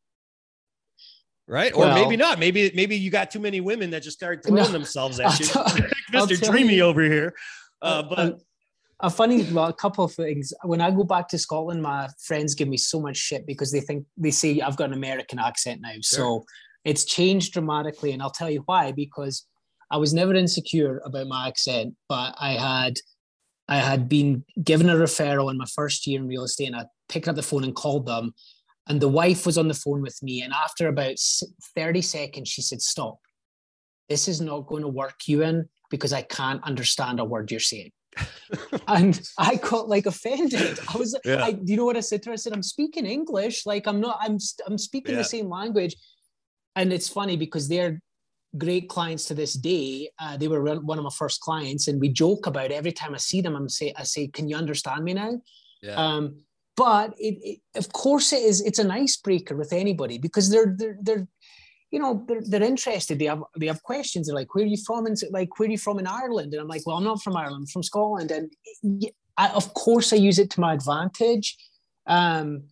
right? 1.46 1.74
Or 1.74 1.80
well, 1.80 1.94
maybe 1.94 2.16
not. 2.16 2.38
Maybe 2.38 2.72
maybe 2.74 2.96
you 2.96 3.10
got 3.10 3.30
too 3.30 3.38
many 3.38 3.60
women 3.60 3.90
that 3.90 4.02
just 4.02 4.16
started 4.16 4.42
throwing 4.42 4.62
no, 4.62 4.68
themselves 4.70 5.20
at 5.20 5.38
you, 5.38 5.46
Mister 6.10 6.36
Dreamy 6.36 6.76
you, 6.76 6.84
over 6.84 7.02
here. 7.02 7.34
Uh, 7.82 8.02
but 8.02 8.40
a 9.00 9.10
funny 9.10 9.42
well, 9.52 9.66
a 9.66 9.74
couple 9.74 10.06
of 10.06 10.14
things. 10.14 10.54
When 10.64 10.80
I 10.80 10.90
go 10.90 11.04
back 11.04 11.28
to 11.28 11.38
Scotland, 11.38 11.82
my 11.82 12.08
friends 12.18 12.54
give 12.54 12.66
me 12.66 12.78
so 12.78 12.98
much 12.98 13.18
shit 13.18 13.46
because 13.46 13.72
they 13.72 13.80
think 13.80 14.06
they 14.16 14.30
say 14.30 14.58
I've 14.62 14.78
got 14.78 14.88
an 14.88 14.94
American 14.94 15.38
accent 15.38 15.82
now. 15.82 15.92
Sure. 15.92 16.00
So 16.00 16.44
it's 16.86 17.04
changed 17.04 17.52
dramatically, 17.52 18.12
and 18.12 18.22
I'll 18.22 18.30
tell 18.30 18.50
you 18.50 18.62
why. 18.64 18.92
Because 18.92 19.46
I 19.90 19.98
was 19.98 20.14
never 20.14 20.34
insecure 20.34 21.02
about 21.04 21.26
my 21.26 21.48
accent, 21.48 21.94
but 22.08 22.34
I 22.40 22.52
had 22.54 22.94
I 23.68 23.76
had 23.76 24.08
been 24.08 24.44
given 24.64 24.88
a 24.88 24.94
referral 24.94 25.50
in 25.50 25.58
my 25.58 25.66
first 25.74 26.06
year 26.06 26.20
in 26.20 26.26
real 26.26 26.44
estate, 26.44 26.68
and 26.68 26.76
I 26.76 26.86
picked 27.08 27.28
up 27.28 27.36
the 27.36 27.42
phone 27.42 27.64
and 27.64 27.74
called 27.74 28.06
them 28.06 28.34
and 28.88 29.00
the 29.00 29.08
wife 29.08 29.46
was 29.46 29.58
on 29.58 29.68
the 29.68 29.74
phone 29.74 30.00
with 30.00 30.22
me. 30.22 30.42
And 30.42 30.52
after 30.52 30.88
about 30.88 31.16
30 31.74 32.02
seconds, 32.02 32.48
she 32.48 32.62
said, 32.62 32.80
Stop. 32.80 33.18
This 34.08 34.28
is 34.28 34.40
not 34.40 34.68
going 34.68 34.82
to 34.82 34.88
work, 34.88 35.16
Ewan, 35.26 35.68
because 35.90 36.12
I 36.12 36.22
can't 36.22 36.62
understand 36.62 37.18
a 37.18 37.24
word 37.24 37.50
you're 37.50 37.58
saying. 37.58 37.90
and 38.88 39.20
I 39.36 39.56
got 39.56 39.88
like 39.88 40.06
offended. 40.06 40.78
I 40.94 40.96
was, 40.96 41.18
yeah. 41.24 41.44
I, 41.44 41.58
you 41.64 41.76
know 41.76 41.84
what 41.84 41.96
I 41.96 42.00
said 42.00 42.22
to 42.22 42.30
her? 42.30 42.34
I 42.34 42.36
said, 42.36 42.52
I'm 42.52 42.62
speaking 42.62 43.04
English. 43.04 43.66
Like 43.66 43.88
I'm 43.88 44.00
not, 44.00 44.18
I'm, 44.20 44.38
I'm 44.66 44.78
speaking 44.78 45.14
yeah. 45.14 45.18
the 45.18 45.24
same 45.24 45.50
language. 45.50 45.96
And 46.76 46.92
it's 46.92 47.08
funny 47.08 47.36
because 47.36 47.68
they're 47.68 48.00
great 48.56 48.88
clients 48.88 49.24
to 49.26 49.34
this 49.34 49.54
day. 49.54 50.10
Uh, 50.20 50.36
they 50.36 50.46
were 50.46 50.62
one 50.80 50.98
of 50.98 51.04
my 51.04 51.10
first 51.10 51.40
clients, 51.40 51.88
and 51.88 52.00
we 52.00 52.08
joke 52.10 52.46
about 52.46 52.66
it. 52.66 52.72
every 52.72 52.92
time 52.92 53.14
I 53.14 53.18
see 53.18 53.40
them. 53.40 53.56
I'm 53.56 53.68
say, 53.68 53.92
I 53.96 54.04
say, 54.04 54.28
can 54.28 54.48
you 54.48 54.56
understand 54.56 55.02
me 55.02 55.14
now? 55.14 55.40
Yeah. 55.82 55.94
Um, 55.94 56.36
but 56.76 57.14
it, 57.18 57.38
it, 57.42 57.78
of 57.78 57.92
course 57.92 58.32
it 58.32 58.42
is 58.42 58.60
it's 58.60 58.78
an 58.78 58.90
icebreaker 58.90 59.56
with 59.56 59.72
anybody 59.72 60.18
because 60.18 60.50
they're 60.50 60.74
they're 60.78 60.98
they're 61.00 61.28
you 61.90 62.00
know, 62.00 62.24
they're, 62.26 62.42
they're 62.44 62.62
interested. 62.62 63.18
They 63.18 63.26
have 63.26 63.42
they 63.58 63.66
have 63.66 63.82
questions. 63.82 64.26
They're 64.26 64.34
like, 64.34 64.54
"Where 64.54 64.64
are 64.64 64.68
you 64.68 64.76
from?" 64.76 65.06
And 65.06 65.16
like, 65.30 65.58
"Where 65.58 65.68
are 65.68 65.70
you 65.70 65.78
from 65.78 65.98
in 65.98 66.06
Ireland?" 66.06 66.52
And 66.52 66.60
I'm 66.60 66.68
like, 66.68 66.82
"Well, 66.84 66.96
I'm 66.96 67.04
not 67.04 67.22
from 67.22 67.36
Ireland. 67.36 67.62
I'm 67.62 67.66
from 67.66 67.82
Scotland." 67.82 68.30
And 68.30 68.52
I, 69.36 69.48
of 69.50 69.72
course, 69.74 70.12
I 70.12 70.16
use 70.16 70.38
it 70.38 70.50
to 70.50 70.60
my 70.60 70.74
advantage. 70.74 71.56
Um, 72.06 72.64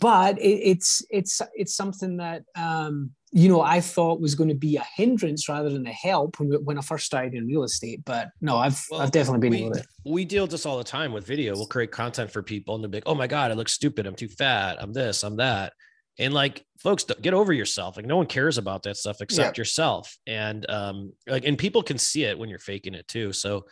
but 0.00 0.38
it, 0.38 0.60
it's 0.70 1.02
it's 1.10 1.42
it's 1.54 1.74
something 1.74 2.16
that 2.16 2.44
um, 2.56 3.10
you 3.30 3.48
know 3.48 3.60
I 3.60 3.80
thought 3.80 4.20
was 4.20 4.34
going 4.34 4.48
to 4.48 4.54
be 4.54 4.76
a 4.76 4.86
hindrance 4.96 5.48
rather 5.48 5.68
than 5.68 5.86
a 5.86 5.92
help 5.92 6.40
when, 6.40 6.52
when 6.64 6.78
I 6.78 6.82
first 6.82 7.06
started 7.06 7.34
in 7.34 7.46
real 7.46 7.64
estate. 7.64 8.02
But 8.04 8.30
no, 8.40 8.56
I've 8.56 8.82
well, 8.90 9.00
I've 9.00 9.10
definitely 9.10 9.40
been 9.40 9.50
we, 9.50 9.66
able 9.66 9.74
to. 9.74 9.84
We 10.06 10.24
deal 10.24 10.44
with 10.44 10.50
this 10.50 10.66
all 10.66 10.78
the 10.78 10.84
time 10.84 11.12
with 11.12 11.26
video. 11.26 11.54
We'll 11.54 11.66
create 11.66 11.90
content 11.90 12.30
for 12.30 12.42
people 12.42 12.74
and 12.74 12.82
they'll 12.82 12.90
be 12.90 12.98
like, 12.98 13.04
"Oh 13.06 13.14
my 13.14 13.26
god, 13.26 13.50
I 13.50 13.54
look 13.54 13.68
stupid. 13.68 14.06
I'm 14.06 14.14
too 14.14 14.28
fat. 14.28 14.78
I'm 14.80 14.92
this. 14.92 15.22
I'm 15.22 15.36
that." 15.36 15.74
And 16.18 16.34
like, 16.34 16.64
folks, 16.78 17.04
get 17.04 17.32
over 17.32 17.52
yourself. 17.52 17.96
Like, 17.96 18.04
no 18.04 18.18
one 18.18 18.26
cares 18.26 18.58
about 18.58 18.82
that 18.82 18.98
stuff 18.98 19.22
except 19.22 19.56
yeah. 19.56 19.60
yourself. 19.60 20.14
And 20.26 20.68
um, 20.70 21.12
like, 21.26 21.46
and 21.46 21.56
people 21.56 21.82
can 21.82 21.96
see 21.96 22.24
it 22.24 22.38
when 22.38 22.50
you're 22.50 22.58
faking 22.58 22.94
it 22.94 23.08
too. 23.08 23.32
So 23.32 23.64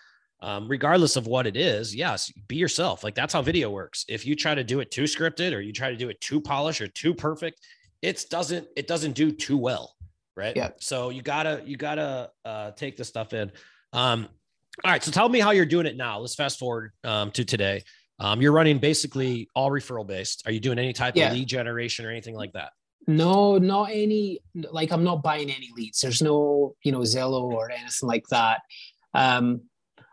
um, 0.43 0.69
regardless 0.69 1.17
of 1.17 1.27
what 1.27 1.47
it 1.47 1.57
is, 1.57 1.95
yes, 1.95 2.33
be 2.49 2.57
yourself. 2.57 3.05
Like 3.05 3.15
that's 3.15 3.33
how 3.33 3.43
video 3.43 3.71
works. 3.71 4.05
If 4.09 4.25
you 4.25 4.35
try 4.35 4.55
to 4.55 4.65
do 4.65 4.81
it 4.81 4.91
too 4.91 5.05
scripted 5.05 5.55
or 5.55 5.61
you 5.61 5.73
try 5.73 5.91
to 5.91 5.97
do 5.97 6.09
it 6.09 6.21
too 6.21 6.41
polished 6.41 6.81
or 6.81 6.89
too 6.89 7.15
perfect, 7.15 7.61
it 8.03 8.25
doesn't 8.31 8.67
it 8.77 8.87
doesn't 8.87 9.13
do 9.13 9.31
too 9.31 9.59
well, 9.59 9.95
right? 10.37 10.57
Yeah. 10.57 10.71
So 10.79 11.11
you 11.11 11.23
gotta 11.23 11.63
you 11.67 11.77
gotta 11.77 12.31
uh, 12.45 12.71
take 12.73 12.97
the 12.97 13.05
stuff 13.05 13.33
in. 13.33 13.53
Um, 13.93 14.29
all 14.85 14.91
right. 14.91 15.03
So 15.03 15.11
tell 15.11 15.29
me 15.29 15.41
how 15.41 15.51
you're 15.51 15.67
doing 15.67 15.87
it 15.87 15.97
now. 15.97 16.21
Let's 16.21 16.35
fast 16.35 16.59
forward 16.59 16.93
um, 17.05 17.31
to 17.33 17.45
today. 17.45 17.83
Um, 18.19 18.41
you're 18.41 18.53
running 18.53 18.79
basically 18.79 19.49
all 19.55 19.71
referral 19.71 20.07
based. 20.07 20.43
Are 20.47 20.53
you 20.53 20.61
doing 20.61 20.79
any 20.79 20.93
type 20.93 21.17
yeah. 21.17 21.29
of 21.29 21.35
lead 21.35 21.49
generation 21.49 22.07
or 22.07 22.11
anything 22.11 22.35
like 22.35 22.53
that? 22.53 22.73
No, 23.07 23.59
not 23.59 23.91
any. 23.91 24.41
Like 24.55 24.93
I'm 24.93 25.05
not 25.05 25.23
buying 25.23 25.51
any 25.51 25.71
leads. 25.77 26.01
There's 26.01 26.23
no, 26.23 26.75
you 26.83 26.93
know, 26.93 27.01
Zillow 27.01 27.45
or 27.45 27.71
anything 27.71 28.09
like 28.09 28.27
that. 28.29 28.61
Um, 29.15 29.63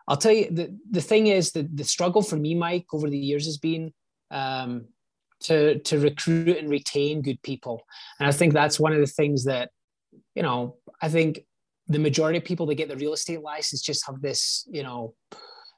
I'll 0.08 0.18
tell 0.18 0.32
you 0.32 0.50
the, 0.50 0.78
the 0.90 1.02
thing 1.02 1.28
is 1.28 1.52
that 1.52 1.76
the 1.76 1.84
struggle 1.84 2.22
for 2.22 2.38
me, 2.38 2.56
Mike, 2.56 2.86
over 2.94 3.10
the 3.10 3.18
years 3.18 3.46
has 3.46 3.58
been 3.58 3.94
um, 4.32 4.86
to 5.42 5.80
to 5.80 6.00
recruit 6.00 6.58
and 6.58 6.70
retain 6.70 7.22
good 7.22 7.42
people, 7.42 7.84
and 8.20 8.28
I 8.28 8.32
think 8.32 8.54
that's 8.54 8.80
one 8.80 8.94
of 8.94 9.00
the 9.00 9.08
things 9.08 9.46
that 9.46 9.70
you 10.36 10.44
know 10.44 10.78
I 11.02 11.10
think 11.10 11.42
the 11.88 12.00
majority 12.00 12.38
of 12.38 12.46
people 12.46 12.66
that 12.68 12.76
get 12.76 12.90
the 12.90 12.96
real 12.96 13.14
estate 13.14 13.42
license 13.42 13.82
just 13.82 14.06
have 14.08 14.22
this 14.22 14.68
you 14.72 14.84
know 14.84 15.14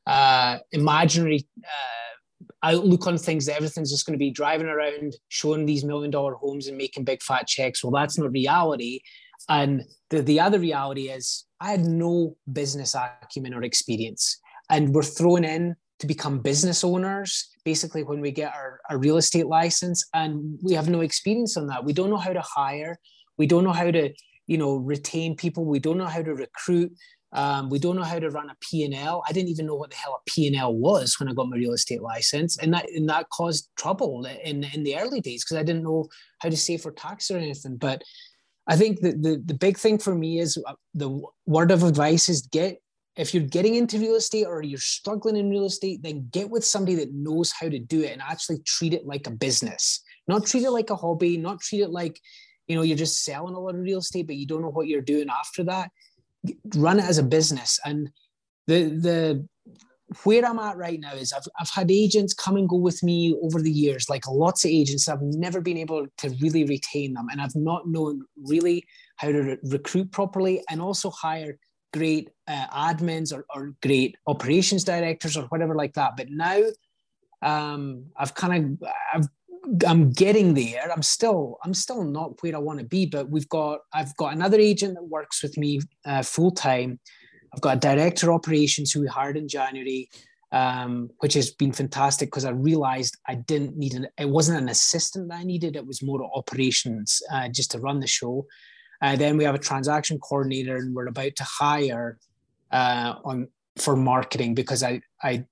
uh, 0.08 0.60
imaginary 0.72 1.48
uh, 1.64 2.46
outlook 2.64 3.08
on 3.08 3.18
things 3.18 3.46
that 3.46 3.56
everything's 3.56 3.92
just 3.92 4.06
going 4.06 4.14
to 4.14 4.20
be 4.20 4.32
driving 4.32 4.68
around 4.68 5.16
showing 5.28 5.66
these 5.66 5.84
million 5.84 6.12
dollar 6.12 6.36
homes 6.36 6.68
and 6.68 6.78
making 6.78 7.04
big 7.04 7.22
fat 7.22 7.48
checks. 7.48 7.84
Well, 7.84 7.92
that's 7.92 8.18
not 8.18 8.32
reality. 8.32 9.02
And 9.48 9.84
the, 10.10 10.22
the 10.22 10.40
other 10.40 10.60
reality 10.60 11.10
is 11.10 11.46
I 11.62 11.72
had 11.72 11.82
no 11.82 12.36
business 12.52 12.96
acumen 12.96 13.54
or 13.54 13.64
experience. 13.64 14.40
And 14.70 14.94
we're 14.94 15.04
thrown 15.04 15.44
in 15.44 15.76
to 16.00 16.08
become 16.08 16.40
business 16.40 16.84
owners 16.84 17.50
basically 17.66 18.04
when 18.04 18.22
we 18.22 18.32
get 18.32 18.54
our, 18.54 18.80
our 18.90 18.98
real 18.98 19.18
estate 19.18 19.48
license 19.48 20.08
and 20.14 20.58
we 20.64 20.74
have 20.74 20.90
no 20.90 21.02
experience 21.02 21.58
on 21.58 21.68
that. 21.68 21.84
We 21.84 21.94
don't 21.94 22.10
know 22.10 22.18
how 22.18 22.34
to 22.34 22.42
hire. 22.42 22.98
We 23.38 23.48
don't 23.48 23.64
know 23.64 23.74
how 23.74 23.92
to, 23.92 24.14
you 24.48 24.58
know, 24.58 24.78
retain 24.78 25.36
people. 25.36 25.66
We 25.66 25.80
don't 25.80 25.98
know 25.98 26.06
how 26.06 26.22
to 26.22 26.34
recruit. 26.34 26.94
Um, 27.32 27.70
we 27.70 27.78
don't 27.78 27.96
know 27.96 28.04
how 28.04 28.18
to 28.18 28.30
run 28.30 28.50
a 28.50 28.56
P&L. 28.62 29.24
I 29.28 29.32
didn't 29.32 29.50
even 29.50 29.68
know 29.68 29.76
what 29.76 29.92
the 29.92 29.98
hell 29.98 30.20
a 30.20 30.30
P&L 30.30 30.76
was 30.76 31.20
when 31.20 31.30
I 31.30 31.34
got 31.34 31.50
my 31.50 31.58
real 31.58 31.74
estate 31.74 32.02
license. 32.02 32.58
And 32.58 32.74
that, 32.74 32.90
and 32.90 33.08
that 33.10 33.30
caused 33.30 33.70
trouble 33.78 34.26
in, 34.44 34.64
in 34.64 34.84
the 34.84 34.98
early 34.98 35.22
days 35.22 35.44
because 35.44 35.58
I 35.58 35.64
didn't 35.64 35.84
know 35.84 36.08
how 36.40 36.50
to 36.50 36.58
save 36.58 36.82
for 36.82 36.92
tax 36.92 37.30
or 37.30 37.38
anything. 37.38 37.78
But 37.78 38.02
I 38.70 38.76
think 38.76 39.02
the, 39.02 39.12
the, 39.12 39.42
the 39.44 39.54
big 39.56 39.78
thing 39.78 39.98
for 39.98 40.14
me 40.14 40.40
is 40.40 40.58
uh, 40.66 40.74
the 40.94 41.22
word 41.48 41.72
of 41.72 41.84
advice 41.84 42.30
is 42.30 42.44
get, 42.44 42.80
if 43.18 43.34
you're 43.34 43.44
getting 43.44 43.76
into 43.76 43.98
real 43.98 44.16
estate 44.16 44.46
or 44.46 44.62
you're 44.62 44.80
struggling 44.80 45.36
in 45.36 45.50
real 45.50 45.66
estate, 45.66 46.04
then 46.04 46.30
get 46.32 46.50
with 46.50 46.64
somebody 46.64 46.96
that 46.96 47.12
knows 47.12 47.52
how 47.52 47.68
to 47.68 47.80
do 47.80 48.04
it 48.04 48.14
and 48.14 48.22
actually 48.22 48.60
treat 48.60 48.94
it 48.94 49.08
like 49.08 49.26
a 49.26 49.32
business, 49.32 50.04
not 50.28 50.46
treat 50.46 50.64
it 50.64 50.70
like 50.70 50.92
a 50.92 50.96
hobby, 50.96 51.36
not 51.36 51.60
treat 51.60 51.82
it 51.82 51.90
like, 51.90 52.22
you 52.68 52.76
know, 52.76 52.84
you're 52.84 52.96
just 52.96 53.26
selling 53.26 53.56
a 53.56 53.60
lot 53.60 53.74
of 53.74 53.82
real 53.82 54.00
estate, 54.00 54.28
but 54.28 54.36
you 54.36 54.46
don't 54.46 54.62
know 54.62 54.70
what 54.70 54.88
you're 54.88 55.02
doing 55.02 55.28
after 55.30 55.64
that. 55.64 55.90
Run 56.76 57.00
it 57.00 57.06
as 57.06 57.18
a 57.18 57.24
business. 57.24 57.80
And 57.84 58.12
the, 58.68 58.84
the, 58.84 59.48
where 60.24 60.46
I'm 60.46 60.60
at 60.60 60.78
right 60.78 61.00
now 61.00 61.14
is 61.14 61.32
I've, 61.34 61.48
I've 61.60 61.70
had 61.70 61.92
agents 61.92 62.34
come 62.34 62.56
and 62.56 62.68
go 62.68 62.78
with 62.78 63.04
me 63.04 63.36
over 63.44 63.62
the 63.62 63.72
years, 63.72 64.10
like 64.10 64.28
lots 64.28 64.66
of 64.66 64.72
agents. 64.72 65.08
I've 65.08 65.22
never 65.22 65.62
been 65.62 65.78
able 65.78 66.08
to 66.18 66.30
really 66.42 66.66
retain 66.66 67.14
them. 67.14 67.28
And 67.32 67.40
I've 67.40 67.56
not 67.56 67.88
known 67.88 68.24
really 68.38 68.86
how 69.18 69.32
to 69.32 69.42
re- 69.42 69.58
recruit 69.64 70.12
properly 70.12 70.64
and 70.70 70.82
also 70.82 71.12
hire 71.12 71.60
great 71.94 72.30
uh, 72.48 72.68
admins 72.68 73.34
or, 73.34 73.46
or 73.56 73.74
great 73.84 74.16
operations 74.26 74.84
directors 74.84 75.38
or 75.38 75.44
whatever 75.46 75.76
like 75.76 75.94
that. 75.94 76.18
But 76.18 76.30
now 76.32 76.62
um, 77.44 78.06
I've 78.18 78.34
kind 78.34 78.80
of, 78.82 78.90
I've, 79.14 79.28
I'm 79.86 80.10
getting 80.10 80.56
there. 80.56 80.92
I'm 80.92 81.04
still, 81.04 81.60
I'm 81.64 81.76
still 81.76 82.04
not 82.04 82.42
where 82.42 82.56
I 82.56 82.60
want 82.60 82.80
to 82.80 82.86
be, 82.86 83.06
but 83.06 83.30
we've 83.30 83.50
got, 83.50 83.82
I've 83.94 84.16
got 84.18 84.34
another 84.34 84.58
agent 84.58 84.96
that 84.96 85.04
works 85.04 85.44
with 85.44 85.56
me 85.58 85.82
uh, 86.06 86.24
full 86.24 86.52
time 86.52 87.00
I've 87.54 87.62
got 87.62 87.78
a 87.78 87.80
director 87.80 88.32
operations 88.32 88.92
who 88.92 89.02
we 89.02 89.08
hired 89.08 89.38
in 89.38 89.48
January, 89.48 90.10
um, 90.52 91.10
which 91.20 91.34
has 91.34 91.52
been 91.52 91.72
fantastic 91.72 92.28
because 92.30 92.46
I 92.46 92.52
realized 92.52 93.18
I 93.28 93.36
didn't 93.36 93.78
need 93.78 93.94
an, 93.94 94.08
it 94.18 94.30
wasn't 94.30 94.62
an 94.62 94.70
assistant 94.70 95.30
that 95.30 95.40
I 95.40 95.44
needed, 95.44 95.76
it 95.76 95.86
was 95.86 96.02
more 96.02 96.30
operations 96.34 97.22
uh, 97.32 97.50
just 97.50 97.72
to 97.72 97.80
run 97.80 98.00
the 98.00 98.08
show. 98.08 98.46
Uh, 99.02 99.16
then 99.16 99.38
we 99.38 99.44
have 99.46 99.56
a 99.56 99.60
transaction 99.60 100.20
coordinator 100.20 100.76
and 100.78 100.94
we're 100.94 101.08
about 101.08 101.36
to 101.38 101.44
hire 101.44 102.18
uh, 102.72 103.14
on 103.24 103.48
for 103.78 103.96
marketing 103.96 104.54
because 104.54 104.84
I, 104.84 105.02
I, 105.24 105.46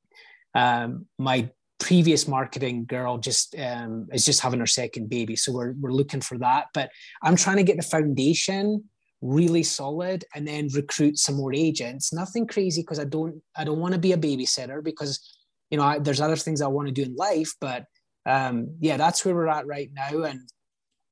um, 0.53 1.05
my 1.17 1.49
previous 1.79 2.27
marketing 2.27 2.85
girl 2.85 3.17
just 3.17 3.55
um, 3.57 4.07
is 4.11 4.25
just 4.25 4.41
having 4.41 4.59
her 4.59 4.67
second 4.67 5.09
baby. 5.09 5.35
So 5.35 5.53
we're, 5.53 5.73
we're 5.79 5.91
looking 5.93 6.21
for 6.21 6.37
that, 6.39 6.65
but 6.73 6.89
I'm 7.21 7.35
trying 7.35 7.57
to 7.57 7.63
get 7.63 7.77
the 7.77 7.83
foundation 7.83 8.83
really 9.21 9.63
solid 9.63 10.23
and 10.35 10.47
then 10.47 10.69
recruit 10.73 11.17
some 11.17 11.35
more 11.35 11.53
agents 11.53 12.13
nothing 12.13 12.45
crazy 12.45 12.81
because 12.81 12.99
i 12.99 13.03
don't 13.03 13.41
i 13.55 13.63
don't 13.63 13.79
want 13.79 13.93
to 13.93 13.99
be 13.99 14.11
a 14.11 14.17
babysitter 14.17 14.83
because 14.83 15.37
you 15.71 15.77
know 15.77 15.83
I, 15.83 15.99
there's 15.99 16.21
other 16.21 16.35
things 16.35 16.61
i 16.61 16.67
want 16.67 16.87
to 16.87 16.93
do 16.93 17.03
in 17.03 17.15
life 17.15 17.51
but 17.59 17.85
um 18.27 18.75
yeah 18.79 18.97
that's 18.97 19.25
where 19.25 19.33
we're 19.33 19.47
at 19.47 19.65
right 19.65 19.89
now 19.93 20.23
and 20.23 20.41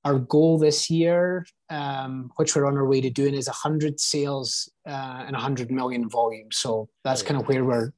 our 0.04 0.20
goal 0.20 0.60
this 0.60 0.90
year 0.90 1.48
um 1.72 2.30
which 2.36 2.56
we're 2.56 2.68
on 2.68 2.78
our 2.78 2.88
way 2.88 3.02
to 3.02 3.10
doing 3.10 3.34
is 3.34 3.48
100 3.48 4.00
sales 4.00 4.72
uh, 4.88 5.24
and 5.26 5.34
100 5.34 5.72
million 5.72 6.08
volume 6.08 6.52
so 6.52 6.88
that's 7.04 7.24
kind 7.24 7.40
of 7.42 7.48
where 7.48 7.66
we're 7.66 7.92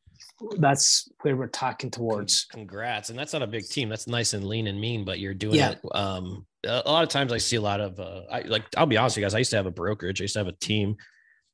that's 0.59 1.09
where 1.21 1.35
we're 1.35 1.47
talking 1.47 1.89
towards. 1.89 2.45
Congrats. 2.45 3.09
And 3.09 3.17
that's 3.17 3.33
not 3.33 3.41
a 3.41 3.47
big 3.47 3.67
team. 3.67 3.89
That's 3.89 4.07
nice 4.07 4.33
and 4.33 4.45
lean 4.45 4.67
and 4.67 4.79
mean, 4.79 5.03
but 5.03 5.19
you're 5.19 5.33
doing 5.33 5.55
yeah. 5.55 5.71
it. 5.71 5.79
Um, 5.93 6.45
a 6.65 6.91
lot 6.91 7.03
of 7.03 7.09
times 7.09 7.31
I 7.31 7.37
see 7.37 7.55
a 7.55 7.61
lot 7.61 7.79
of, 7.79 7.99
uh, 7.99 8.21
I 8.31 8.41
like, 8.41 8.63
I'll 8.75 8.85
be 8.85 8.97
honest 8.97 9.15
with 9.15 9.21
you 9.21 9.25
guys. 9.25 9.35
I 9.35 9.39
used 9.39 9.51
to 9.51 9.57
have 9.57 9.65
a 9.65 9.71
brokerage. 9.71 10.21
I 10.21 10.23
used 10.23 10.33
to 10.33 10.39
have 10.39 10.47
a 10.47 10.53
team 10.53 10.95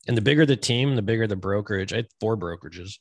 and 0.07 0.17
the 0.17 0.21
bigger 0.21 0.45
the 0.45 0.55
team, 0.55 0.95
the 0.95 1.01
bigger 1.01 1.27
the 1.27 1.35
brokerage. 1.35 1.93
I 1.93 1.97
had 1.97 2.07
four 2.19 2.37
brokerages. 2.37 2.97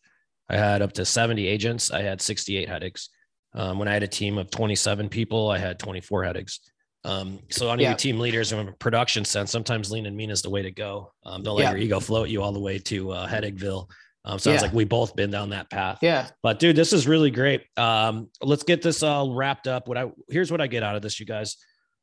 I 0.49 0.57
had 0.57 0.83
up 0.83 0.93
to 0.95 1.05
70 1.05 1.47
agents. 1.47 1.91
I 1.91 2.03
had 2.03 2.21
68 2.21 2.69
headaches. 2.69 3.09
Um, 3.55 3.79
when 3.79 3.88
I 3.88 3.93
had 3.93 4.03
a 4.03 4.09
team 4.09 4.38
of 4.38 4.51
27 4.51 5.09
people, 5.09 5.51
I 5.51 5.59
had 5.59 5.79
24 5.79 6.25
headaches. 6.25 6.61
Um, 7.05 7.41
so 7.51 7.69
on 7.69 7.81
yeah. 7.81 7.95
team 7.95 8.19
leaders 8.19 8.51
from 8.51 8.69
a 8.69 8.73
production 8.73 9.25
sense, 9.25 9.51
sometimes 9.51 9.91
lean 9.91 10.07
and 10.07 10.17
mean 10.17 10.31
is 10.31 10.43
the 10.43 10.51
way 10.51 10.62
to 10.62 10.71
go. 10.71 11.12
Um, 11.25 11.43
don't 11.43 11.57
let 11.57 11.65
yeah. 11.65 11.71
your 11.71 11.79
ego 11.79 12.01
float 12.01 12.29
you 12.29 12.43
all 12.43 12.53
the 12.53 12.61
way 12.61 12.79
to 12.79 13.11
uh, 13.11 13.29
Headacheville 13.29 13.88
um, 14.25 14.38
sounds 14.38 14.57
yeah. 14.57 14.62
like 14.62 14.73
we 14.73 14.85
both 14.85 15.17
been 15.17 15.31
down 15.31 15.51
that 15.51 15.69
path. 15.71 15.99
Yeah. 16.01 16.29
But 16.43 16.61
dude, 16.61 16.77
this 16.77 16.93
is 16.93 17.09
really 17.09 17.31
great. 17.31 17.65
Um, 17.77 18.29
let's 18.41 18.62
get 18.62 18.83
this 18.83 19.03
all 19.03 19.35
wrapped 19.35 19.67
up. 19.67 19.88
What 19.88 19.99
I 19.99 20.11
here's 20.29 20.51
what 20.51 20.61
I 20.61 20.69
get 20.69 20.83
out 20.83 20.95
of 20.95 21.03
this, 21.03 21.19
you 21.19 21.27
guys. 21.27 21.57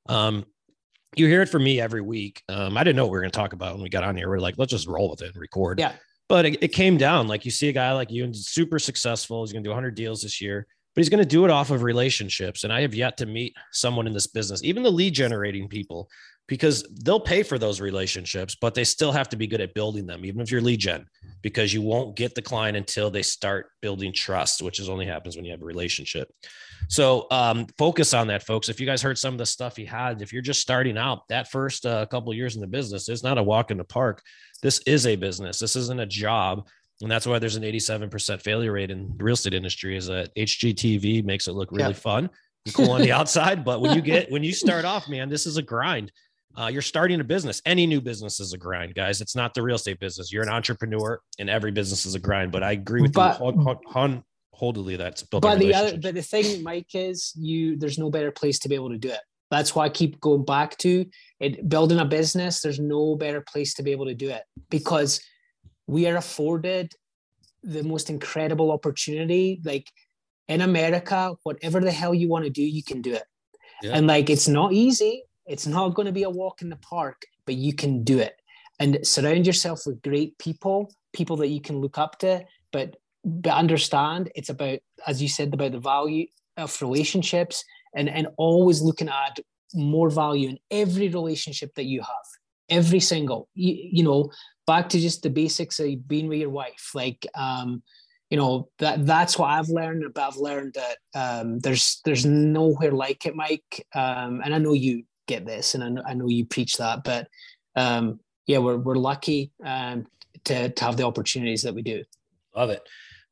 Um, 0.09 0.45
you 1.15 1.27
hear 1.27 1.41
it 1.41 1.49
from 1.49 1.63
me 1.63 1.79
every 1.79 2.01
week. 2.01 2.43
Um, 2.49 2.77
I 2.77 2.83
didn't 2.83 2.97
know 2.97 3.05
what 3.05 3.11
we 3.11 3.17
were 3.17 3.21
going 3.21 3.31
to 3.31 3.37
talk 3.37 3.53
about 3.53 3.73
when 3.73 3.83
we 3.83 3.89
got 3.89 4.03
on 4.03 4.15
here. 4.15 4.29
We're 4.29 4.39
like, 4.39 4.55
let's 4.57 4.71
just 4.71 4.87
roll 4.87 5.09
with 5.09 5.21
it 5.21 5.31
and 5.33 5.37
record. 5.37 5.79
Yeah. 5.79 5.93
But 6.27 6.45
it, 6.45 6.63
it 6.63 6.67
came 6.69 6.97
down 6.97 7.27
like 7.27 7.45
you 7.45 7.51
see 7.51 7.69
a 7.69 7.73
guy 7.73 7.91
like 7.93 8.11
you 8.11 8.23
and 8.23 8.35
super 8.35 8.77
successful. 8.77 9.43
He's 9.43 9.51
going 9.51 9.63
to 9.63 9.67
do 9.67 9.71
100 9.71 9.95
deals 9.95 10.21
this 10.21 10.39
year, 10.39 10.67
but 10.93 11.01
he's 11.01 11.09
going 11.09 11.23
to 11.23 11.27
do 11.27 11.45
it 11.45 11.51
off 11.51 11.71
of 11.71 11.81
relationships. 11.81 12.63
And 12.63 12.71
I 12.71 12.81
have 12.81 12.93
yet 12.93 13.17
to 13.17 13.25
meet 13.25 13.55
someone 13.71 14.05
in 14.05 14.13
this 14.13 14.27
business, 14.27 14.63
even 14.63 14.83
the 14.83 14.91
lead 14.91 15.13
generating 15.13 15.67
people 15.67 16.09
because 16.49 16.83
they'll 17.03 17.19
pay 17.19 17.43
for 17.43 17.59
those 17.59 17.79
relationships, 17.79 18.55
but 18.59 18.73
they 18.73 18.83
still 18.83 19.11
have 19.11 19.29
to 19.29 19.37
be 19.37 19.45
good 19.45 19.61
at 19.61 19.75
building 19.75 20.07
them, 20.07 20.25
even 20.25 20.41
if 20.41 20.51
you're 20.51 20.61
lead 20.61 20.79
gen, 20.79 21.05
because 21.43 21.71
you 21.71 21.81
won't 21.83 22.15
get 22.15 22.33
the 22.33 22.41
client 22.41 22.75
until 22.75 23.11
they 23.11 23.21
start 23.21 23.67
building 23.83 24.11
trust, 24.11 24.63
which 24.63 24.79
is 24.79 24.89
only 24.89 25.05
happens 25.05 25.35
when 25.35 25.45
you 25.45 25.51
have 25.51 25.61
a 25.61 25.65
relationship. 25.65 26.27
So 26.87 27.27
um, 27.29 27.67
focus 27.77 28.15
on 28.15 28.27
that, 28.27 28.41
folks. 28.41 28.67
If 28.67 28.79
you 28.79 28.87
guys 28.87 28.99
heard 28.99 29.19
some 29.19 29.35
of 29.35 29.37
the 29.37 29.45
stuff 29.45 29.75
he 29.75 29.85
had, 29.85 30.23
if 30.23 30.33
you're 30.33 30.41
just 30.41 30.59
starting 30.59 30.97
out, 30.97 31.27
that 31.29 31.51
first 31.51 31.85
uh, 31.85 32.07
couple 32.07 32.33
years 32.33 32.55
in 32.55 32.61
the 32.61 32.67
business 32.67 33.09
is 33.09 33.23
not 33.23 33.37
a 33.37 33.43
walk 33.43 33.69
in 33.69 33.77
the 33.77 33.83
park. 33.83 34.23
This 34.63 34.79
is 34.87 35.05
a 35.05 35.15
business. 35.15 35.59
This 35.59 35.75
isn't 35.75 35.99
a 35.99 36.07
job. 36.07 36.67
And 37.01 37.11
that's 37.11 37.27
why 37.27 37.37
there's 37.37 37.57
an 37.57 37.63
87% 37.63 38.41
failure 38.41 38.71
rate 38.71 38.89
in 38.89 39.13
the 39.15 39.23
real 39.23 39.35
estate 39.35 39.53
industry 39.53 39.95
is 39.95 40.07
that 40.07 40.35
HGTV 40.35 41.23
makes 41.23 41.47
it 41.47 41.53
look 41.53 41.71
really 41.71 41.89
yeah. 41.89 41.93
fun 41.93 42.29
cool 42.73 42.91
on 42.91 43.01
the 43.01 43.11
outside. 43.19 43.63
But 43.63 43.81
when 43.81 43.95
you 43.95 44.01
get, 44.01 44.31
when 44.31 44.43
you 44.43 44.51
start 44.51 44.83
off, 44.83 45.07
man, 45.07 45.29
this 45.29 45.45
is 45.45 45.57
a 45.57 45.61
grind 45.61 46.11
uh, 46.59 46.67
you're 46.67 46.81
starting 46.81 47.21
a 47.21 47.23
business. 47.23 47.61
Any 47.65 47.87
new 47.87 48.01
business 48.01 48.39
is 48.39 48.51
a 48.51 48.57
grind, 48.57 48.93
guys. 48.93 49.21
It's 49.21 49.35
not 49.35 49.53
the 49.53 49.61
real 49.61 49.77
estate 49.77 49.99
business. 49.99 50.31
You're 50.31 50.43
an 50.43 50.49
entrepreneur, 50.49 51.21
and 51.39 51.49
every 51.49 51.71
business 51.71 52.05
is 52.05 52.15
a 52.15 52.19
grind. 52.19 52.51
But 52.51 52.63
I 52.63 52.73
agree 52.73 53.01
with 53.01 53.13
but, 53.13 53.39
you 53.39 53.45
wholeheartedly. 53.45 54.97
That's 54.97 55.23
built. 55.23 55.43
But 55.43 55.59
the 55.59 55.73
other, 55.73 55.97
but 55.97 56.15
the 56.15 56.21
thing, 56.21 56.61
Mike, 56.61 56.93
is 56.93 57.31
you. 57.37 57.77
There's 57.77 57.97
no 57.97 58.09
better 58.09 58.31
place 58.31 58.59
to 58.59 58.69
be 58.69 58.75
able 58.75 58.89
to 58.89 58.97
do 58.97 59.09
it. 59.09 59.21
That's 59.49 59.73
why 59.73 59.85
I 59.85 59.89
keep 59.89 60.19
going 60.19 60.43
back 60.43 60.77
to 60.79 61.05
it. 61.39 61.69
Building 61.69 61.99
a 61.99 62.05
business, 62.05 62.61
there's 62.61 62.79
no 62.79 63.15
better 63.15 63.41
place 63.41 63.73
to 63.75 63.83
be 63.83 63.91
able 63.91 64.05
to 64.07 64.13
do 64.13 64.29
it 64.29 64.43
because 64.69 65.21
we 65.87 66.07
are 66.07 66.17
afforded 66.17 66.93
the 67.63 67.83
most 67.83 68.09
incredible 68.09 68.71
opportunity. 68.71 69.61
Like 69.63 69.87
in 70.49 70.59
America, 70.61 71.35
whatever 71.43 71.79
the 71.79 71.91
hell 71.91 72.13
you 72.13 72.27
want 72.27 72.43
to 72.43 72.51
do, 72.51 72.61
you 72.61 72.83
can 72.83 73.01
do 73.01 73.13
it. 73.13 73.23
Yeah. 73.81 73.93
And 73.93 74.07
like 74.07 74.29
it's 74.29 74.49
not 74.49 74.73
easy. 74.73 75.23
It's 75.49 75.67
not 75.67 75.95
going 75.95 76.05
to 76.05 76.11
be 76.11 76.23
a 76.23 76.29
walk 76.29 76.61
in 76.61 76.69
the 76.69 76.77
park, 76.77 77.23
but 77.45 77.55
you 77.55 77.73
can 77.73 78.03
do 78.03 78.19
it. 78.19 78.39
And 78.79 79.05
surround 79.05 79.45
yourself 79.45 79.81
with 79.85 80.01
great 80.01 80.37
people, 80.37 80.93
people 81.11 81.35
that 81.37 81.47
you 81.47 81.59
can 81.59 81.81
look 81.81 81.97
up 81.97 82.19
to, 82.19 82.45
but 82.71 82.95
but 83.25 83.51
understand 83.51 84.31
it's 84.33 84.47
about, 84.47 84.79
as 85.05 85.21
you 85.21 85.27
said, 85.27 85.53
about 85.53 85.73
the 85.73 85.79
value 85.79 86.27
of 86.55 86.81
relationships 86.81 87.65
and 87.95 88.07
and 88.07 88.27
always 88.37 88.81
looking 88.81 89.09
at 89.09 89.39
more 89.73 90.09
value 90.09 90.49
in 90.49 90.59
every 90.71 91.09
relationship 91.09 91.73
that 91.75 91.85
you 91.85 92.01
have 92.01 92.27
every 92.69 92.99
single 92.99 93.47
you, 93.53 93.75
you 93.91 94.03
know 94.03 94.31
back 94.65 94.89
to 94.89 94.99
just 94.99 95.21
the 95.21 95.29
basics 95.29 95.79
of 95.79 96.07
being 96.07 96.27
with 96.27 96.39
your 96.39 96.49
wife 96.49 96.91
like 96.93 97.25
um 97.35 97.81
you 98.29 98.37
know 98.37 98.69
that 98.77 99.05
that's 99.05 99.37
what 99.37 99.49
I've 99.49 99.69
learned. 99.69 100.03
But 100.13 100.27
I've 100.27 100.37
learned 100.37 100.75
that 100.75 100.97
um, 101.15 101.59
there's 101.59 101.99
there's 102.05 102.25
nowhere 102.25 102.91
like 102.91 103.25
it, 103.25 103.35
Mike. 103.35 103.87
Um, 103.95 104.41
and 104.43 104.53
I 104.53 104.59
know 104.59 104.73
you 104.73 105.03
get 105.29 105.45
this, 105.45 105.75
and 105.75 105.83
I 105.83 105.89
know, 105.89 106.03
I 106.05 106.13
know 106.13 106.27
you 106.27 106.45
preach 106.45 106.77
that. 106.77 107.03
But 107.03 107.27
um, 107.75 108.19
yeah, 108.47 108.57
we're 108.57 108.77
we're 108.77 108.95
lucky 108.95 109.51
um, 109.63 110.07
to 110.45 110.69
to 110.69 110.83
have 110.83 110.97
the 110.97 111.05
opportunities 111.05 111.61
that 111.63 111.73
we 111.73 111.81
do. 111.81 112.03
Love 112.55 112.71
it, 112.71 112.81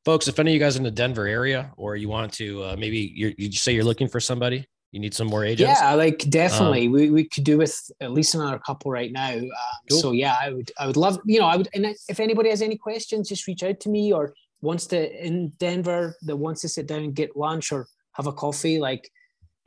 folks. 0.06 0.28
If 0.28 0.40
any 0.40 0.52
of 0.52 0.54
you 0.54 0.60
guys 0.60 0.78
in 0.78 0.84
the 0.84 0.92
Denver 0.92 1.28
area, 1.28 1.72
or 1.76 1.96
you 1.96 2.08
want 2.08 2.32
to 2.34 2.64
uh, 2.64 2.76
maybe 2.78 3.00
you 3.38 3.52
say 3.52 3.74
you're 3.74 3.84
looking 3.84 4.08
for 4.08 4.20
somebody, 4.20 4.66
you 4.92 5.00
need 5.00 5.14
some 5.14 5.28
more 5.28 5.44
agents. 5.44 5.80
Yeah, 5.82 5.94
like 5.94 6.20
definitely. 6.30 6.86
Um, 6.86 6.94
we, 6.94 7.10
we 7.10 7.24
could 7.26 7.44
do 7.44 7.58
with 7.58 7.76
at 8.00 8.12
least 8.12 8.36
another 8.36 8.60
couple 8.60 8.92
right 8.92 9.12
now. 9.12 9.34
Um, 9.34 9.50
cool. 9.90 10.00
So 10.00 10.12
yeah, 10.12 10.36
I 10.42 10.52
would 10.52 10.72
I 10.80 10.88
would 10.88 10.98
love 10.98 11.20
you 11.26 11.40
know 11.40 11.48
I 11.48 11.58
would 11.58 11.70
and 11.74 11.86
if 12.08 12.20
anybody 12.20 12.50
has 12.50 12.62
any 12.62 12.78
questions, 12.78 13.30
just 13.30 13.48
reach 13.48 13.64
out 13.64 13.80
to 13.82 13.90
me 13.90 14.14
or 14.14 14.34
wants 14.62 14.88
to 14.88 15.26
in 15.26 15.50
Denver 15.58 16.16
that 16.24 16.38
wants 16.38 16.62
to 16.62 16.70
sit 16.70 16.88
down 16.88 17.04
and 17.04 17.16
get 17.16 17.36
lunch 17.36 17.72
or 17.72 17.88
have 18.14 18.28
a 18.28 18.34
coffee, 18.34 18.80
like 18.80 19.10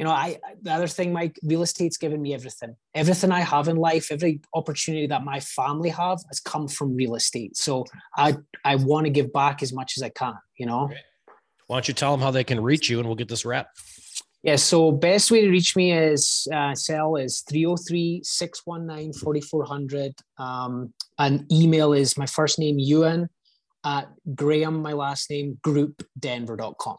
you 0.01 0.07
know, 0.07 0.12
I 0.12 0.38
the 0.62 0.72
other 0.72 0.86
thing, 0.86 1.12
Mike, 1.12 1.38
real 1.42 1.61
estate's 1.61 1.98
given 1.98 2.22
me 2.22 2.32
everything. 2.32 2.74
Everything 2.94 3.30
I 3.30 3.40
have 3.40 3.68
in 3.68 3.76
life, 3.76 4.11
every 4.11 4.40
opportunity 4.55 5.07
that 5.07 5.24
my 5.24 5.40
family 5.40 5.90
have 5.90 6.20
has 6.30 6.40
come 6.40 6.68
from 6.68 6.96
real 6.96 7.16
estate. 7.16 7.59
So 7.59 7.84
I 8.16 8.38
I 8.64 8.76
want 8.76 9.05
to 9.05 9.11
give 9.11 9.30
back 9.30 9.62
as 9.62 9.74
much 9.74 9.98
as 9.98 10.03
I 10.03 10.09
can, 10.09 10.32
you 10.57 10.64
know. 10.64 10.86
Great. 10.86 11.01
Why 11.66 11.76
don't 11.76 11.86
you 11.86 11.92
tell 11.92 12.12
them 12.12 12.22
how 12.22 12.30
they 12.30 12.44
can 12.44 12.62
reach 12.62 12.88
you 12.88 12.98
and 12.98 13.07
we'll 13.07 13.14
get 13.14 13.28
this 13.28 13.44
wrapped. 13.44 13.78
Yeah, 14.42 14.57
so 14.57 14.90
best 14.90 15.30
way 15.30 15.42
to 15.42 15.51
reach 15.51 15.76
me 15.76 15.92
is 15.92 16.48
uh, 16.51 16.74
cell 16.74 17.16
is 17.16 17.44
303-619-4400. 17.53 20.12
Um, 20.38 20.94
and 21.18 21.44
email 21.53 21.92
is 21.92 22.16
my 22.16 22.24
first 22.24 22.59
name, 22.59 22.78
Ewan, 22.78 23.28
at 23.84 24.09
Graham, 24.34 24.80
my 24.80 24.94
last 24.94 25.28
name, 25.28 25.59
groupdenver.com. 25.62 26.96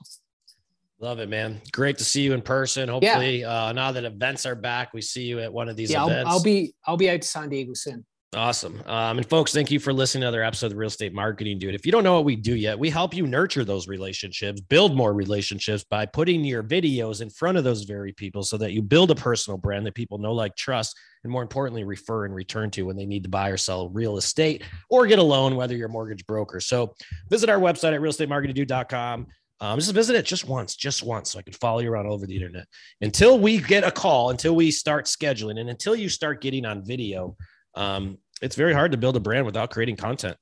Love 1.02 1.18
it, 1.18 1.30
man. 1.30 1.60
Great 1.72 1.98
to 1.98 2.04
see 2.06 2.22
you 2.22 2.34
in 2.34 2.44
person. 2.44 2.88
Hopefully, 2.88 3.42
yeah. 3.42 3.66
uh, 3.66 3.72
now 3.74 3.92
that 3.92 4.04
events 4.04 4.46
are 4.46 4.54
back, 4.54 4.94
we 4.94 5.02
see 5.02 5.24
you 5.24 5.40
at 5.40 5.52
one 5.52 5.68
of 5.68 5.76
these 5.76 5.92
yeah, 5.92 6.06
events. 6.06 6.30
I'll, 6.30 6.38
I'll 6.38 6.44
be 6.44 6.76
I'll 6.86 6.98
be 6.98 7.10
out 7.10 7.22
to 7.22 7.28
San 7.28 7.50
Diego 7.50 7.74
soon. 7.74 8.06
Awesome. 8.34 8.82
Um, 8.86 9.18
and 9.18 9.28
folks, 9.28 9.52
thank 9.52 9.72
you 9.72 9.80
for 9.80 9.92
listening 9.92 10.22
to 10.22 10.28
another 10.28 10.42
episode 10.42 10.68
of 10.68 10.72
the 10.72 10.78
Real 10.78 10.88
Estate 10.88 11.14
Marketing 11.14 11.60
Dude. 11.60 11.76
If 11.76 11.86
you 11.86 11.92
don't 11.92 12.06
know 12.06 12.14
what 12.14 12.24
we 12.24 12.38
do 12.38 12.56
yet, 12.56 12.80
we 12.80 12.90
help 12.90 13.14
you 13.14 13.28
nurture 13.28 13.66
those 13.66 13.90
relationships, 13.90 14.62
build 14.62 14.96
more 14.96 15.14
relationships 15.14 15.84
by 15.84 16.06
putting 16.06 16.46
your 16.46 16.64
videos 16.64 17.22
in 17.22 17.30
front 17.30 17.58
of 17.58 17.66
those 17.66 17.84
very 17.84 18.14
people 18.14 18.42
so 18.44 18.56
that 18.60 18.72
you 18.72 18.82
build 18.82 19.12
a 19.12 19.16
personal 19.16 19.58
brand 19.58 19.86
that 19.86 19.96
people 19.96 20.18
know, 20.18 20.32
like, 20.32 20.56
trust, 20.56 20.98
and 21.26 21.32
more 21.32 21.42
importantly, 21.42 21.84
refer 21.84 22.24
and 22.24 22.34
return 22.34 22.72
to 22.72 22.84
when 22.84 22.96
they 22.96 23.06
need 23.06 23.24
to 23.24 23.30
buy 23.30 23.50
or 23.50 23.58
sell 23.58 23.90
real 23.90 24.16
estate 24.16 24.64
or 24.90 25.08
get 25.08 25.20
a 25.20 25.24
loan, 25.24 25.58
whether 25.58 25.76
you're 25.76 25.90
a 25.90 25.92
mortgage 25.92 26.26
broker. 26.26 26.62
So 26.62 26.96
visit 27.30 27.50
our 27.50 27.60
website 27.60 27.94
at 27.94 28.00
realestatemarketingdude.com. 28.00 29.28
Um, 29.62 29.80
just 29.80 29.94
visit 29.94 30.16
it 30.16 30.26
just 30.26 30.48
once, 30.48 30.76
just 30.76 31.04
once, 31.04 31.32
so 31.32 31.40
I 31.40 31.44
can 31.44 31.54
follow 31.54 31.80
you 31.80 31.92
around 31.92 32.08
over 32.08 32.26
the 32.26 32.36
internet 32.36 32.66
until 33.00 33.40
we 33.40 33.60
get 33.60 33.84
a 33.84 33.92
call, 33.92 34.32
until 34.32 34.56
we 34.56 34.72
start 34.72 35.06
scheduling, 35.06 35.60
and 35.60 35.70
until 35.70 35.96
you 35.96 36.10
start 36.10 36.42
getting 36.42 36.66
on 36.66 36.84
video 36.84 37.38
um, 37.76 38.18
it's 38.42 38.56
very 38.56 38.74
hard 38.74 38.92
to 38.92 38.98
build 38.98 39.16
a 39.16 39.20
brand 39.20 39.46
without 39.46 39.70
creating 39.70 39.96
content. 39.96 40.36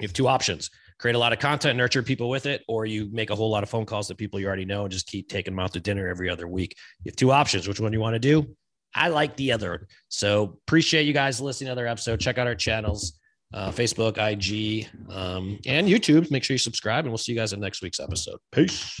You 0.00 0.08
have 0.08 0.12
two 0.12 0.26
options 0.26 0.70
create 0.98 1.16
a 1.16 1.18
lot 1.18 1.32
of 1.32 1.38
content, 1.38 1.76
nurture 1.76 2.02
people 2.02 2.28
with 2.28 2.46
it, 2.46 2.62
or 2.68 2.86
you 2.86 3.08
make 3.12 3.30
a 3.30 3.34
whole 3.34 3.50
lot 3.50 3.62
of 3.62 3.68
phone 3.68 3.84
calls 3.84 4.08
to 4.08 4.14
people 4.14 4.38
you 4.38 4.46
already 4.46 4.64
know 4.64 4.82
and 4.82 4.92
just 4.92 5.06
keep 5.06 5.28
taking 5.28 5.52
them 5.52 5.58
out 5.58 5.72
to 5.72 5.80
dinner 5.80 6.08
every 6.08 6.30
other 6.30 6.46
week. 6.46 6.76
You 7.02 7.10
have 7.10 7.16
two 7.16 7.32
options. 7.32 7.66
Which 7.66 7.80
one 7.80 7.92
you 7.92 8.00
want 8.00 8.14
to 8.14 8.20
do? 8.20 8.56
I 8.94 9.08
like 9.08 9.36
the 9.36 9.52
other. 9.52 9.88
So 10.08 10.58
appreciate 10.66 11.02
you 11.02 11.12
guys 11.12 11.40
listening 11.40 11.66
to 11.66 11.72
other 11.72 11.86
episode. 11.86 12.20
Check 12.20 12.38
out 12.38 12.46
our 12.46 12.54
channels, 12.54 13.18
uh, 13.54 13.70
Facebook, 13.70 14.18
IG, 14.18 14.88
um, 15.10 15.58
and 15.64 15.86
YouTube. 15.88 16.30
Make 16.30 16.44
sure 16.44 16.54
you 16.54 16.58
subscribe, 16.58 17.04
and 17.04 17.12
we'll 17.12 17.18
see 17.18 17.32
you 17.32 17.38
guys 17.38 17.52
in 17.52 17.60
next 17.60 17.82
week's 17.82 18.00
episode. 18.00 18.38
Peace. 18.52 19.00